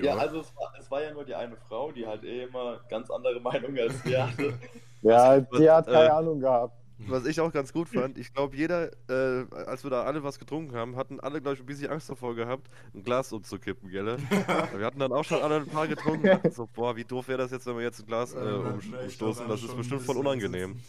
Ja, 0.00 0.16
also 0.16 0.40
es 0.40 0.54
war, 0.56 0.72
es 0.78 0.90
war 0.90 1.02
ja 1.02 1.12
nur 1.12 1.24
die 1.24 1.34
eine 1.34 1.56
Frau, 1.56 1.92
die 1.92 2.06
halt 2.06 2.24
eh 2.24 2.44
immer 2.44 2.80
ganz 2.88 3.10
andere 3.10 3.40
Meinung 3.40 3.76
als 3.78 4.04
wir 4.04 4.26
hatte. 4.26 4.54
Ja, 5.02 5.44
Was- 5.50 5.60
die 5.60 5.70
hat 5.70 5.86
keine 5.86 6.06
äh, 6.06 6.10
Ahnung 6.10 6.40
gehabt. 6.40 6.74
Was 7.06 7.26
ich 7.26 7.40
auch 7.40 7.52
ganz 7.52 7.72
gut 7.72 7.88
fand, 7.88 8.18
ich 8.18 8.34
glaube, 8.34 8.56
jeder, 8.56 8.90
äh, 9.08 9.46
als 9.66 9.84
wir 9.84 9.90
da 9.90 10.02
alle 10.02 10.24
was 10.24 10.36
getrunken 10.36 10.74
haben, 10.74 10.96
hatten 10.96 11.20
alle, 11.20 11.40
glaube 11.40 11.54
ich, 11.54 11.60
ein 11.60 11.66
bisschen 11.66 11.90
Angst 11.92 12.10
davor 12.10 12.34
gehabt, 12.34 12.68
ein 12.92 13.04
Glas 13.04 13.32
umzukippen, 13.32 13.88
gell? 13.88 14.16
wir 14.76 14.84
hatten 14.84 14.98
dann 14.98 15.12
auch 15.12 15.22
schon 15.22 15.40
alle 15.40 15.56
ein 15.56 15.66
paar 15.68 15.86
getrunken 15.86 16.28
und 16.42 16.52
so, 16.52 16.66
boah, 16.66 16.96
wie 16.96 17.04
doof 17.04 17.28
wäre 17.28 17.38
das 17.38 17.52
jetzt, 17.52 17.66
wenn 17.66 17.76
wir 17.76 17.84
jetzt 17.84 18.00
ein 18.00 18.06
Glas 18.06 18.34
äh, 18.34 18.38
um, 18.38 18.80
umstoßen, 19.04 19.46
das 19.46 19.62
ist 19.62 19.76
bestimmt 19.76 20.02
voll 20.02 20.16
unangenehm. 20.16 20.80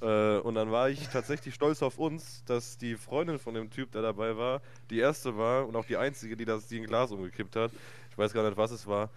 Äh, 0.00 0.38
und 0.38 0.54
dann 0.54 0.70
war 0.70 0.88
ich 0.88 1.08
tatsächlich 1.08 1.54
stolz 1.54 1.82
auf 1.82 1.98
uns, 1.98 2.42
dass 2.46 2.78
die 2.78 2.96
Freundin 2.96 3.38
von 3.38 3.52
dem 3.52 3.68
Typ, 3.68 3.92
der 3.92 4.00
dabei 4.02 4.36
war, 4.36 4.62
die 4.90 4.98
erste 4.98 5.36
war 5.36 5.66
und 5.66 5.76
auch 5.76 5.84
die 5.84 5.96
einzige, 5.96 6.36
die 6.36 6.46
das 6.46 6.68
die 6.68 6.78
ein 6.78 6.86
Glas 6.86 7.10
umgekippt 7.10 7.54
hat. 7.56 7.72
Ich 8.18 8.24
weiß 8.24 8.32
gar 8.32 8.42
nicht, 8.42 8.56
was 8.56 8.72
es 8.72 8.84
war. 8.84 9.10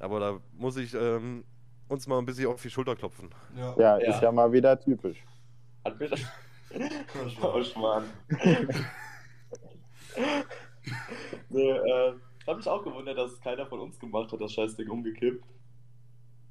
Aber 0.00 0.20
da 0.20 0.38
muss 0.58 0.76
ich 0.76 0.92
ähm, 0.92 1.44
uns 1.88 2.06
mal 2.06 2.18
ein 2.18 2.26
bisschen 2.26 2.46
auf 2.48 2.60
die 2.60 2.68
Schulter 2.68 2.94
klopfen. 2.94 3.30
Ja. 3.56 3.74
Ja, 3.78 3.98
Ja. 3.98 4.14
ist 4.14 4.20
ja 4.20 4.30
mal 4.30 4.52
wieder 4.52 4.78
typisch. 4.78 5.24
Hat 5.82 5.98
mich. 5.98 6.10
Ja, 6.74 6.88
Oh, 7.54 7.62
Schmarrn. 7.62 8.04
nee, 11.48 11.70
äh, 11.70 12.12
ich 12.40 12.46
habe 12.48 12.56
mich 12.58 12.68
auch 12.68 12.82
gewundert, 12.84 13.16
dass 13.16 13.30
es 13.32 13.40
keiner 13.40 13.64
von 13.64 13.78
uns 13.80 13.98
gemacht 13.98 14.30
hat, 14.32 14.40
das 14.40 14.52
Scheißding 14.52 14.90
umgekippt. 14.90 15.44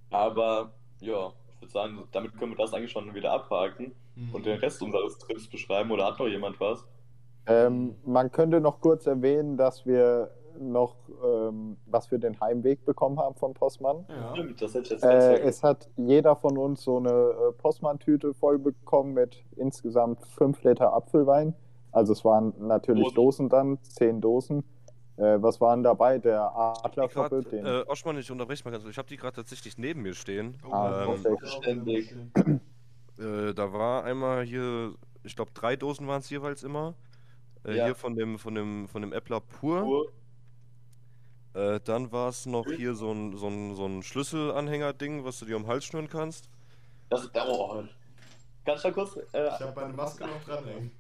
Aber 0.09 0.73
ja, 1.01 1.33
ich 1.55 1.61
würde 1.61 1.71
sagen, 1.71 2.07
damit 2.11 2.35
können 2.39 2.53
wir 2.53 2.57
das 2.57 2.73
eigentlich 2.73 2.91
schon 2.91 3.13
wieder 3.13 3.33
abhaken 3.33 3.93
Mhm. 4.15 4.33
und 4.33 4.45
den 4.47 4.57
Rest 4.59 4.81
unseres 4.81 5.17
Trips 5.19 5.47
beschreiben. 5.47 5.91
Oder 5.91 6.05
hat 6.05 6.17
noch 6.19 6.27
jemand 6.27 6.59
was? 6.59 6.85
Ähm, 7.45 7.95
man 8.05 8.31
könnte 8.31 8.61
noch 8.61 8.79
kurz 8.79 9.05
erwähnen, 9.05 9.57
dass 9.57 9.85
wir 9.85 10.31
noch 10.59 10.95
ähm, 11.23 11.77
was 11.85 12.07
für 12.07 12.19
den 12.19 12.39
Heimweg 12.39 12.85
bekommen 12.85 13.19
haben 13.19 13.35
von 13.35 13.53
Postmann. 13.53 14.05
Ja. 14.09 14.31
Stimmt, 14.33 14.61
das 14.61 14.73
hätte 14.73 14.83
ich 14.83 14.89
jetzt 14.91 15.03
Äh, 15.03 15.39
es 15.39 15.63
hat 15.63 15.89
jeder 15.97 16.35
von 16.35 16.57
uns 16.57 16.83
so 16.83 16.97
eine 16.97 17.09
äh, 17.09 17.51
Postmann-Tüte 17.53 18.33
voll 18.33 18.59
bekommen 18.59 19.13
mit 19.13 19.43
insgesamt 19.55 20.25
5 20.27 20.63
Liter 20.63 20.93
Apfelwein. 20.93 21.53
Also 21.91 22.13
es 22.13 22.25
waren 22.25 22.53
natürlich 22.59 23.13
Dosen. 23.13 23.49
Dosen 23.49 23.49
dann, 23.49 23.83
10 23.83 24.21
Dosen. 24.21 24.63
Äh, 25.17 25.41
was 25.41 25.61
waren 25.61 25.83
dabei? 25.83 26.17
Der 26.17 26.55
Adlerkoppel, 26.55 27.43
den 27.43 27.65
äh, 27.65 27.83
Oschmann, 27.87 28.17
ich 28.17 28.31
unterbreche 28.31 28.63
mal 28.63 28.71
ganz 28.71 28.83
kurz. 28.83 28.93
Ich 28.93 28.97
habe 28.97 29.07
die 29.07 29.17
gerade 29.17 29.35
tatsächlich 29.35 29.77
neben 29.77 30.01
mir 30.01 30.15
stehen. 30.15 30.57
Ah, 30.71 31.05
ähm. 31.65 32.59
Äh, 33.19 33.53
da 33.53 33.71
war 33.71 34.03
einmal 34.05 34.43
hier, 34.43 34.93
ich 35.23 35.35
glaube, 35.35 35.51
drei 35.53 35.75
Dosen 35.75 36.07
waren 36.07 36.21
es 36.21 36.29
jeweils 36.31 36.63
immer. 36.63 36.95
Äh, 37.63 37.77
Ja. 37.77 37.85
Hier 37.85 37.95
von 37.95 38.15
dem, 38.15 38.39
von 38.39 38.55
dem, 38.55 38.87
von 38.87 39.01
dem 39.03 39.13
Äppler 39.13 39.39
pur. 39.39 39.81
Pur. 39.81 40.05
Äh, 41.53 41.79
dann 41.83 42.11
war 42.11 42.29
es 42.29 42.45
noch 42.45 42.65
hier 42.65 42.95
so 42.95 43.11
ein, 43.11 43.37
so 43.37 43.47
ein, 43.47 43.75
so 43.75 43.85
ein 43.85 44.01
Schlüsselanhänger-Ding, 44.01 45.23
was 45.23 45.39
du 45.39 45.45
dir 45.45 45.55
um 45.55 45.63
den 45.63 45.69
Hals 45.69 45.85
schnüren 45.85 46.09
kannst. 46.09 46.49
Das 47.09 47.23
ist 47.23 47.31
oh. 47.35 47.83
Kannst 48.65 48.83
du 48.83 48.87
da 48.87 48.93
kurz, 48.93 49.17
äh, 49.33 49.47
Ich 49.47 49.59
habe 49.59 49.73
meine 49.75 49.93
Maske 49.93 50.25
noch 50.25 50.43
dranhängen. 50.45 50.91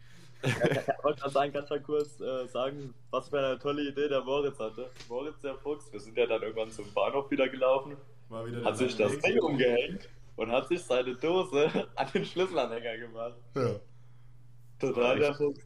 wollte 1.03 1.21
gerade 1.21 1.33
sagen, 1.33 1.53
kannst 1.53 1.71
du 1.71 1.81
kurz 1.81 2.19
äh, 2.19 2.45
sagen, 2.47 2.93
was 3.11 3.29
für 3.29 3.39
eine 3.39 3.57
tolle 3.57 3.87
Idee 3.89 4.09
der 4.09 4.21
Moritz 4.21 4.59
hatte? 4.59 4.89
Moritz, 5.07 5.39
der 5.41 5.55
Fuchs, 5.55 5.91
wir 5.91 5.99
sind 5.99 6.17
ja 6.17 6.25
dann 6.25 6.41
irgendwann 6.41 6.69
zum 6.69 6.91
Bahnhof 6.93 7.31
wieder 7.31 7.47
gelaufen, 7.47 7.95
Mal 8.29 8.45
wieder 8.47 8.63
hat 8.63 8.77
sich 8.77 8.95
das 8.97 9.17
Ding 9.19 9.39
umgehängt 9.39 10.09
und 10.35 10.51
hat 10.51 10.67
sich 10.67 10.83
seine 10.83 11.15
Dose 11.15 11.69
an 11.95 12.07
den 12.13 12.25
Schlüsselanhänger 12.25 12.97
gemacht. 12.97 13.35
Ja. 13.55 13.75
Total 14.79 15.19
der 15.19 15.33
Fuchs. 15.33 15.65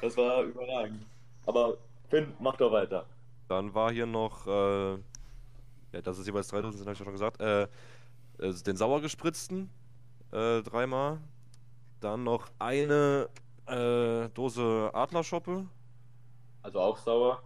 Das 0.00 0.16
war 0.16 0.42
überragend. 0.42 1.04
Aber 1.46 1.76
Finn, 2.08 2.32
mach 2.40 2.56
doch 2.56 2.72
weiter. 2.72 3.06
Dann 3.50 3.74
war 3.74 3.90
hier 3.90 4.06
noch, 4.06 4.46
äh, 4.46 4.92
ja, 4.92 6.00
das 6.04 6.20
ist 6.20 6.26
jeweils 6.28 6.46
drei 6.46 6.62
Dosen, 6.62 6.78
habe 6.82 6.92
ich 6.92 6.98
ja 7.00 7.04
schon 7.04 7.12
gesagt, 7.12 7.40
äh, 7.40 7.64
äh, 8.38 8.52
den 8.64 8.76
sauer 8.76 9.00
gespritzten, 9.00 9.68
äh, 10.30 10.62
dreimal. 10.62 11.18
Dann 11.98 12.22
noch 12.22 12.46
eine 12.60 13.28
äh, 13.66 14.28
Dose 14.28 14.90
Adlerschoppe. 14.94 15.66
Also 16.62 16.78
auch 16.78 16.96
sauer. 16.96 17.42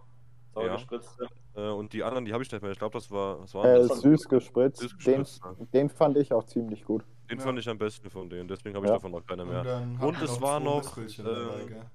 Sauer 0.53 0.67
Ja. 0.67 0.75
gespritzte. 0.75 1.27
Äh, 1.55 1.69
und 1.69 1.91
die 1.91 2.03
anderen, 2.03 2.25
die 2.25 2.33
habe 2.33 2.43
ich 2.43 2.51
nicht 2.51 2.61
mehr. 2.61 2.71
Ich 2.71 2.77
glaube, 2.77 2.93
das 2.93 3.09
war, 3.09 3.41
was 3.41 3.55
war 3.55 3.65
äh, 3.65 3.79
das? 3.79 3.99
süß 3.99 4.29
gespritzt. 4.29 4.81
Süß 4.81 4.91
Den, 5.05 5.23
gespritzt, 5.23 5.41
ja. 5.43 5.65
den 5.73 5.89
fand 5.89 6.17
ich 6.17 6.31
auch 6.31 6.43
ziemlich 6.43 6.85
gut. 6.85 7.03
Den 7.31 7.39
Ja. 7.39 7.45
fand 7.45 7.57
ich 7.57 7.67
am 7.67 7.79
besten 7.79 8.11
von 8.11 8.29
denen, 8.29 8.47
deswegen 8.47 8.75
habe 8.75 8.85
ich 8.85 8.91
Ja. 8.91 8.97
davon 8.97 9.11
noch 9.11 9.25
keine 9.25 9.41
Und, 9.41 9.49
mehr. 9.49 9.63
dann 9.63 9.99
Und 9.99 10.15
hatten 10.15 10.25
es 10.25 10.39
war 10.39 10.59
noch, 10.59 10.97
äh, 10.99 11.07
dabei, 11.17 11.65
gell? 11.65 11.85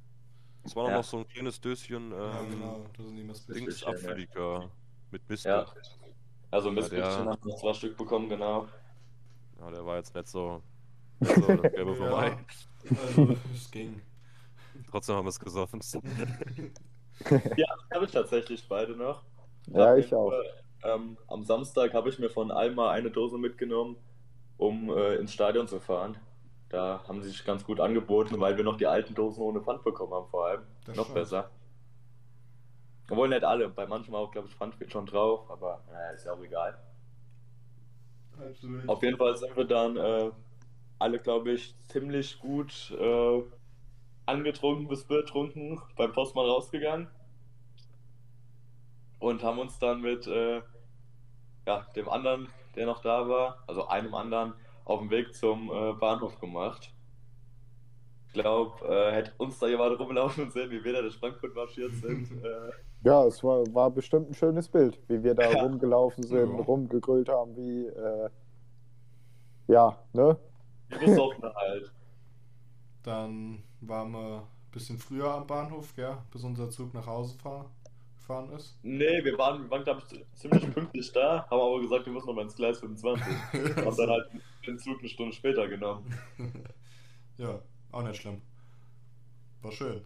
Es 0.65 0.77
war 0.77 0.85
noch, 0.85 0.91
Ja. 0.91 0.97
noch 0.99 1.05
so 1.05 1.19
ein 1.19 1.29
kleines 1.29 1.61
Döschen 1.61 2.13
Ja, 2.13 2.41
ähm, 2.41 2.51
genau, 2.51 2.87
das 2.97 3.07
sind 3.07 3.17
die 3.17 4.29
ja. 4.35 4.71
Mit 5.11 5.29
Mist. 5.29 5.45
Ja. 5.45 5.67
Also 6.51 6.69
ein 6.71 6.77
Ja, 6.77 7.25
haben 7.27 7.39
wir 7.45 7.57
zwei 7.57 7.75
Stück 7.75 7.97
bekommen, 7.97 8.29
genau. 8.29 8.69
Ja, 9.59 9.71
der 9.71 9.85
war 9.85 9.97
jetzt 9.97 10.15
nicht 10.15 10.29
so, 10.29 10.63
nicht 11.21 11.35
so 11.35 11.57
das 11.57 11.73
Gelbe 11.73 11.95
vorbei. 11.95 12.37
Also, 12.91 13.37
es 13.55 13.71
ging. 13.71 14.01
Trotzdem 14.91 15.17
haben 15.17 15.25
wir 15.25 15.31
es 15.31 15.41
gesoffen. 15.41 15.81
Ja, 17.57 17.67
habe 17.95 18.07
ich 18.07 18.13
tatsächlich 18.13 18.67
beide 18.67 18.97
noch. 18.97 19.23
Ja, 19.67 19.95
ich 19.95 20.15
auch. 20.15 20.33
Ähm, 20.83 21.19
am 21.29 21.45
Samstag 21.45 21.93
habe 21.93 22.09
ich 22.09 22.19
mir 22.19 22.31
von 22.31 22.51
Alma 22.51 22.91
eine 22.93 23.11
Dose 23.11 23.37
mitgenommen, 23.37 23.97
um 24.57 24.89
äh, 24.89 25.17
ins 25.17 25.35
Stadion 25.35 25.69
zu 25.69 25.81
fahren. 25.81 26.17
Da 26.71 27.03
haben 27.07 27.21
sie 27.21 27.29
sich 27.29 27.45
ganz 27.45 27.65
gut 27.65 27.81
angeboten, 27.81 28.41
weil 28.41 28.57
wir 28.57 28.65
noch 28.65 28.77
die 28.77 28.87
alten 28.87 29.15
Dosen 29.15 29.43
ohne 29.43 29.61
Pfand 29.61 29.83
bekommen 29.83 30.15
haben, 30.15 30.29
vor 30.31 30.47
allem. 30.47 30.63
Das 30.87 30.97
noch 30.97 31.05
stimmt. 31.05 31.17
besser. 31.17 31.51
Obwohl 33.11 33.29
nicht 33.29 33.43
alle, 33.43 33.69
bei 33.69 33.87
manchen 33.87 34.15
auch, 34.15 34.31
glaube 34.31 34.49
ich, 34.49 34.55
Pfand 34.55 34.77
schon 34.89 35.07
drauf, 35.07 35.51
aber 35.51 35.83
naja, 35.91 36.11
ist 36.11 36.25
ja 36.25 36.33
auch 36.33 36.43
egal. 36.43 36.79
Absolut. 38.39 38.89
Auf 38.89 39.03
jeden 39.03 39.19
Fall 39.19 39.37
sind 39.37 39.57
wir 39.57 39.65
dann 39.65 39.97
äh, 39.97 40.31
alle, 41.01 41.19
glaube 41.19 41.51
ich, 41.51 41.75
ziemlich 41.89 42.39
gut 42.39 42.95
äh, 42.99 43.43
angetrunken 44.27 44.87
bis 44.87 45.05
betrunken 45.05 45.83
beim 45.97 46.13
Postmann 46.13 46.47
rausgegangen 46.47 47.09
und 49.19 49.43
haben 49.43 49.59
uns 49.59 49.79
dann 49.81 50.01
mit 50.01 50.29
äh, 50.29 50.63
ja, 51.67 51.87
dem 51.97 52.09
anderen, 52.09 52.49
der 52.77 52.87
noch 52.87 53.01
da 53.01 53.29
war, 53.29 53.65
also 53.67 53.89
einem 53.89 54.15
anderen, 54.15 54.55
auf 54.91 55.01
dem 55.01 55.11
Weg 55.11 55.35
zum 55.35 55.71
äh, 55.71 55.93
Bahnhof 55.95 56.39
gemacht. 56.41 56.93
Ich 58.29 58.33
glaube, 58.35 58.85
äh, 58.87 59.13
hätte 59.13 59.33
uns 59.39 59.59
da 59.59 59.67
jemand 59.69 59.99
rumlaufen 59.99 60.51
sehen, 60.51 60.71
wie 60.71 60.83
wir 60.85 60.93
da 60.93 61.03
durch 61.03 61.17
Frankfurt 61.17 61.55
marschiert 61.55 61.97
sind. 61.97 62.31
äh, 62.45 62.71
Ja, 63.05 63.25
es 63.27 63.43
war, 63.43 63.73
war 63.75 63.91
bestimmt 63.91 64.31
ein 64.31 64.35
schönes 64.35 64.69
Bild, 64.69 65.01
wie 65.09 65.23
wir 65.23 65.35
da 65.35 65.51
Ja. 65.51 65.63
rumgelaufen 65.63 66.23
sind, 66.25 66.59
Ja. 66.59 66.65
rumgegrüllt 66.65 67.29
haben, 67.29 67.57
wie, 67.57 67.87
äh, 67.87 68.31
ja, 69.69 69.97
ne? 70.13 70.37
wie 70.89 70.99
besoffen 70.99 71.43
halt. 71.55 71.93
Dann 73.03 73.65
waren 73.81 74.11
wir 74.13 74.43
ein 74.43 74.71
bisschen 74.73 74.99
früher 74.99 75.33
am 75.35 75.47
Bahnhof, 75.47 75.95
gell? 75.97 76.19
Bis 76.31 76.45
unser 76.45 76.71
Zug 76.71 76.93
nach 76.95 77.07
Hause 77.07 77.39
fahr 77.39 77.71
gefahren 78.17 78.51
ist. 78.53 78.79
Nee, 78.83 79.25
wir 79.25 79.37
waren, 79.39 79.63
wir 79.65 79.71
waren 79.71 79.85
glaube 79.85 80.03
ich, 80.11 80.25
ziemlich 80.35 80.71
pünktlich 80.71 81.11
da, 81.13 81.47
haben 81.51 81.61
aber 81.61 81.81
gesagt, 81.81 82.07
wir 82.07 82.13
müssen 82.13 82.27
noch 82.27 82.35
mal 82.35 82.43
ins 82.43 82.55
Gleis 82.57 82.79
25. 82.81 83.25
Haben 83.53 83.97
dann 83.97 84.11
halt 84.11 84.31
den 84.67 84.79
Zug 84.79 84.99
eine 85.01 85.09
Stunde 85.09 85.33
später 85.35 85.69
genommen. 85.69 86.13
ja, 87.39 87.61
auch 87.93 88.03
nicht 88.03 88.21
schlimm. 88.21 88.43
War 89.63 89.73
schön. 89.73 90.03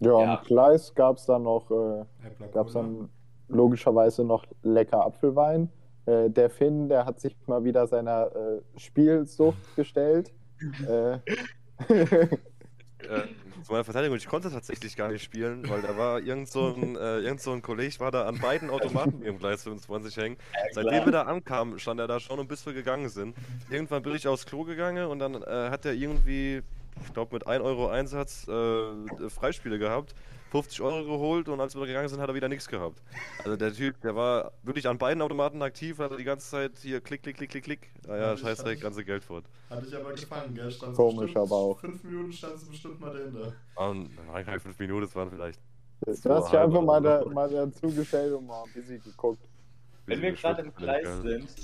Ja, 0.00 0.20
Ja. 0.20 0.38
am 0.38 0.44
Gleis 0.44 0.94
gab 0.94 1.16
es 1.16 1.26
dann 1.26 1.42
noch, 1.44 1.70
äh, 1.70 2.26
Äppler 2.26 2.48
gab 2.48 2.66
es 2.68 2.72
Cola. 2.74 2.84
dann 2.86 3.08
logischerweise 3.48 4.24
noch 4.24 4.44
lecker 4.62 5.04
Apfelwein. 5.04 5.70
Äh, 6.06 6.30
der 6.30 6.50
Finn, 6.50 6.88
der 6.88 7.04
hat 7.04 7.20
sich 7.20 7.36
mal 7.46 7.64
wieder 7.64 7.86
seiner 7.86 8.34
äh, 8.34 8.60
Spielsucht 8.78 9.76
gestellt. 9.76 10.32
äh, 10.88 11.18
Äh, 13.10 13.22
zu 13.64 13.72
meiner 13.72 13.84
Verteidigung, 13.84 14.16
ich 14.16 14.28
konnte 14.28 14.50
tatsächlich 14.50 14.96
gar 14.96 15.08
nicht 15.08 15.24
spielen, 15.24 15.68
weil 15.68 15.82
da 15.82 15.96
war 15.96 16.20
irgend 16.20 16.48
so 16.48 16.74
ein, 16.74 16.96
äh, 16.96 17.18
irgend 17.18 17.40
so 17.40 17.52
ein 17.52 17.60
Kollege, 17.60 17.98
war 17.98 18.12
da 18.12 18.26
an 18.26 18.38
beiden 18.38 18.70
Automaten 18.70 19.22
im 19.22 19.38
Gleis 19.38 19.64
25 19.64 20.16
hängen. 20.16 20.36
Seitdem 20.72 21.04
wir 21.04 21.12
da 21.12 21.22
ankamen, 21.22 21.78
stand 21.80 21.98
er 21.98 22.06
da 22.06 22.20
schon 22.20 22.38
und 22.38 22.48
bis 22.48 22.64
wir 22.66 22.72
gegangen 22.72 23.08
sind. 23.08 23.36
Irgendwann 23.68 24.02
bin 24.02 24.14
ich 24.14 24.28
aufs 24.28 24.46
Klo 24.46 24.62
gegangen 24.62 25.06
und 25.06 25.18
dann 25.18 25.34
äh, 25.42 25.70
hat 25.70 25.84
er 25.84 25.92
irgendwie, 25.92 26.62
ich 27.04 27.12
glaube 27.12 27.34
mit 27.34 27.46
1 27.46 27.62
Euro 27.64 27.88
Einsatz 27.88 28.46
äh, 28.46 29.28
Freispiele 29.28 29.78
gehabt, 29.78 30.14
50 30.50 30.80
Euro 30.82 31.04
geholt 31.04 31.48
und 31.48 31.60
als 31.60 31.74
wir 31.76 31.86
gegangen 31.86 32.08
sind, 32.08 32.20
hat 32.20 32.28
er 32.28 32.34
wieder 32.34 32.48
nichts 32.48 32.66
gehabt. 32.68 33.00
Also 33.44 33.56
der 33.56 33.72
Typ, 33.72 34.00
der 34.00 34.16
war 34.16 34.52
wirklich 34.62 34.86
an 34.88 34.98
beiden 34.98 35.22
Automaten 35.22 35.62
aktiv, 35.62 35.98
hat 35.98 36.18
die 36.18 36.24
ganze 36.24 36.50
Zeit 36.50 36.72
hier 36.82 37.00
klick, 37.00 37.22
klick, 37.22 37.36
klick, 37.36 37.50
klick, 37.50 37.64
klick. 37.64 37.90
Naja, 38.06 38.22
Ja, 38.28 38.34
ich- 38.34 38.40
scheißdreck, 38.40 38.80
ganze 38.80 39.04
Geld 39.04 39.22
fort. 39.24 39.44
Hatte 39.70 39.86
ich 39.86 39.94
aber 39.96 40.12
gefangen, 40.12 40.54
gell? 40.54 40.70
Stand's 40.70 40.96
Komisch, 40.96 41.20
bestimmt- 41.32 41.38
aber 41.46 41.54
auch. 41.56 41.78
Fünf 41.78 42.02
Minuten 42.02 42.32
stand 42.32 42.54
es 42.54 42.68
bestimmt 42.68 43.00
mal 43.00 43.12
dahinter. 43.12 43.52
Und 43.76 44.10
nein, 44.26 44.44
keine 44.44 44.60
fünf 44.60 44.78
Minuten, 44.78 45.04
es 45.04 45.14
waren 45.14 45.30
vielleicht. 45.30 45.60
du 46.04 46.30
hast 46.30 46.50
dich 46.52 46.58
einfach 46.58 46.82
mal, 46.82 47.00
da, 47.00 47.24
mal 47.26 47.48
dazugestellt 47.48 48.32
und 48.34 48.46
mal 48.46 48.64
ein 48.64 48.72
bisschen 48.72 49.02
geguckt. 49.02 49.46
Wenn 50.06 50.20
wir 50.22 50.32
gerade 50.32 50.62
im 50.62 50.74
Gleis 50.74 51.02
Gleis 51.02 51.22
sind, 51.22 51.54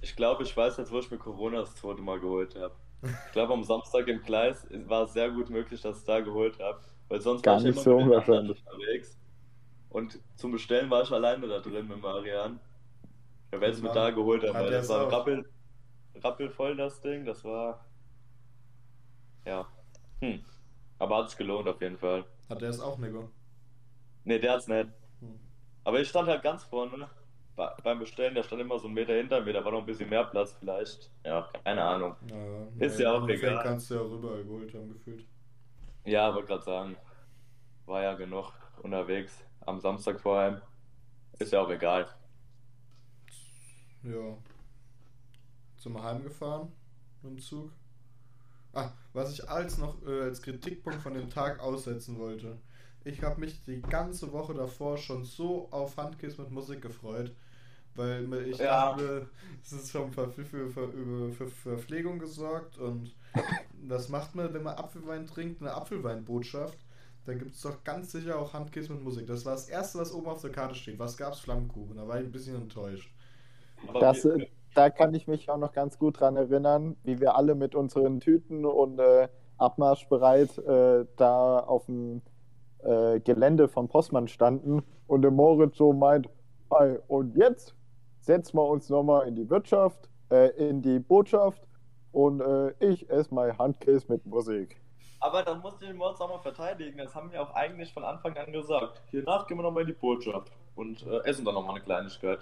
ich 0.00 0.14
glaube, 0.14 0.44
ich 0.44 0.56
weiß 0.56 0.76
jetzt, 0.76 0.92
wo 0.92 1.00
ich 1.00 1.10
mir 1.10 1.18
Corona 1.18 1.60
das 1.62 1.74
zweite 1.74 2.00
Mal 2.00 2.20
geholt 2.20 2.54
habe. 2.54 2.74
Ich 3.26 3.32
glaube, 3.32 3.52
am 3.52 3.64
Samstag 3.64 4.06
im 4.08 4.22
Gleis 4.22 4.66
war 4.86 5.04
es 5.04 5.12
sehr 5.12 5.30
gut 5.30 5.50
möglich, 5.50 5.80
dass 5.80 5.98
ich 5.98 6.04
da 6.04 6.20
geholt 6.20 6.58
habe. 6.60 6.78
Weil 7.08 7.20
sonst 7.20 7.42
Gar 7.42 7.54
war 7.54 7.58
ich 7.58 7.64
nicht 7.64 7.74
immer 7.74 7.82
so 7.82 7.96
unwahrscheinlich. 7.96 8.64
unterwegs. 8.66 9.18
Und 9.90 10.20
zum 10.36 10.52
Bestellen 10.52 10.90
war 10.90 11.02
ich 11.02 11.10
alleine 11.12 11.46
da 11.48 11.60
drin 11.60 11.88
mit 11.88 12.00
Marian. 12.00 12.60
Ja, 13.52 13.60
wer 13.60 13.68
es 13.70 13.80
mir 13.82 13.92
da 13.92 14.10
geholt 14.10 14.42
hat, 14.44 14.58
weil 14.58 14.70
der 14.70 14.78
das 14.78 14.86
es 14.86 14.88
war 14.88 15.06
auch? 15.06 15.12
rappel, 15.12 15.48
rappelvoll, 16.16 16.76
das 16.76 17.00
Ding. 17.00 17.24
Das 17.24 17.44
war. 17.44 17.86
Ja. 19.44 19.66
Hm. 20.20 20.44
Aber 20.98 21.18
hat 21.18 21.30
sich 21.30 21.38
gelohnt 21.38 21.68
auf 21.68 21.80
jeden 21.80 21.98
Fall. 21.98 22.24
Hat 22.48 22.62
er 22.62 22.70
es 22.70 22.80
auch, 22.80 22.98
Nico? 22.98 23.30
Ne, 24.24 24.38
der 24.40 24.52
hat's 24.52 24.68
nicht. 24.68 24.88
Hm. 25.20 25.40
Aber 25.84 26.00
ich 26.00 26.08
stand 26.08 26.28
halt 26.28 26.42
ganz 26.42 26.64
vorne. 26.64 27.08
bei, 27.56 27.74
beim 27.82 27.98
Bestellen, 27.98 28.34
der 28.34 28.42
stand 28.42 28.60
immer 28.62 28.78
so 28.78 28.86
einen 28.86 28.94
Meter 28.94 29.14
hinter 29.14 29.40
mir, 29.42 29.52
da 29.52 29.64
war 29.64 29.72
noch 29.72 29.80
ein 29.80 29.86
bisschen 29.86 30.08
mehr 30.10 30.24
Platz 30.24 30.54
vielleicht. 30.60 31.10
Ja, 31.24 31.48
keine 31.64 31.82
Ahnung. 31.84 32.16
Ja, 32.30 32.86
Ist 32.86 32.98
ja 33.00 33.12
auch 33.12 33.24
im 33.24 33.28
Endeffekt 33.28 33.52
egal. 33.52 33.62
kannst 33.64 33.90
du 33.90 33.94
ja 33.96 34.00
auch 34.02 34.12
überall 34.12 34.44
geholt 34.44 34.72
haben, 34.74 34.92
gefühlt. 34.92 35.26
Ja, 36.08 36.34
wollte 36.34 36.48
gerade 36.48 36.64
sagen, 36.64 36.96
war 37.84 38.02
ja 38.02 38.14
genug 38.14 38.50
unterwegs 38.82 39.44
am 39.60 39.78
Samstag 39.78 40.18
vor 40.18 40.38
allem. 40.38 40.62
Ist 41.38 41.52
ja 41.52 41.60
auch 41.60 41.68
egal. 41.68 42.08
Ja. 44.02 44.38
Sind 45.76 45.92
wir 45.92 46.02
heimgefahren 46.02 46.72
mit 47.20 47.32
dem 47.32 47.38
Zug. 47.38 47.72
Ah, 48.72 48.90
was 49.12 49.34
ich 49.34 49.46
als 49.50 49.76
noch 49.76 50.02
äh, 50.06 50.22
als 50.22 50.40
Kritikpunkt 50.40 51.02
von 51.02 51.12
dem 51.12 51.28
Tag 51.28 51.60
aussetzen 51.60 52.18
wollte. 52.18 52.58
Ich 53.04 53.22
habe 53.22 53.40
mich 53.40 53.62
die 53.64 53.82
ganze 53.82 54.32
Woche 54.32 54.54
davor 54.54 54.96
schon 54.96 55.24
so 55.24 55.70
auf 55.70 55.98
Handkiss 55.98 56.38
mit 56.38 56.50
Musik 56.50 56.80
gefreut, 56.80 57.36
weil 57.94 58.32
ich 58.48 58.58
Ja. 58.58 58.90
dachte, 58.92 59.28
es 59.62 59.72
ist 59.72 59.90
schon 59.90 60.12
für, 60.12 60.30
für, 60.30 60.44
für, 60.44 60.68
für, 60.70 61.32
für 61.32 61.48
Verpflegung 61.48 62.18
gesorgt 62.18 62.78
und 62.78 63.14
was 63.86 64.08
macht 64.08 64.34
man, 64.34 64.52
wenn 64.54 64.62
man 64.62 64.76
Apfelwein 64.76 65.26
trinkt? 65.26 65.60
Eine 65.62 65.74
Apfelweinbotschaft. 65.74 66.78
Da 67.26 67.34
gibt 67.34 67.54
es 67.54 67.60
doch 67.62 67.84
ganz 67.84 68.12
sicher 68.12 68.38
auch 68.38 68.54
Handkiss 68.54 68.88
mit 68.88 69.02
Musik. 69.02 69.26
Das 69.26 69.44
war 69.44 69.52
das 69.52 69.68
erste, 69.68 69.98
was 69.98 70.12
oben 70.12 70.28
auf 70.28 70.40
der 70.40 70.50
Karte 70.52 70.74
steht. 70.74 70.98
Was 70.98 71.16
gab's? 71.16 71.40
Flammkuchen. 71.40 71.96
Da 71.96 72.08
war 72.08 72.18
ich 72.20 72.26
ein 72.26 72.32
bisschen 72.32 72.56
enttäuscht. 72.56 73.12
Das, 73.98 74.24
äh, 74.24 74.40
da 74.74 74.90
kann 74.90 75.14
ich 75.14 75.26
mich 75.26 75.50
auch 75.50 75.58
noch 75.58 75.72
ganz 75.72 75.98
gut 75.98 76.20
dran 76.20 76.36
erinnern, 76.36 76.96
wie 77.04 77.20
wir 77.20 77.36
alle 77.36 77.54
mit 77.54 77.74
unseren 77.74 78.20
Tüten 78.20 78.64
und 78.64 78.98
äh, 78.98 79.28
abmarschbereit 79.56 80.58
äh, 80.58 81.06
da 81.16 81.60
auf 81.60 81.86
dem 81.86 82.22
äh, 82.80 83.20
Gelände 83.20 83.68
von 83.68 83.88
Postmann 83.88 84.28
standen 84.28 84.82
und 85.06 85.22
der 85.22 85.30
Moritz 85.30 85.76
so 85.78 85.92
meint, 85.92 86.28
"Ei, 86.70 86.98
und 87.08 87.36
jetzt 87.36 87.74
setzen 88.28 88.58
wir 88.58 88.68
uns 88.68 88.90
nochmal 88.90 89.26
in 89.26 89.34
die 89.34 89.48
Wirtschaft, 89.48 90.10
äh, 90.30 90.50
in 90.68 90.82
die 90.82 90.98
Botschaft 90.98 91.66
und 92.12 92.42
äh, 92.42 92.72
ich 92.78 93.08
esse 93.08 93.34
mein 93.34 93.56
Handkäse 93.56 94.04
mit 94.12 94.26
Musik. 94.26 94.78
Aber 95.20 95.42
das 95.42 95.58
musste 95.62 95.86
ich 95.86 95.94
Moritz 95.94 96.20
auch 96.20 96.28
mal 96.28 96.38
verteidigen. 96.38 96.98
Das 96.98 97.14
haben 97.14 97.32
wir 97.32 97.40
auch 97.40 97.54
eigentlich 97.54 97.90
von 97.90 98.04
Anfang 98.04 98.36
an 98.36 98.52
gesagt. 98.52 99.00
Hiernach 99.06 99.46
gehen 99.46 99.56
wir 99.56 99.62
nochmal 99.62 99.84
in 99.84 99.88
die 99.88 99.94
Botschaft 99.94 100.52
und 100.76 101.06
äh, 101.06 101.24
essen 101.24 101.46
dann 101.46 101.54
nochmal 101.54 101.76
eine 101.76 101.84
Kleinigkeit. 101.84 102.40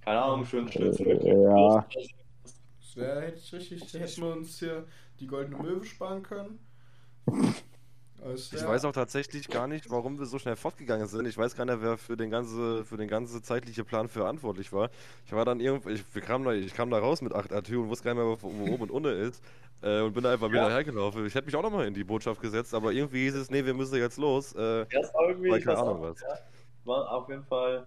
Keine 0.00 0.20
Ahnung, 0.20 0.44
schön 0.44 0.66
Schnitzel. 0.66 1.06
Äh, 1.06 1.42
ja. 1.44 1.86
Das 2.80 2.96
wäre 2.96 3.22
hätte 3.22 3.52
richtig, 3.52 3.94
hätten 3.94 4.22
wir 4.22 4.32
uns 4.32 4.58
hier 4.58 4.84
die 5.20 5.28
goldene 5.28 5.62
Möwe 5.62 5.84
sparen 5.84 6.24
können. 6.24 6.58
Es 8.34 8.52
Ich 8.52 8.60
wär- 8.60 8.68
weiß 8.68 8.84
auch 8.84 8.92
tatsächlich 8.92 9.48
gar 9.48 9.66
nicht, 9.66 9.90
warum 9.90 10.18
wir 10.18 10.26
so 10.26 10.38
schnell 10.38 10.56
fortgegangen 10.56 11.06
sind. 11.06 11.26
Ich 11.26 11.38
weiß 11.38 11.56
gar 11.56 11.64
nicht, 11.64 11.80
wer 11.80 11.96
für 11.96 12.16
den 12.16 12.30
ganze, 12.30 12.84
für 12.84 12.96
den 12.96 13.08
ganze 13.08 13.40
zeitliche 13.42 13.84
Plan 13.84 14.08
verantwortlich 14.08 14.72
war. 14.72 14.90
Ich 15.26 15.32
war 15.32 15.44
dann 15.44 15.60
irgendwie, 15.60 15.92
ich, 15.92 16.04
wir 16.14 16.22
kamen 16.22 16.44
da, 16.44 16.52
ich 16.52 16.74
kam 16.74 16.90
da 16.90 16.98
raus 16.98 17.22
mit 17.22 17.34
8 17.34 17.52
AT 17.52 17.70
und 17.70 17.88
wusste 17.88 18.04
gar 18.04 18.14
nicht 18.14 18.22
mehr, 18.22 18.30
wo, 18.30 18.52
wo 18.52 18.72
oben 18.74 18.82
und 18.82 18.90
unten 18.90 19.16
ist. 19.18 19.42
Äh, 19.82 20.00
und 20.02 20.12
bin 20.12 20.22
da 20.22 20.32
einfach 20.32 20.48
wieder 20.50 20.68
Ja. 20.68 20.70
hergelaufen. 20.70 21.24
Ich 21.24 21.34
hätte 21.34 21.46
mich 21.46 21.56
auch 21.56 21.62
nochmal 21.62 21.86
in 21.86 21.94
die 21.94 22.04
Botschaft 22.04 22.42
gesetzt, 22.42 22.74
aber 22.74 22.92
irgendwie 22.92 23.22
hieß 23.24 23.34
es, 23.36 23.50
nee, 23.50 23.64
wir 23.64 23.72
müssen 23.72 23.96
jetzt 23.96 24.18
los. 24.18 24.52
Äh, 24.54 24.84
irgendwie, 25.26 25.50
War 25.50 25.56
ich 25.58 25.64
keine 25.64 25.78
Ahnung 25.78 25.96
auch, 25.98 26.10
was. 26.10 26.20
Ja, 26.20 26.28
war 26.84 27.10
auf 27.12 27.28
jeden 27.30 27.44
Fall 27.44 27.86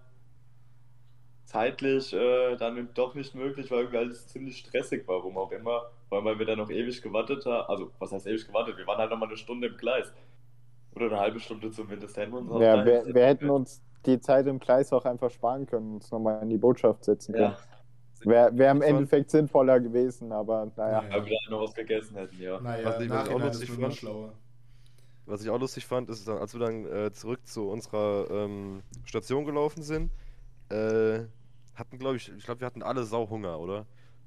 zeitlich 1.54 2.12
äh, 2.12 2.56
dann 2.56 2.88
doch 2.94 3.14
nicht 3.14 3.34
möglich, 3.34 3.70
weil 3.70 3.78
irgendwie 3.80 3.98
alles 3.98 4.26
ziemlich 4.28 4.58
stressig 4.58 5.06
war, 5.06 5.16
warum 5.18 5.38
auch 5.38 5.52
immer. 5.52 5.82
Vor 6.08 6.18
allem, 6.18 6.24
weil 6.26 6.38
wir 6.38 6.46
dann 6.46 6.58
noch 6.58 6.70
ewig 6.70 7.00
gewartet 7.00 7.46
haben. 7.46 7.68
Also, 7.70 7.90
was 7.98 8.12
heißt 8.12 8.26
ewig 8.26 8.46
gewartet? 8.46 8.76
Wir 8.76 8.86
waren 8.86 8.98
halt 8.98 9.10
nochmal 9.10 9.28
eine 9.28 9.36
Stunde 9.36 9.68
im 9.68 9.76
Gleis. 9.76 10.12
Oder 10.96 11.06
eine 11.06 11.18
halbe 11.20 11.40
Stunde 11.40 11.70
zumindest. 11.70 12.16
Hätten 12.16 12.32
wir 12.32 12.38
uns 12.40 12.62
Ja, 12.62 12.76
da 12.76 12.84
wir, 12.84 13.14
wir 13.14 13.24
hätten 13.26 13.50
uns 13.50 13.82
die 14.04 14.20
Zeit 14.20 14.46
im 14.46 14.58
Gleis 14.58 14.92
auch 14.92 15.04
einfach 15.04 15.30
sparen 15.30 15.64
können 15.66 15.86
und 15.88 15.94
uns 15.96 16.10
nochmal 16.10 16.42
in 16.42 16.50
die 16.50 16.58
Botschaft 16.58 17.04
setzen 17.04 17.32
können. 17.34 17.54
Ja, 17.54 18.30
Wäre 18.30 18.56
wär 18.58 18.70
im 18.70 18.82
Endeffekt 18.82 19.30
sinnvoller 19.30 19.78
gewesen, 19.80 20.32
aber 20.32 20.70
naja. 20.76 21.02
Ja. 21.02 21.10
weil 21.14 21.26
wir 21.26 21.36
dann 21.44 21.52
noch 21.52 21.62
was 21.62 21.74
gegessen 21.74 22.16
hätten, 22.16 22.40
ja. 22.40 22.60
Naja, 22.60 22.84
Was 22.86 23.00
ich- 23.00 23.10
auch 23.12 23.38
lustig 23.40 23.70
fand- 23.70 23.94
schlauer. 23.94 24.32
Was 25.26 25.42
ich 25.42 25.48
auch 25.50 25.58
lustig 25.58 25.86
fand, 25.86 26.08
ist, 26.10 26.26
dann, 26.28 26.36
als 26.38 26.52
wir 26.52 26.60
dann 26.60 26.84
äh, 26.86 27.12
zurück 27.12 27.40
zu 27.46 27.68
unserer 27.68 28.26
ähm, 28.30 28.82
Station 29.04 29.44
gelaufen 29.46 29.82
sind, 29.82 30.10
äh, 30.70 31.20
hatten, 31.74 31.98
glaube 31.98 32.16
ich, 32.16 32.30
ich 32.30 32.44
glaube, 32.44 32.60
wir 32.60 32.66
hatten 32.66 32.82
alle 32.82 33.04
Sauhunger, 33.04 33.58
oder? 33.58 33.86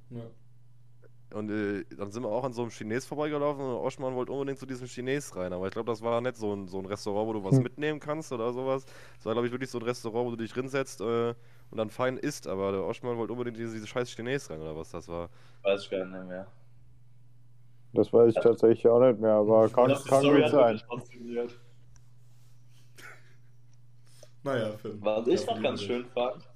Ja. 0.10 0.22
Und 1.34 1.50
äh, 1.50 1.84
dann 1.98 2.10
sind 2.10 2.24
wir 2.24 2.30
auch 2.30 2.46
an 2.46 2.54
so 2.54 2.62
einem 2.62 2.72
Chines 2.72 3.06
vorbeigelaufen 3.06 3.62
und 3.62 3.76
Oschmann 3.76 4.16
wollte 4.16 4.32
unbedingt 4.32 4.60
zu 4.60 4.66
diesem 4.66 4.88
Chines 4.88 5.36
rein. 5.36 5.52
Aber 5.52 5.66
ich 5.68 5.74
glaube, 5.74 5.92
das 5.92 6.02
war 6.02 6.22
nicht 6.22 6.38
so 6.38 6.54
ein, 6.56 6.68
so 6.70 6.80
ein 6.80 6.86
Restaurant, 6.86 7.28
wo 7.28 7.34
du 7.34 7.44
was 7.44 7.58
Hm. 7.58 7.64
mitnehmen 7.64 8.00
kannst 8.00 8.32
oder 8.32 8.54
sowas. 8.54 8.86
Das 9.18 9.26
war, 9.26 9.34
glaube 9.34 9.48
ich, 9.48 9.52
wirklich 9.52 9.70
so 9.70 9.78
ein 9.80 9.84
Restaurant, 9.84 10.26
wo 10.28 10.32
du 10.32 10.38
dich 10.38 10.54
hinsetzt 10.54 11.02
äh, 11.02 11.30
und 11.70 11.78
dann 11.78 11.90
fein 11.90 12.18
isst. 12.18 12.48
Aber 12.48 12.72
der 12.72 12.84
Oschmann 12.86 13.18
wollte 13.18 13.34
unbedingt 13.34 13.58
in 13.58 13.72
diese 13.74 13.86
scheiß 13.86 14.10
Chines 14.10 14.50
rein 14.50 14.62
oder 14.62 14.76
was 14.78 14.90
das 14.92 15.10
war. 15.10 15.30
Weiß 15.64 15.84
ich 15.84 15.90
gar 15.90 16.06
nicht 16.06 16.28
mehr. 16.30 16.48
Das 17.94 18.14
weiß 18.14 18.34
ich 18.36 18.42
tatsächlich 18.42 18.88
auch 18.88 19.00
nicht 19.02 19.20
mehr, 19.20 19.32
aber 19.34 19.68
kann, 19.70 19.90
Das- 19.90 20.06
kann 20.06 20.24
gut 20.24 20.48
sein. 20.50 20.82
Naja, 24.44 24.78
Finn. 24.78 24.98
Was 25.02 25.28
ich 25.28 25.46
noch 25.46 25.62
ganz 25.62 25.82
schön 25.82 26.06
fand, 26.06 26.47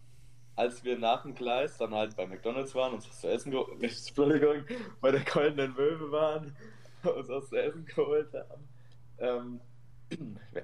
als 0.62 0.84
wir 0.84 0.98
nach 1.00 1.24
dem 1.24 1.34
Gleis 1.34 1.78
dann 1.78 1.94
halt 1.94 2.16
bei 2.16 2.28
McDonalds 2.28 2.76
waren, 2.76 2.94
uns 2.94 3.10
was 3.10 3.22
zu 3.22 3.28
essen 3.30 3.52
geholt, 3.52 3.82
Entschuldigung, 3.82 4.64
bei 5.02 5.12
der 5.12 5.22
goldenen 5.22 5.74
Möwe 5.74 6.12
waren, 6.12 6.56
uns 7.04 7.28
was 7.30 7.50
zu 7.50 7.56
essen 7.56 7.84
geholt 7.86 8.32
haben. 8.34 8.68
Ähm, 9.18 9.62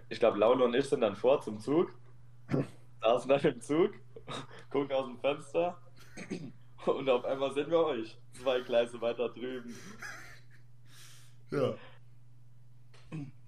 ich 0.09 0.19
glaube, 0.19 0.37
Laune 0.37 0.63
und 0.63 0.75
ich 0.75 0.85
sind 0.87 1.01
dann 1.01 1.15
vor 1.15 1.41
zum 1.41 1.59
Zug, 1.59 1.91
saßen 3.01 3.27
dann 3.29 3.41
im 3.41 3.59
Zug, 3.61 3.91
gucken 4.69 4.91
aus 4.95 5.07
dem 5.07 5.19
Fenster 5.19 5.79
und 6.85 7.09
auf 7.09 7.25
einmal 7.25 7.51
sehen 7.53 7.71
wir 7.71 7.79
euch, 7.85 8.17
zwei 8.33 8.61
Gleise 8.61 9.01
weiter 9.01 9.29
drüben. 9.29 9.73
Ja. 11.51 11.73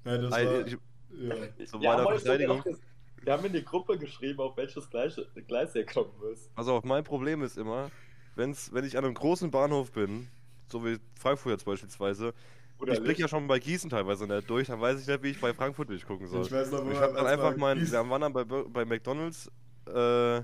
Ja, 0.05 0.17
das 0.17 0.31
war. 0.31 0.65
ich, 0.67 0.77
Ja. 1.11 1.35
Euch 1.35 1.69
sogar 1.69 2.17
Verteidigung. 2.17 2.57
noch 2.57 2.65
ges- 2.65 2.79
Wir 3.23 3.33
haben 3.33 3.45
in 3.45 3.53
die 3.53 3.63
Gruppe 3.63 3.97
geschrieben, 3.97 4.39
auf 4.39 4.55
welches 4.57 4.89
Gleis, 4.89 5.19
Gleis 5.47 5.75
ihr 5.75 5.85
kommen 5.85 6.11
müsst. 6.21 6.49
Also 6.55 6.73
auch 6.73 6.83
mein 6.83 7.03
Problem 7.03 7.41
ist 7.43 7.57
immer, 7.57 7.89
wenn's, 8.35 8.71
wenn 8.73 8.85
ich 8.85 8.97
an 8.97 9.05
einem 9.05 9.13
großen 9.13 9.51
Bahnhof 9.51 9.91
bin, 9.91 10.27
so 10.67 10.83
wie 10.85 10.97
Frankfurt 11.19 11.51
jetzt 11.53 11.65
beispielsweise, 11.65 12.33
Oder 12.79 12.93
ich 12.93 13.01
blicke 13.01 13.21
ja 13.21 13.27
schon 13.27 13.47
bei 13.47 13.59
Gießen 13.59 13.89
teilweise 13.89 14.25
nicht 14.27 14.49
durch, 14.49 14.67
dann 14.67 14.79
weiß 14.79 15.01
ich 15.01 15.07
nicht, 15.07 15.23
wie 15.23 15.29
ich 15.29 15.41
bei 15.41 15.53
Frankfurt 15.53 15.89
durchgucken 15.89 16.27
soll. 16.27 16.43
Ich 16.45 16.51
weiß 16.51 16.71
noch, 16.71 16.85
wo 16.85 16.89
Ich 16.89 16.95
wir- 16.95 17.01
habe 17.01 17.13
dann 17.13 17.27
einfach 17.27 17.53
Gießen- 17.55 17.91
wir 17.91 18.09
waren 18.09 18.21
dann 18.21 18.33
bei, 18.33 18.43
bei 18.43 18.85
McDonalds, 18.85 19.51
äh, 19.87 20.41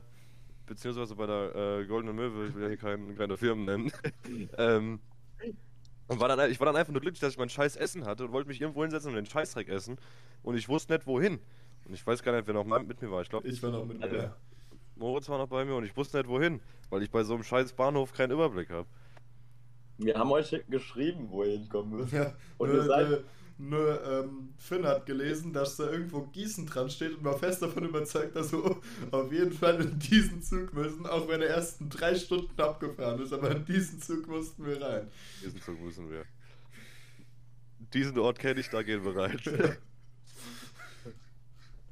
beziehungsweise 0.66 1.16
bei 1.16 1.28
der 1.28 1.56
äh, 1.82 1.86
Goldenen 1.86 2.16
Möwe, 2.16 2.48
ich 2.48 2.56
will 2.56 2.64
ja 2.64 2.68
hier 2.70 2.78
keinen 2.78 3.16
keine 3.16 3.38
Firmen 3.38 3.66
nennen. 3.66 3.92
ähm, 4.58 5.00
und 6.08 6.20
war 6.20 6.28
dann, 6.28 6.52
ich 6.52 6.60
war 6.60 6.66
dann 6.66 6.76
einfach 6.76 6.92
nur 6.94 7.02
glücklich, 7.02 7.20
dass 7.20 7.34
ich 7.34 7.40
mein 7.40 7.50
scheiß 7.50 7.76
Essen 7.78 8.06
hatte 8.06 8.26
und 8.26 8.32
wollte 8.32 8.48
mich 8.48 8.62
irgendwo 8.62 8.82
hinsetzen 8.84 9.10
und 9.10 9.16
den 9.16 9.26
Scheißdreck 9.26 9.70
essen. 9.70 9.98
Und 10.44 10.56
ich 10.56 10.70
wusste 10.70 10.94
nicht, 10.94 11.08
wohin. 11.08 11.40
Und 11.86 11.94
ich 11.94 12.06
weiß 12.06 12.24
gar 12.24 12.36
nicht, 12.36 12.48
wer 12.48 12.54
noch 12.54 12.66
mit 12.66 13.02
mir 13.02 13.12
war. 13.12 13.22
Ich 13.22 13.30
glaube, 13.30 13.48
Ich 13.48 13.62
war 13.64 13.72
noch 13.72 13.86
mit 13.86 14.00
mir. 14.00 14.36
Moritz 14.96 15.28
war 15.30 15.38
noch 15.38 15.48
bei 15.48 15.66
mir 15.66 15.76
und 15.76 15.84
ich 15.86 15.96
wusste 15.96 16.18
nicht, 16.18 16.28
wohin. 16.30 16.62
Weil 16.90 17.04
ich 17.04 17.12
bei 17.12 17.24
so 17.24 17.34
einem 17.36 17.44
scheiß 17.44 17.74
Bahnhof 17.74 18.14
keinen 18.14 18.32
Überblick 18.32 18.70
habe. 18.70 18.88
Wir 19.98 20.16
haben 20.16 20.32
euch 20.32 20.56
geschrieben, 20.70 21.28
wo 21.30 21.44
ihr 21.44 21.52
hinkommen 21.60 21.98
müsst. 21.98 22.14
Ja, 22.14 22.34
Und 22.58 22.70
nur, 22.70 22.78
ihr 22.78 22.84
seid- 22.86 23.10
nur, 23.10 23.24
nur 23.58 24.04
ähm, 24.06 24.54
Finn 24.58 24.86
hat 24.86 25.06
gelesen, 25.06 25.54
dass 25.54 25.78
da 25.78 25.90
irgendwo 25.90 26.22
Gießen 26.24 26.66
dran 26.66 26.90
steht 26.90 27.18
und 27.18 27.24
war 27.24 27.38
fest 27.38 27.62
davon 27.62 27.86
überzeugt, 27.86 28.36
dass 28.36 28.52
wir 28.52 28.78
auf 29.12 29.32
jeden 29.32 29.54
Fall 29.54 29.80
in 29.82 29.98
diesen 30.00 30.42
Zug 30.42 30.74
müssen, 30.74 31.06
auch 31.06 31.28
wenn 31.28 31.42
er 31.42 31.50
erst 31.50 31.80
in 31.82 31.90
drei 31.90 32.16
Stunden 32.16 32.60
abgefahren 32.60 33.22
ist. 33.22 33.32
Aber 33.32 33.52
in 33.52 33.64
diesen 33.66 34.02
Zug 34.02 34.28
mussten 34.28 34.66
wir 34.66 34.82
rein. 34.82 35.08
Diesen 35.44 35.62
Zug 35.62 35.80
müssen 35.82 36.10
wir. 36.10 36.24
Diesen 37.94 38.18
Ort 38.20 38.40
kenne 38.40 38.60
ich, 38.60 38.70
da 38.70 38.82
gehen 38.84 39.04
wir 39.06 39.16
rein. 39.16 39.40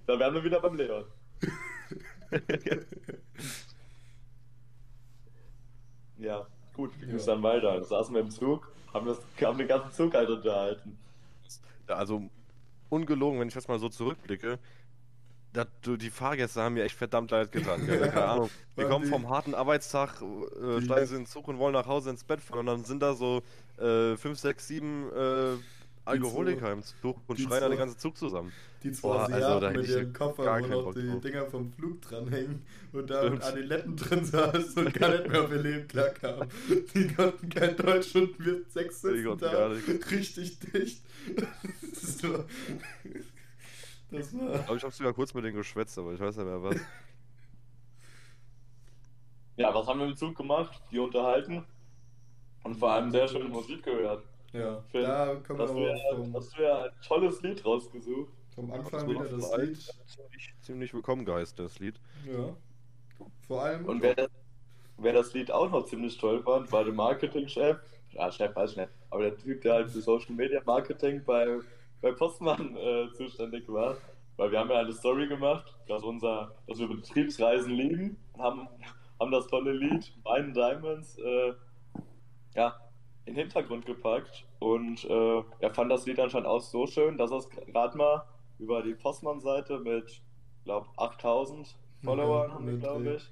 Da 0.05 0.19
wären 0.19 0.33
wir 0.33 0.43
wieder 0.43 0.59
beim 0.59 0.75
Leon. 0.75 1.05
ja, 6.17 6.45
gut, 6.73 6.91
wir 6.99 7.17
ja. 7.17 7.25
dann 7.25 7.41
weiter. 7.43 7.77
Da 7.79 7.83
saßen 7.83 8.13
wir 8.13 8.21
im 8.21 8.31
Zug, 8.31 8.69
haben, 8.93 9.05
das, 9.05 9.19
haben 9.41 9.57
den 9.57 9.67
ganzen 9.67 9.91
Zug 9.91 10.13
halt 10.13 10.29
unterhalten. 10.29 10.97
Ja, 11.87 11.95
Also, 11.95 12.29
ungelogen, 12.89 13.39
wenn 13.39 13.47
ich 13.47 13.53
das 13.53 13.67
mal 13.67 13.79
so 13.79 13.89
zurückblicke, 13.89 14.59
das, 15.53 15.67
die 15.83 16.09
Fahrgäste 16.09 16.61
haben 16.61 16.73
mir 16.73 16.83
echt 16.83 16.95
verdammt 16.95 17.31
leid 17.31 17.51
getan. 17.51 17.87
Ja, 17.87 18.07
keine 18.07 18.25
Ahnung. 18.25 18.49
Die 18.77 18.83
kommen 18.83 19.05
vom 19.05 19.29
harten 19.29 19.53
Arbeitstag, 19.53 20.21
äh, 20.21 20.81
steigen 20.81 21.05
sie 21.05 21.15
in 21.15 21.21
den 21.21 21.27
Zug 21.27 21.47
und 21.47 21.59
wollen 21.59 21.73
nach 21.73 21.85
Hause 21.85 22.09
ins 22.09 22.23
Bett 22.23 22.41
fahren. 22.41 22.61
Und 22.61 22.65
dann 22.65 22.83
sind 22.83 23.01
da 23.03 23.13
so 23.13 23.43
5, 23.77 24.19
6, 24.37 24.67
7 24.67 25.11
Alkoholiker 26.05 26.73
im 26.73 26.79
Alkoholikheimzug 26.79 27.17
und 27.27 27.39
schreien 27.39 27.49
zwei, 27.49 27.61
alle 27.61 27.77
ganzen 27.77 27.97
Zug 27.97 28.17
zusammen. 28.17 28.51
Die 28.83 28.91
zwei 28.91 29.07
Boah, 29.07 29.23
Asiaten 29.23 29.65
also, 29.65 29.79
mit 29.79 29.87
ihrem 29.87 30.13
Koffer, 30.13 30.43
wo 30.43 30.67
noch 30.67 30.93
die 30.93 31.07
drauf. 31.07 31.21
Dinger 31.21 31.45
vom 31.45 31.71
Flug 31.71 32.01
dranhängen 32.01 32.65
und 32.91 33.09
da 33.09 33.29
mit 33.29 33.41
Adiletten 33.41 33.95
drin 33.95 34.25
saß 34.25 34.73
und 34.75 34.93
gar 34.93 35.11
nicht 35.11 35.29
mehr 35.29 35.43
auf 35.43 35.51
ihr 35.51 35.61
Leben 35.61 35.87
klarkam. 35.87 36.49
Die 36.93 37.07
konnten 37.07 37.47
kein 37.47 37.77
Deutsch 37.77 38.13
und 38.15 38.37
wir 38.37 38.63
sechs 38.67 39.01
sitzen 39.01 39.37
da 39.37 39.67
richtig 40.11 40.59
dicht. 40.59 41.01
Das 41.37 42.23
war... 42.23 42.45
Das 44.11 44.33
war... 44.33 44.55
Ich 44.55 44.65
glaube, 44.65 44.77
ich 44.77 44.83
habe 44.83 44.93
sogar 44.93 45.13
kurz 45.13 45.33
mit 45.33 45.45
denen 45.45 45.55
geschwätzt, 45.55 45.97
aber 45.97 46.13
ich 46.13 46.19
weiß 46.19 46.35
nicht 46.35 46.45
mehr 46.45 46.61
was. 46.61 46.75
Ja, 49.55 49.73
was 49.73 49.87
haben 49.87 49.99
wir 49.99 50.07
im 50.07 50.17
Zug 50.17 50.35
gemacht? 50.35 50.81
Die 50.91 50.99
unterhalten 50.99 51.63
und 52.63 52.75
vor 52.75 52.91
allem 52.91 53.09
sehr 53.11 53.27
schöne 53.29 53.45
Musik 53.45 53.83
gehört. 53.83 54.25
Ja, 54.53 54.83
Phil, 54.91 55.01
da 55.01 55.35
können 55.37 55.57
wir 55.57 55.67
Hast 55.67 55.73
du, 55.73 55.79
ja, 55.79 55.95
aber 56.11 56.23
vom, 56.23 56.33
hast 56.35 56.57
du 56.57 56.61
ja 56.61 56.83
ein 56.83 56.91
tolles 57.05 57.41
Lied 57.41 57.65
rausgesucht. 57.65 58.31
vom 58.53 58.69
Das 58.69 58.79
Anfang 58.79 59.09
wieder 59.09 59.25
das 59.25 59.51
allem 59.51 59.69
Lied. 59.69 59.77
Ziemlich, 60.05 60.53
ziemlich 60.61 60.93
willkommen 60.93 61.25
geheißen, 61.25 61.57
das 61.57 61.79
Lied. 61.79 61.99
Ja. 62.23 62.55
Vor 63.47 63.63
allem. 63.63 63.85
Und 63.85 64.03
wer 64.03 64.13
das, 64.13 64.29
wer 64.97 65.13
das 65.13 65.33
Lied 65.33 65.51
auch 65.51 65.71
noch 65.71 65.85
ziemlich 65.85 66.19
toll 66.19 66.43
fand, 66.43 66.71
war 66.71 66.83
der 66.83 66.93
Marketingchef. 66.93 67.77
Ja, 68.11 68.31
Chef 68.31 68.55
weiß 68.55 68.71
ich 68.71 68.77
nicht. 68.77 68.89
Aber 69.09 69.23
der 69.23 69.37
Typ, 69.37 69.61
der 69.61 69.73
halt 69.73 69.89
für 69.89 70.01
Social 70.01 70.35
Media 70.35 70.61
Marketing 70.63 71.23
bei, 71.25 71.59
bei 72.01 72.11
Postmann 72.11 72.77
äh, 72.77 73.11
zuständig 73.13 73.67
war. 73.69 73.97
Weil 74.37 74.51
wir 74.51 74.59
haben 74.59 74.69
ja 74.69 74.81
eine 74.81 74.93
Story 74.93 75.27
gemacht, 75.27 75.75
dass, 75.87 76.03
unser, 76.03 76.55
dass 76.67 76.77
wir 76.77 76.87
Betriebsreisen 76.87 77.71
lieben. 77.71 78.17
Haben, 78.37 78.67
haben 79.19 79.31
das 79.31 79.47
tolle 79.47 79.73
Lied 79.73 80.13
Mine 80.23 80.53
Diamonds 80.53 81.17
äh, 81.17 81.53
ja, 82.55 82.82
in 83.25 83.35
den 83.35 83.43
Hintergrund 83.43 83.85
gepackt. 83.85 84.45
Und 84.59 85.03
äh, 85.05 85.43
er 85.59 85.73
fand 85.73 85.91
das 85.91 86.05
Lied 86.05 86.19
anscheinend 86.19 86.47
auch 86.47 86.61
so 86.61 86.87
schön, 86.87 87.17
dass 87.17 87.31
er 87.31 87.37
es 87.37 87.49
gerade 87.49 87.97
mal 87.97 88.23
über 88.59 88.81
die 88.81 88.93
Postmann-Seite 88.93 89.79
mit, 89.79 90.21
glaube 90.63 90.87
8000 90.97 91.75
Followern, 92.03 92.49
Ja, 92.49 92.55
haben 92.55 92.65
wir, 92.65 92.73
mit, 92.73 92.81
glaube 92.81 93.15
ich, 93.15 93.31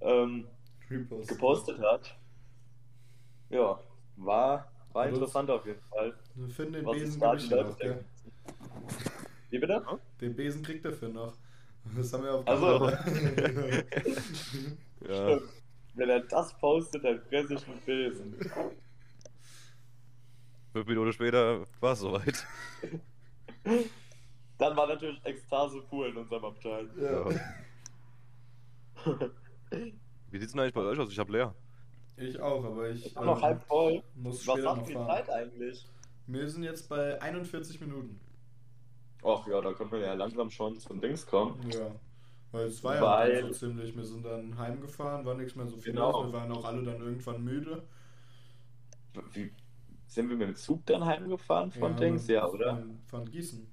ähm, 0.00 0.46
gepostet 0.88 1.78
hat. 1.80 2.16
Ja, 3.48 3.78
war, 4.16 4.70
war 4.92 5.08
interessant 5.08 5.50
auf 5.50 5.64
jeden 5.66 5.82
Fall. 5.82 6.14
Wir 6.34 6.48
finden 6.48 6.72
den 6.74 6.86
Was 6.86 6.96
Besen 6.96 7.20
Leute 7.20 7.64
noch, 7.64 7.78
gell? 7.78 8.04
Wie 9.50 9.58
bitte? 9.58 9.84
Den 10.20 10.34
Besen 10.34 10.62
kriegt 10.62 10.84
er 10.84 10.92
für 10.92 11.08
noch. 11.08 11.34
Das 11.96 12.12
haben 12.12 12.24
wir 12.24 12.34
auf 12.34 12.46
Also. 12.46 12.90
Ja, 15.08 15.38
Wenn 15.94 16.08
er 16.08 16.20
das 16.20 16.56
postet, 16.58 17.04
dann 17.04 17.20
fresse 17.22 17.54
ich 17.54 17.66
einen 17.66 17.80
Besen. 17.80 18.34
fünf 20.72 20.86
Minuten 20.86 21.12
später 21.12 21.64
war 21.80 21.92
es 21.92 21.98
soweit. 22.00 22.46
Dann 24.58 24.76
war 24.76 24.86
natürlich 24.86 25.20
Ekstase 25.24 25.80
pur 25.82 26.08
in 26.08 26.16
unserem 26.16 26.44
Abteil. 26.44 26.88
ja. 26.96 27.28
Wie 30.30 30.38
sieht's 30.38 30.52
denn 30.52 30.60
eigentlich 30.60 30.74
bei 30.74 30.82
euch 30.82 30.98
aus? 30.98 31.10
Ich 31.10 31.18
hab 31.18 31.28
leer. 31.30 31.54
Ich 32.16 32.38
auch, 32.40 32.62
aber 32.64 32.90
ich 32.90 33.06
Ich 33.06 33.14
bin 33.14 33.24
noch 33.24 33.38
ähm, 33.38 33.42
halb 33.42 33.62
voll. 33.64 34.02
muss 34.14 34.46
Was 34.46 34.60
sagt 34.60 34.78
noch 34.78 34.86
die 34.86 34.92
fahren. 34.92 35.06
Zeit 35.08 35.30
eigentlich? 35.30 35.86
Wir 36.26 36.48
sind 36.48 36.62
jetzt 36.62 36.88
bei 36.88 37.20
41 37.20 37.80
Minuten. 37.80 38.20
Ach 39.24 39.46
ja, 39.46 39.60
da 39.60 39.72
können 39.72 39.90
wir 39.90 40.00
ja 40.00 40.14
langsam 40.14 40.50
schon 40.50 40.78
zum 40.78 41.00
Dings 41.00 41.26
kommen. 41.26 41.58
Ja. 41.70 41.90
Weil 42.52 42.66
es 42.66 42.82
war 42.82 42.96
ja 42.96 43.02
Weil- 43.02 43.42
dann 43.42 43.52
so 43.52 43.66
ziemlich, 43.66 43.96
wir 43.96 44.04
sind 44.04 44.24
dann 44.24 44.58
heimgefahren, 44.58 45.24
war 45.24 45.34
nichts 45.34 45.54
mehr 45.54 45.66
so 45.66 45.76
viel 45.76 45.92
Genau. 45.92 46.10
los, 46.10 46.26
wir 46.26 46.32
waren 46.32 46.50
auch 46.52 46.64
alle 46.64 46.82
dann 46.82 47.00
irgendwann 47.00 47.44
müde. 47.44 47.82
Wie, 49.32 49.52
sind 50.06 50.28
wir 50.28 50.36
mit 50.36 50.48
dem 50.48 50.56
Zug 50.56 50.84
dann 50.86 51.04
heimgefahren 51.04 51.70
von 51.70 51.92
Ja, 51.92 51.98
Dings? 51.98 52.26
Ja, 52.26 52.48
oder? 52.48 52.76
Von, 52.76 53.00
von 53.06 53.24
Gießen. 53.30 53.66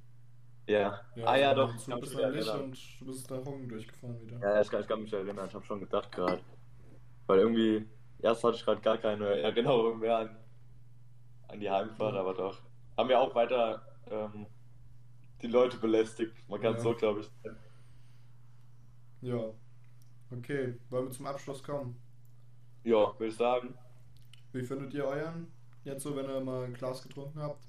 Ja. 0.68 1.00
ah 1.24 1.36
ja, 1.38 1.54
doch. 1.54 1.74
Ich 1.74 1.82
Zug 1.82 1.92
kann 1.92 2.00
bist 2.02 2.20
dann 2.20 2.36
nicht 2.36 2.50
und 2.50 3.00
du 3.00 3.06
bist 3.06 3.32
nach 3.32 3.46
Hungen 3.46 3.70
durchgefahren 3.70 4.20
wieder. 4.22 4.40
Ja, 4.40 4.62
ich 4.62 4.70
kann, 4.70 4.82
ich 4.82 4.88
kann 4.88 5.02
mich 5.02 5.14
erinnern. 5.14 5.48
Ich 5.48 5.54
habe 5.56 5.66
schon 5.66 5.80
gedacht 5.80 6.12
gerade. 6.12 6.42
Weil 7.26 7.40
irgendwie, 7.40 7.88
erst 8.20 8.44
hatte 8.44 8.58
ich 8.58 8.66
gerade 8.66 8.82
gar 8.82 8.98
keine 8.98 9.28
Erinnerung 9.42 10.00
mehr 10.00 10.18
an, 10.18 10.38
an 11.48 11.60
die 11.60 11.70
Heimfahrt, 11.70 12.14
Ja. 12.16 12.20
aber 12.20 12.34
doch. 12.34 12.62
Haben 12.98 13.10
wir 13.10 13.20
auch 13.20 13.34
weiter 13.34 13.82
ähm, 14.12 14.46
die 15.42 15.48
Leute 15.48 15.78
belästigt. 15.78 16.34
Man 16.50 16.60
kann 16.62 16.74
es 16.74 16.84
Ja. 16.84 16.92
so, 16.92 16.96
glaube 16.96 17.22
ich. 17.22 17.32
nennen. 17.44 17.58
Ja. 19.22 19.52
Okay, 20.32 20.76
wollen 20.90 21.06
wir 21.06 21.12
zum 21.12 21.26
Abschluss 21.26 21.64
kommen? 21.64 22.00
Ja, 22.84 23.14
würde 23.18 23.28
ich 23.28 23.36
sagen. 23.36 23.74
Wie 24.52 24.64
findet 24.64 24.94
ihr 24.94 25.06
euren? 25.06 25.48
Jetzt 25.84 26.04
so, 26.04 26.16
wenn 26.16 26.30
ihr 26.30 26.40
mal 26.42 26.66
ein 26.66 26.74
Glas 26.74 27.02
getrunken 27.02 27.40
habt? 27.40 27.66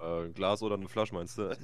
Äh, 0.00 0.24
ein 0.24 0.34
Glas 0.34 0.62
oder 0.62 0.74
eine 0.74 0.88
Flasche 0.88 1.14
meinst 1.14 1.38
du? 1.38 1.42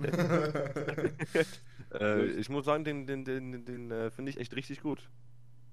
äh, 1.93 2.27
ich 2.27 2.49
muss 2.49 2.65
sagen, 2.65 2.85
den, 2.85 3.07
den, 3.07 3.25
den, 3.25 3.53
den, 3.53 3.65
den 3.65 3.91
äh, 3.91 4.11
finde 4.11 4.31
ich 4.31 4.39
echt 4.39 4.55
richtig 4.55 4.81
gut. 4.83 5.09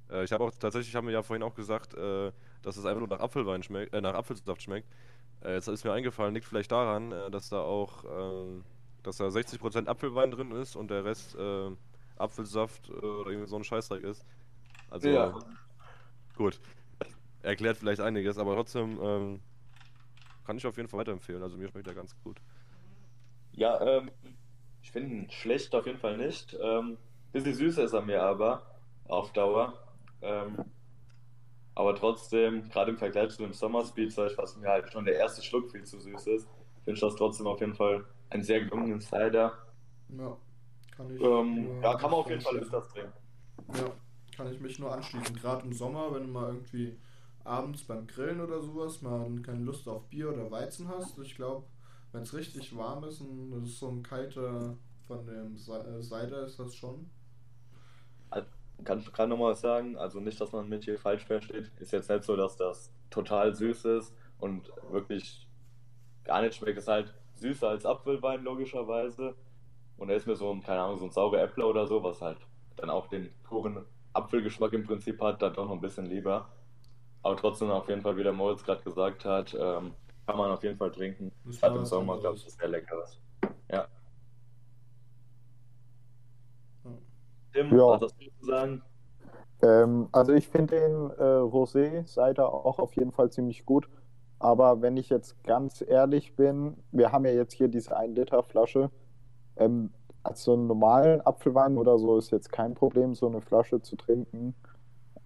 Äh, 0.09 0.23
ich 0.23 0.31
habe 0.31 0.43
auch 0.43 0.51
tatsächlich, 0.51 0.95
haben 0.95 1.07
wir 1.07 1.13
ja 1.13 1.23
vorhin 1.23 1.43
auch 1.43 1.55
gesagt, 1.55 1.93
äh, 1.93 2.31
dass 2.61 2.77
es 2.77 2.85
einfach 2.85 2.99
nur 2.99 3.09
nach 3.09 3.19
Apfelwein 3.19 3.63
schmeckt, 3.63 3.93
äh, 3.93 4.01
nach 4.01 4.13
Apfelsaft 4.13 4.61
schmeckt. 4.61 4.87
Äh, 5.41 5.55
jetzt 5.55 5.67
ist 5.67 5.83
mir 5.83 5.91
eingefallen, 5.91 6.33
liegt 6.33 6.47
vielleicht 6.47 6.71
daran, 6.71 7.11
äh, 7.11 7.29
dass 7.29 7.49
da 7.49 7.61
auch, 7.61 8.05
äh, 8.05 8.61
dass 9.03 9.17
da 9.17 9.27
60% 9.27 9.87
Apfelwein 9.87 10.31
drin 10.31 10.51
ist 10.51 10.75
und 10.75 10.89
der 10.89 11.05
Rest 11.05 11.35
äh, 11.35 11.71
Apfelsaft 12.23 12.89
äh, 12.89 12.93
oder 12.93 13.31
irgendwie 13.31 13.49
so 13.49 13.57
ein 13.57 13.63
Scheißdreck 13.63 14.03
ist. 14.03 14.25
Also 14.91 15.07
Ja. 15.09 15.33
gut, 16.35 16.59
erklärt 17.43 17.77
vielleicht 17.77 18.01
einiges, 18.01 18.37
aber 18.37 18.55
trotzdem 18.55 18.99
ähm, 19.01 19.39
kann 20.45 20.57
ich 20.57 20.65
auf 20.65 20.77
jeden 20.77 20.89
Fall 20.89 20.99
weiterempfehlen. 21.01 21.43
Also 21.43 21.57
mir 21.57 21.69
schmeckt 21.69 21.87
der 21.87 21.95
ganz 21.95 22.15
gut. 22.23 22.41
Ja, 23.51 23.79
ähm, 23.81 24.11
ich 24.81 24.91
finde 24.91 25.15
ihn 25.15 25.29
schlecht 25.31 25.73
auf 25.75 25.85
jeden 25.85 25.99
Fall 25.99 26.17
nicht. 26.17 26.57
Ähm, 26.61 26.97
bisschen 27.31 27.53
süßer 27.53 27.83
ist 27.83 27.93
er 27.93 28.01
mir 28.01 28.21
aber 28.21 28.65
auf 29.05 29.31
Dauer. 29.33 29.79
Ähm, 30.21 30.57
aber 31.75 31.95
trotzdem, 31.95 32.69
gerade 32.69 32.91
im 32.91 32.97
Vergleich 32.97 33.31
zu 33.31 33.43
dem 33.43 33.53
Summer 33.53 33.83
Speedzeug, 33.85 34.37
was 34.37 34.55
mir 34.57 34.69
halt 34.69 34.91
schon 34.91 35.05
der 35.05 35.15
erste 35.15 35.41
Schluck 35.43 35.71
viel 35.71 35.83
zu 35.83 35.99
süß 35.99 36.27
ist, 36.27 36.47
finde 36.83 36.93
ich 36.95 36.99
das 37.01 37.15
trotzdem 37.15 37.47
auf 37.47 37.59
jeden 37.61 37.75
Fall 37.75 38.05
einen 38.29 38.43
sehr 38.43 38.61
gelungenen 38.61 39.01
Cider. 39.01 39.57
Ja, 40.09 40.37
kann 40.95 41.13
ich. 41.13 41.21
Ähm, 41.21 41.81
ja, 41.81 41.95
kann 41.95 42.11
man 42.11 42.19
auf 42.19 42.29
jeden 42.29 42.41
Fall 42.41 42.57
öfters 42.57 42.87
trinken. 42.89 43.13
Ja, 43.75 43.91
kann 44.35 44.51
ich 44.51 44.59
mich 44.59 44.79
nur 44.79 44.91
anschließen. 44.93 45.35
Gerade 45.35 45.65
im 45.65 45.73
Sommer, 45.73 46.13
wenn 46.13 46.23
du 46.23 46.29
mal 46.29 46.53
irgendwie 46.53 46.97
abends 47.43 47.83
beim 47.83 48.07
Grillen 48.07 48.41
oder 48.41 48.61
sowas 48.61 49.01
mal 49.01 49.29
keine 49.41 49.63
Lust 49.63 49.87
auf 49.87 50.07
Bier 50.09 50.31
oder 50.31 50.49
Weizen 50.49 50.87
hast. 50.87 51.17
Ich 51.19 51.35
glaube, 51.35 51.65
wenn 52.11 52.23
es 52.23 52.33
richtig 52.33 52.75
warm 52.75 53.03
ist 53.03 53.21
und 53.21 53.51
das 53.51 53.69
ist 53.69 53.79
so 53.79 53.89
ein 53.89 54.03
kalter 54.03 54.77
von 55.07 55.25
dem 55.25 55.55
äh, 55.55 56.01
Cider 56.01 56.45
ist 56.45 56.59
das 56.59 56.73
schon. 56.73 57.09
Kann 58.83 58.99
ich 58.99 59.11
gerade 59.13 59.29
nochmal 59.29 59.55
sagen? 59.55 59.95
Also 59.97 60.19
nicht, 60.19 60.39
dass 60.41 60.51
man 60.51 60.67
mich 60.67 60.85
hier 60.85 60.97
falsch 60.97 61.25
versteht. 61.25 61.71
Ist 61.79 61.93
jetzt 61.93 62.09
nicht 62.09 62.23
so, 62.23 62.35
dass 62.35 62.57
das 62.57 62.91
total 63.09 63.55
süß 63.55 63.85
ist 63.85 64.13
und 64.39 64.71
wirklich 64.89 65.47
gar 66.23 66.41
nicht 66.41 66.55
schmeckt. 66.55 66.77
Ist 66.77 66.87
halt 66.87 67.13
süßer 67.35 67.69
als 67.69 67.85
Apfelwein, 67.85 68.43
logischerweise. 68.43 69.35
Und 69.97 70.07
da 70.09 70.13
ist 70.15 70.27
mir 70.27 70.35
so 70.35 70.51
ein, 70.51 70.61
keine 70.61 70.81
Ahnung, 70.81 70.97
so 70.97 71.05
ein 71.05 71.11
saurer 71.11 71.41
Äppler 71.41 71.67
oder 71.67 71.87
so, 71.87 72.03
was 72.03 72.21
halt 72.21 72.37
dann 72.75 72.89
auch 72.89 73.07
den 73.07 73.29
puren 73.43 73.85
Apfelgeschmack 74.13 74.73
im 74.73 74.83
Prinzip 74.83 75.21
hat, 75.21 75.41
dann 75.41 75.53
doch 75.53 75.65
noch 75.65 75.73
ein 75.73 75.81
bisschen 75.81 76.05
lieber. 76.05 76.49
Aber 77.21 77.37
trotzdem 77.37 77.69
auf 77.71 77.87
jeden 77.87 78.01
Fall, 78.01 78.17
wie 78.17 78.23
der 78.23 78.33
Moritz 78.33 78.63
gerade 78.63 78.83
gesagt 78.83 79.23
hat, 79.25 79.53
ähm, 79.53 79.93
kann 80.25 80.37
man 80.37 80.51
auf 80.51 80.63
jeden 80.63 80.77
Fall 80.77 80.91
trinken. 80.91 81.31
Gerade 81.45 81.73
mal 81.75 81.79
im 81.81 81.85
Sommer, 81.85 82.19
glaube 82.19 82.35
ich, 82.37 82.45
ist 82.45 82.59
sehr 82.59 82.67
lecker. 82.67 82.95
Ja. 83.71 83.77
Ja. 83.77 83.87
Tim, 87.53 87.71
Ja. 87.71 87.87
was 87.87 88.01
hast 88.01 88.15
du 88.19 88.25
zu 88.39 88.45
sagen? 88.45 88.81
Ähm, 89.61 90.09
also 90.11 90.33
ich 90.33 90.47
finde 90.49 90.75
den 90.75 91.09
äh, 91.11 91.39
Rosé 91.41 92.05
Cider 92.05 92.51
auch 92.51 92.79
auf 92.79 92.95
jeden 92.95 93.11
Fall 93.11 93.31
ziemlich 93.31 93.65
gut. 93.65 93.87
Aber 94.39 94.81
wenn 94.81 94.97
ich 94.97 95.09
jetzt 95.09 95.41
ganz 95.43 95.81
ehrlich 95.87 96.35
bin, 96.35 96.75
wir 96.91 97.11
haben 97.13 97.25
ja 97.25 97.31
jetzt 97.31 97.53
hier 97.53 97.69
diese 97.69 97.95
1 97.95 98.17
Liter 98.17 98.43
Flasche. 98.43 98.89
Ähm, 99.57 99.91
als 100.23 100.43
so 100.43 100.53
einen 100.53 100.67
normalen 100.67 101.21
Apfelwein 101.21 101.77
oder 101.77 101.97
so 101.97 102.17
ist 102.17 102.31
jetzt 102.31 102.51
kein 102.51 102.73
Problem, 102.73 103.13
so 103.13 103.27
eine 103.27 103.41
Flasche 103.41 103.81
zu 103.81 103.95
trinken. 103.95 104.55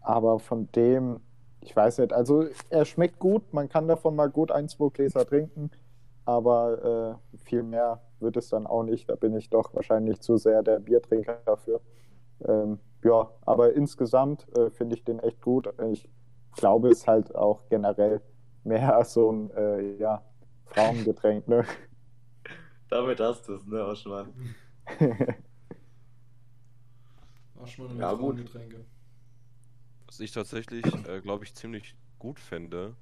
Aber 0.02 0.40
von 0.40 0.72
dem, 0.72 1.20
ich 1.62 1.76
weiß 1.76 2.00
nicht, 2.00 2.14
also 2.14 2.46
er 2.70 2.86
schmeckt 2.86 3.20
gut, 3.20 3.54
man 3.54 3.70
kann 3.70 3.88
davon 3.88 4.16
mal 4.16 4.30
gut 4.30 4.52
ein, 4.52 4.68
zwei 4.68 4.90
Gläser 4.90 5.26
trinken, 5.26 5.70
aber 6.26 7.20
äh, 7.34 7.38
viel 7.38 7.64
mehr 7.64 8.02
wird 8.20 8.38
es 8.38 8.50
dann 8.50 8.66
auch 8.68 8.84
nicht. 8.84 9.10
Da 9.10 9.16
bin 9.16 9.36
ich 9.36 9.50
doch 9.50 9.74
wahrscheinlich 9.74 10.20
zu 10.22 10.38
sehr 10.38 10.64
der 10.64 10.80
Biertrinker 10.80 11.40
dafür. 11.46 11.82
Ähm, 12.46 12.80
ja, 13.04 13.30
aber 13.46 13.74
insgesamt 13.74 14.48
äh, 14.58 14.70
finde 14.72 14.96
ich 14.96 15.04
den 15.04 15.20
echt 15.20 15.42
gut. 15.42 15.70
Ich 15.92 16.10
glaube, 16.54 16.90
es 16.90 17.00
ist 17.00 17.08
halt 17.08 17.36
auch 17.36 17.62
generell 17.70 18.22
mehr 18.64 19.04
so 19.06 19.32
ein 19.32 19.52
äh, 19.52 19.96
ja, 19.98 20.24
Frauengetränk. 20.66 21.48
Ne? 21.48 21.66
Damit 22.90 23.20
hast 23.20 23.48
du 23.48 23.56
es, 23.56 23.66
ne, 23.66 23.86
Oschmann? 23.86 24.34
Aschmann 27.62 27.98
Ja, 27.98 28.12
und 28.12 28.20
gut. 28.20 28.38
Getränke. 28.38 28.86
Was 30.06 30.20
ich 30.20 30.32
tatsächlich, 30.32 30.86
äh, 31.08 31.22
glaube 31.22 31.44
ich, 31.44 31.54
ziemlich 31.54 31.96
gut 32.18 32.40
fände, 32.40 32.96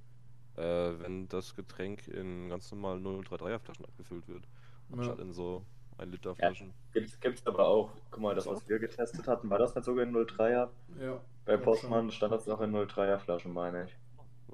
äh, 0.55 0.61
wenn 0.61 1.27
das 1.27 1.55
Getränk 1.55 2.07
in 2.07 2.49
ganz 2.49 2.71
normalen 2.71 3.03
033er 3.05 3.59
Flaschen 3.59 3.85
abgefüllt 3.85 4.27
wird. 4.27 4.47
Anstatt 4.91 5.19
in 5.19 5.33
so 5.33 5.65
1 5.97 6.11
Liter 6.11 6.35
Flaschen. 6.35 6.73
Gibt's, 6.93 7.19
gibt's 7.19 7.45
aber 7.45 7.67
auch. 7.67 7.91
Guck 8.11 8.21
mal, 8.21 8.35
das, 8.35 8.47
was 8.47 8.67
wir 8.67 8.79
getestet 8.79 9.27
hatten, 9.27 9.49
war 9.49 9.59
das 9.59 9.75
nicht 9.75 9.85
sogar 9.85 10.03
in 10.03 10.15
03er? 10.15 10.69
Ja. 10.99 11.21
Bei 11.45 11.57
Postmann 11.57 12.11
stand 12.11 12.33
das 12.33 12.47
noch 12.47 12.61
in 12.61 12.75
03er 12.75 13.19
Flaschen, 13.19 13.53
meine 13.53 13.85
ich. 13.85 13.91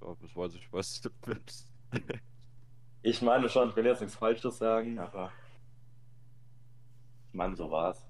Ja, 0.01 0.15
das 0.21 0.35
weiß 0.35 0.55
ich, 0.55 0.71
weiß 0.73 1.03
ich. 1.93 2.21
Ich 3.03 3.21
meine 3.21 3.49
schon, 3.49 3.69
ich 3.69 3.75
will 3.75 3.85
jetzt 3.85 4.01
nichts 4.01 4.15
Falsches 4.15 4.57
sagen, 4.57 4.99
aber. 4.99 5.31
Ich 7.29 7.33
meine, 7.33 7.55
so 7.55 7.69
war's. 7.71 8.05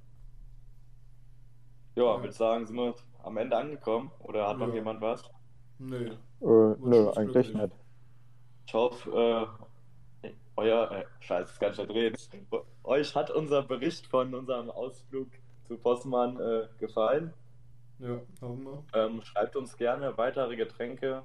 Ja, 1.95 2.03
Ja. 2.03 2.21
würde 2.21 2.33
sagen, 2.33 2.65
sind 2.65 2.75
wir, 2.75 2.95
am 3.23 3.37
Ende 3.37 3.55
angekommen? 3.57 4.11
Oder 4.19 4.47
hat 4.47 4.57
noch 4.57 4.67
Ja. 4.69 4.75
jemand 4.75 5.01
was? 5.01 5.23
Nee. 5.77 6.07
Äh, 6.07 6.15
nö, 6.41 7.11
eigentlich 7.15 7.53
nicht. 7.53 7.73
Ich 8.65 8.73
hoffe, 8.73 9.57
äh, 10.23 10.29
euer, 10.55 10.91
äh, 10.91 11.05
scheiße, 11.19 11.47
das 11.47 11.59
kann 11.59 11.71
ich 11.71 11.77
nicht 11.77 11.89
reden. 11.91 12.47
Euch 12.83 13.15
hat 13.15 13.31
unser 13.31 13.63
Bericht 13.63 14.07
von 14.07 14.33
unserem 14.33 14.69
Ausflug 14.69 15.27
zu 15.63 15.77
Bossmann 15.77 16.39
äh, 16.39 16.67
gefallen. 16.79 17.33
Ja, 17.99 18.19
hoffen 18.41 18.63
wir. 18.65 18.83
Ähm, 18.93 19.21
schreibt 19.23 19.55
uns 19.55 19.77
gerne 19.77 20.17
weitere 20.17 20.55
Getränke, 20.55 21.23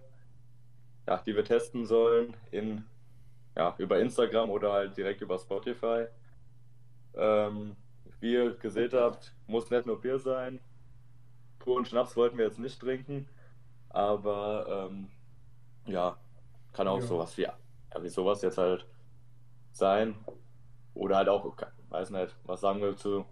ja, 1.06 1.18
die 1.18 1.34
wir 1.34 1.44
testen 1.44 1.86
sollen, 1.86 2.36
in, 2.50 2.84
ja, 3.56 3.74
über 3.78 3.98
Instagram 4.00 4.50
oder 4.50 4.72
halt 4.72 4.96
direkt 4.96 5.20
über 5.22 5.38
Spotify. 5.38 6.06
Ähm, 7.14 7.76
wie 8.20 8.34
ihr 8.34 8.54
gesehen 8.56 8.92
habt, 8.92 9.34
muss 9.46 9.70
nicht 9.70 9.86
nur 9.86 10.00
Bier 10.00 10.18
sein. 10.18 10.60
Puren 11.58 11.84
Schnaps 11.84 12.16
wollten 12.16 12.38
wir 12.38 12.46
jetzt 12.46 12.58
nicht 12.58 12.80
trinken, 12.80 13.28
aber 13.90 14.88
ähm, 14.90 15.08
ja, 15.86 16.16
kann 16.72 16.88
auch 16.88 17.00
Ja. 17.00 17.06
sowas 17.06 17.36
wie, 17.38 17.42
ja, 17.42 17.56
wie 18.00 18.08
sowas 18.08 18.42
jetzt 18.42 18.58
halt 18.58 18.86
sein. 19.72 20.16
Oder 20.94 21.16
halt 21.18 21.28
auch, 21.28 21.56
weiß 21.90 22.10
nicht, 22.10 22.36
was 22.44 22.60
sagen 22.60 22.80
wir 22.80 22.96
zu 22.96 23.26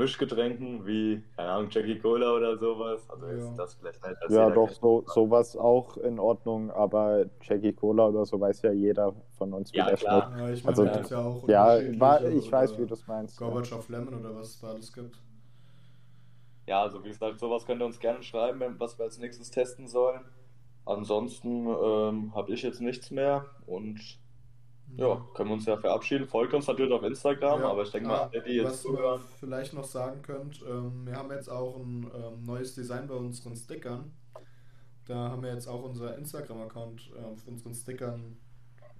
Mischgetränken 0.00 0.86
wie, 0.86 1.22
keine 1.36 1.50
Ahnung, 1.50 1.68
Jackie 1.70 1.98
Cola 1.98 2.32
oder 2.32 2.58
sowas. 2.58 3.08
Also 3.10 3.26
Ja. 3.26 3.32
ist 3.36 3.56
das 3.58 3.74
vielleicht 3.74 4.06
nicht. 4.06 4.22
dass 4.22 4.32
Ja, 4.32 4.50
doch, 4.50 4.70
so, 4.72 5.04
sowas 5.06 5.56
auch 5.56 5.96
in 5.98 6.18
Ordnung, 6.18 6.70
aber 6.70 7.26
Jackie 7.42 7.72
Cola 7.72 8.08
oder 8.08 8.24
so 8.24 8.40
weiß 8.40 8.62
ja 8.62 8.72
jeder 8.72 9.14
von 9.36 9.52
uns, 9.52 9.72
wie 9.72 9.78
Ja, 9.78 9.86
der 9.86 9.96
klar. 9.96 10.30
schmeckt. 10.30 10.40
Ja, 10.40 10.50
ich 10.50 10.64
Also, 10.64 10.82
meine, 10.82 10.90
da 10.92 10.96
gibt's 10.98 11.10
ja 11.10 11.18
auch 11.24 11.48
Ja, 11.48 12.00
war, 12.00 12.24
ich 12.24 12.52
weiß, 12.52 12.72
oder 12.72 12.82
wie 12.82 12.86
du 12.86 12.94
es 12.94 13.06
meinst. 13.06 13.40
Ja. 13.40 13.46
Gorbatschow 13.46 13.88
Lemon 13.88 14.14
oder 14.14 14.34
was 14.36 14.48
es 14.48 14.60
da 14.60 14.68
alles 14.68 14.92
gibt. 14.92 15.16
Ja, 16.66 16.82
also 16.82 17.02
wie 17.04 17.08
gesagt, 17.08 17.40
sowas 17.40 17.66
könnt 17.66 17.82
ihr 17.82 17.86
uns 17.86 17.98
gerne 17.98 18.22
schreiben, 18.22 18.62
was 18.78 18.98
wir 18.98 19.04
als 19.04 19.18
nächstes 19.18 19.50
testen 19.50 19.88
sollen. 19.88 20.24
Ansonsten 20.86 21.66
ähm, 21.66 22.34
habe 22.34 22.52
ich 22.52 22.62
jetzt 22.62 22.80
nichts 22.80 23.10
mehr 23.10 23.46
und 23.66 24.19
ja, 24.96 25.26
können 25.34 25.48
wir 25.50 25.54
uns 25.54 25.66
ja 25.66 25.76
verabschieden. 25.76 26.26
Folgt 26.28 26.54
uns 26.54 26.66
natürlich 26.66 26.92
auf 26.92 27.02
Instagram, 27.02 27.62
Ja, 27.62 27.70
aber 27.70 27.82
ich 27.82 27.90
denke 27.90 28.08
mal, 28.08 28.20
alle, 28.20 28.42
die 28.42 28.52
jetzt 28.52 28.64
was 28.64 28.84
ihr 28.84 28.96
zuhören, 28.96 29.22
vielleicht 29.38 29.72
noch 29.74 29.84
sagen 29.84 30.22
könnt, 30.22 30.62
ähm, 30.62 31.06
wir 31.06 31.14
haben 31.16 31.30
jetzt 31.30 31.48
auch 31.48 31.76
ein 31.76 32.10
ähm, 32.14 32.44
neues 32.44 32.74
Design 32.74 33.06
bei 33.08 33.14
unseren 33.14 33.56
Stickern. 33.56 34.12
Da 35.06 35.30
haben 35.30 35.42
wir 35.42 35.52
jetzt 35.52 35.66
auch 35.68 35.82
unser 35.82 36.16
Instagram-Account 36.16 37.10
äh, 37.16 37.24
auf 37.24 37.46
unseren 37.46 37.74
Stickern. 37.74 38.38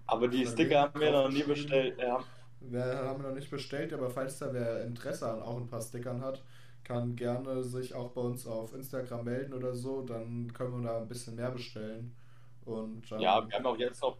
aber 0.06 0.28
die 0.28 0.46
Sticker 0.46 0.80
haben 0.82 1.00
wir 1.00 1.12
noch 1.12 1.30
nie 1.30 1.42
bestellt. 1.44 1.98
Ja, 1.98 2.24
Wir 2.60 2.84
haben 2.98 3.22
noch 3.22 3.32
nicht 3.32 3.50
bestellt, 3.50 3.92
aber 3.92 4.10
falls 4.10 4.38
da 4.38 4.52
wer 4.52 4.84
Interesse 4.84 5.30
an 5.30 5.42
auch 5.42 5.56
ein 5.56 5.66
paar 5.68 5.82
Stickern 5.82 6.20
hat, 6.22 6.44
kann 6.84 7.16
gerne 7.16 7.62
sich 7.64 7.94
auch 7.94 8.12
bei 8.12 8.20
uns 8.22 8.46
auf 8.46 8.74
Instagram 8.74 9.24
melden 9.24 9.54
oder 9.54 9.74
so. 9.74 10.02
Dann 10.02 10.52
können 10.52 10.82
wir 10.82 10.88
da 10.88 10.98
ein 11.00 11.08
bisschen 11.08 11.36
mehr 11.36 11.50
bestellen. 11.50 12.16
Und 12.64 13.10
dann, 13.10 13.20
ja, 13.20 13.48
wir 13.48 13.54
haben 13.56 13.66
auch 13.66 13.76
jetzt 13.78 14.02
noch 14.02 14.18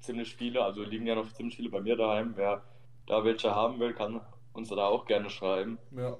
ziemlich 0.00 0.34
viele, 0.34 0.64
also 0.64 0.82
liegen 0.82 1.06
ja 1.06 1.14
noch 1.14 1.30
ziemlich 1.32 1.56
viele 1.56 1.70
bei 1.70 1.80
mir 1.80 1.96
daheim. 1.96 2.32
Wer 2.36 2.62
da 3.06 3.24
welche 3.24 3.54
haben 3.54 3.78
will, 3.78 3.92
kann 3.92 4.20
uns 4.52 4.68
da 4.68 4.86
auch 4.86 5.04
gerne 5.06 5.30
schreiben. 5.30 5.78
ja, 5.90 6.16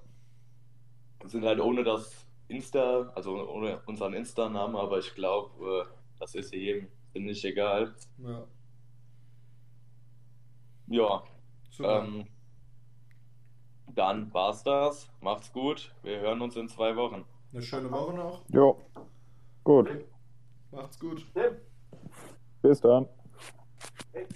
sind 1.25 1.45
halt 1.45 1.61
ohne 1.61 1.85
das 1.85 2.27
Insta, 2.49 3.11
also 3.15 3.49
ohne 3.49 3.81
unseren 3.87 4.13
Insta-Namen, 4.13 4.77
aber 4.77 4.99
ich 4.99 5.15
glaube, 5.15 5.87
äh, 5.89 5.95
das 6.21 6.35
ist 6.35 6.53
jedem 6.53 6.89
ziemlich 7.13 7.43
egal. 7.45 7.95
ja, 8.19 8.45
Ja, 10.87 11.23
super. 11.71 12.05
ähm, 12.05 12.27
dann 13.95 14.33
war's 14.35 14.63
das. 14.65 15.11
Macht's 15.21 15.53
gut. 15.53 15.95
Wir 16.03 16.21
hören 16.21 16.43
uns 16.43 16.57
in 16.57 16.69
zwei 16.69 16.97
Wochen. 16.97 17.25
Eine 17.53 17.63
schöne 17.63 17.91
Woche 17.91 18.13
noch. 18.15 18.45
Jo, 18.49 18.77
gut. 19.63 19.89
Macht's 20.75 20.99
gut. 20.99 21.25
Bis 22.63 22.81
dann. 22.81 23.09
Hey. 24.13 24.27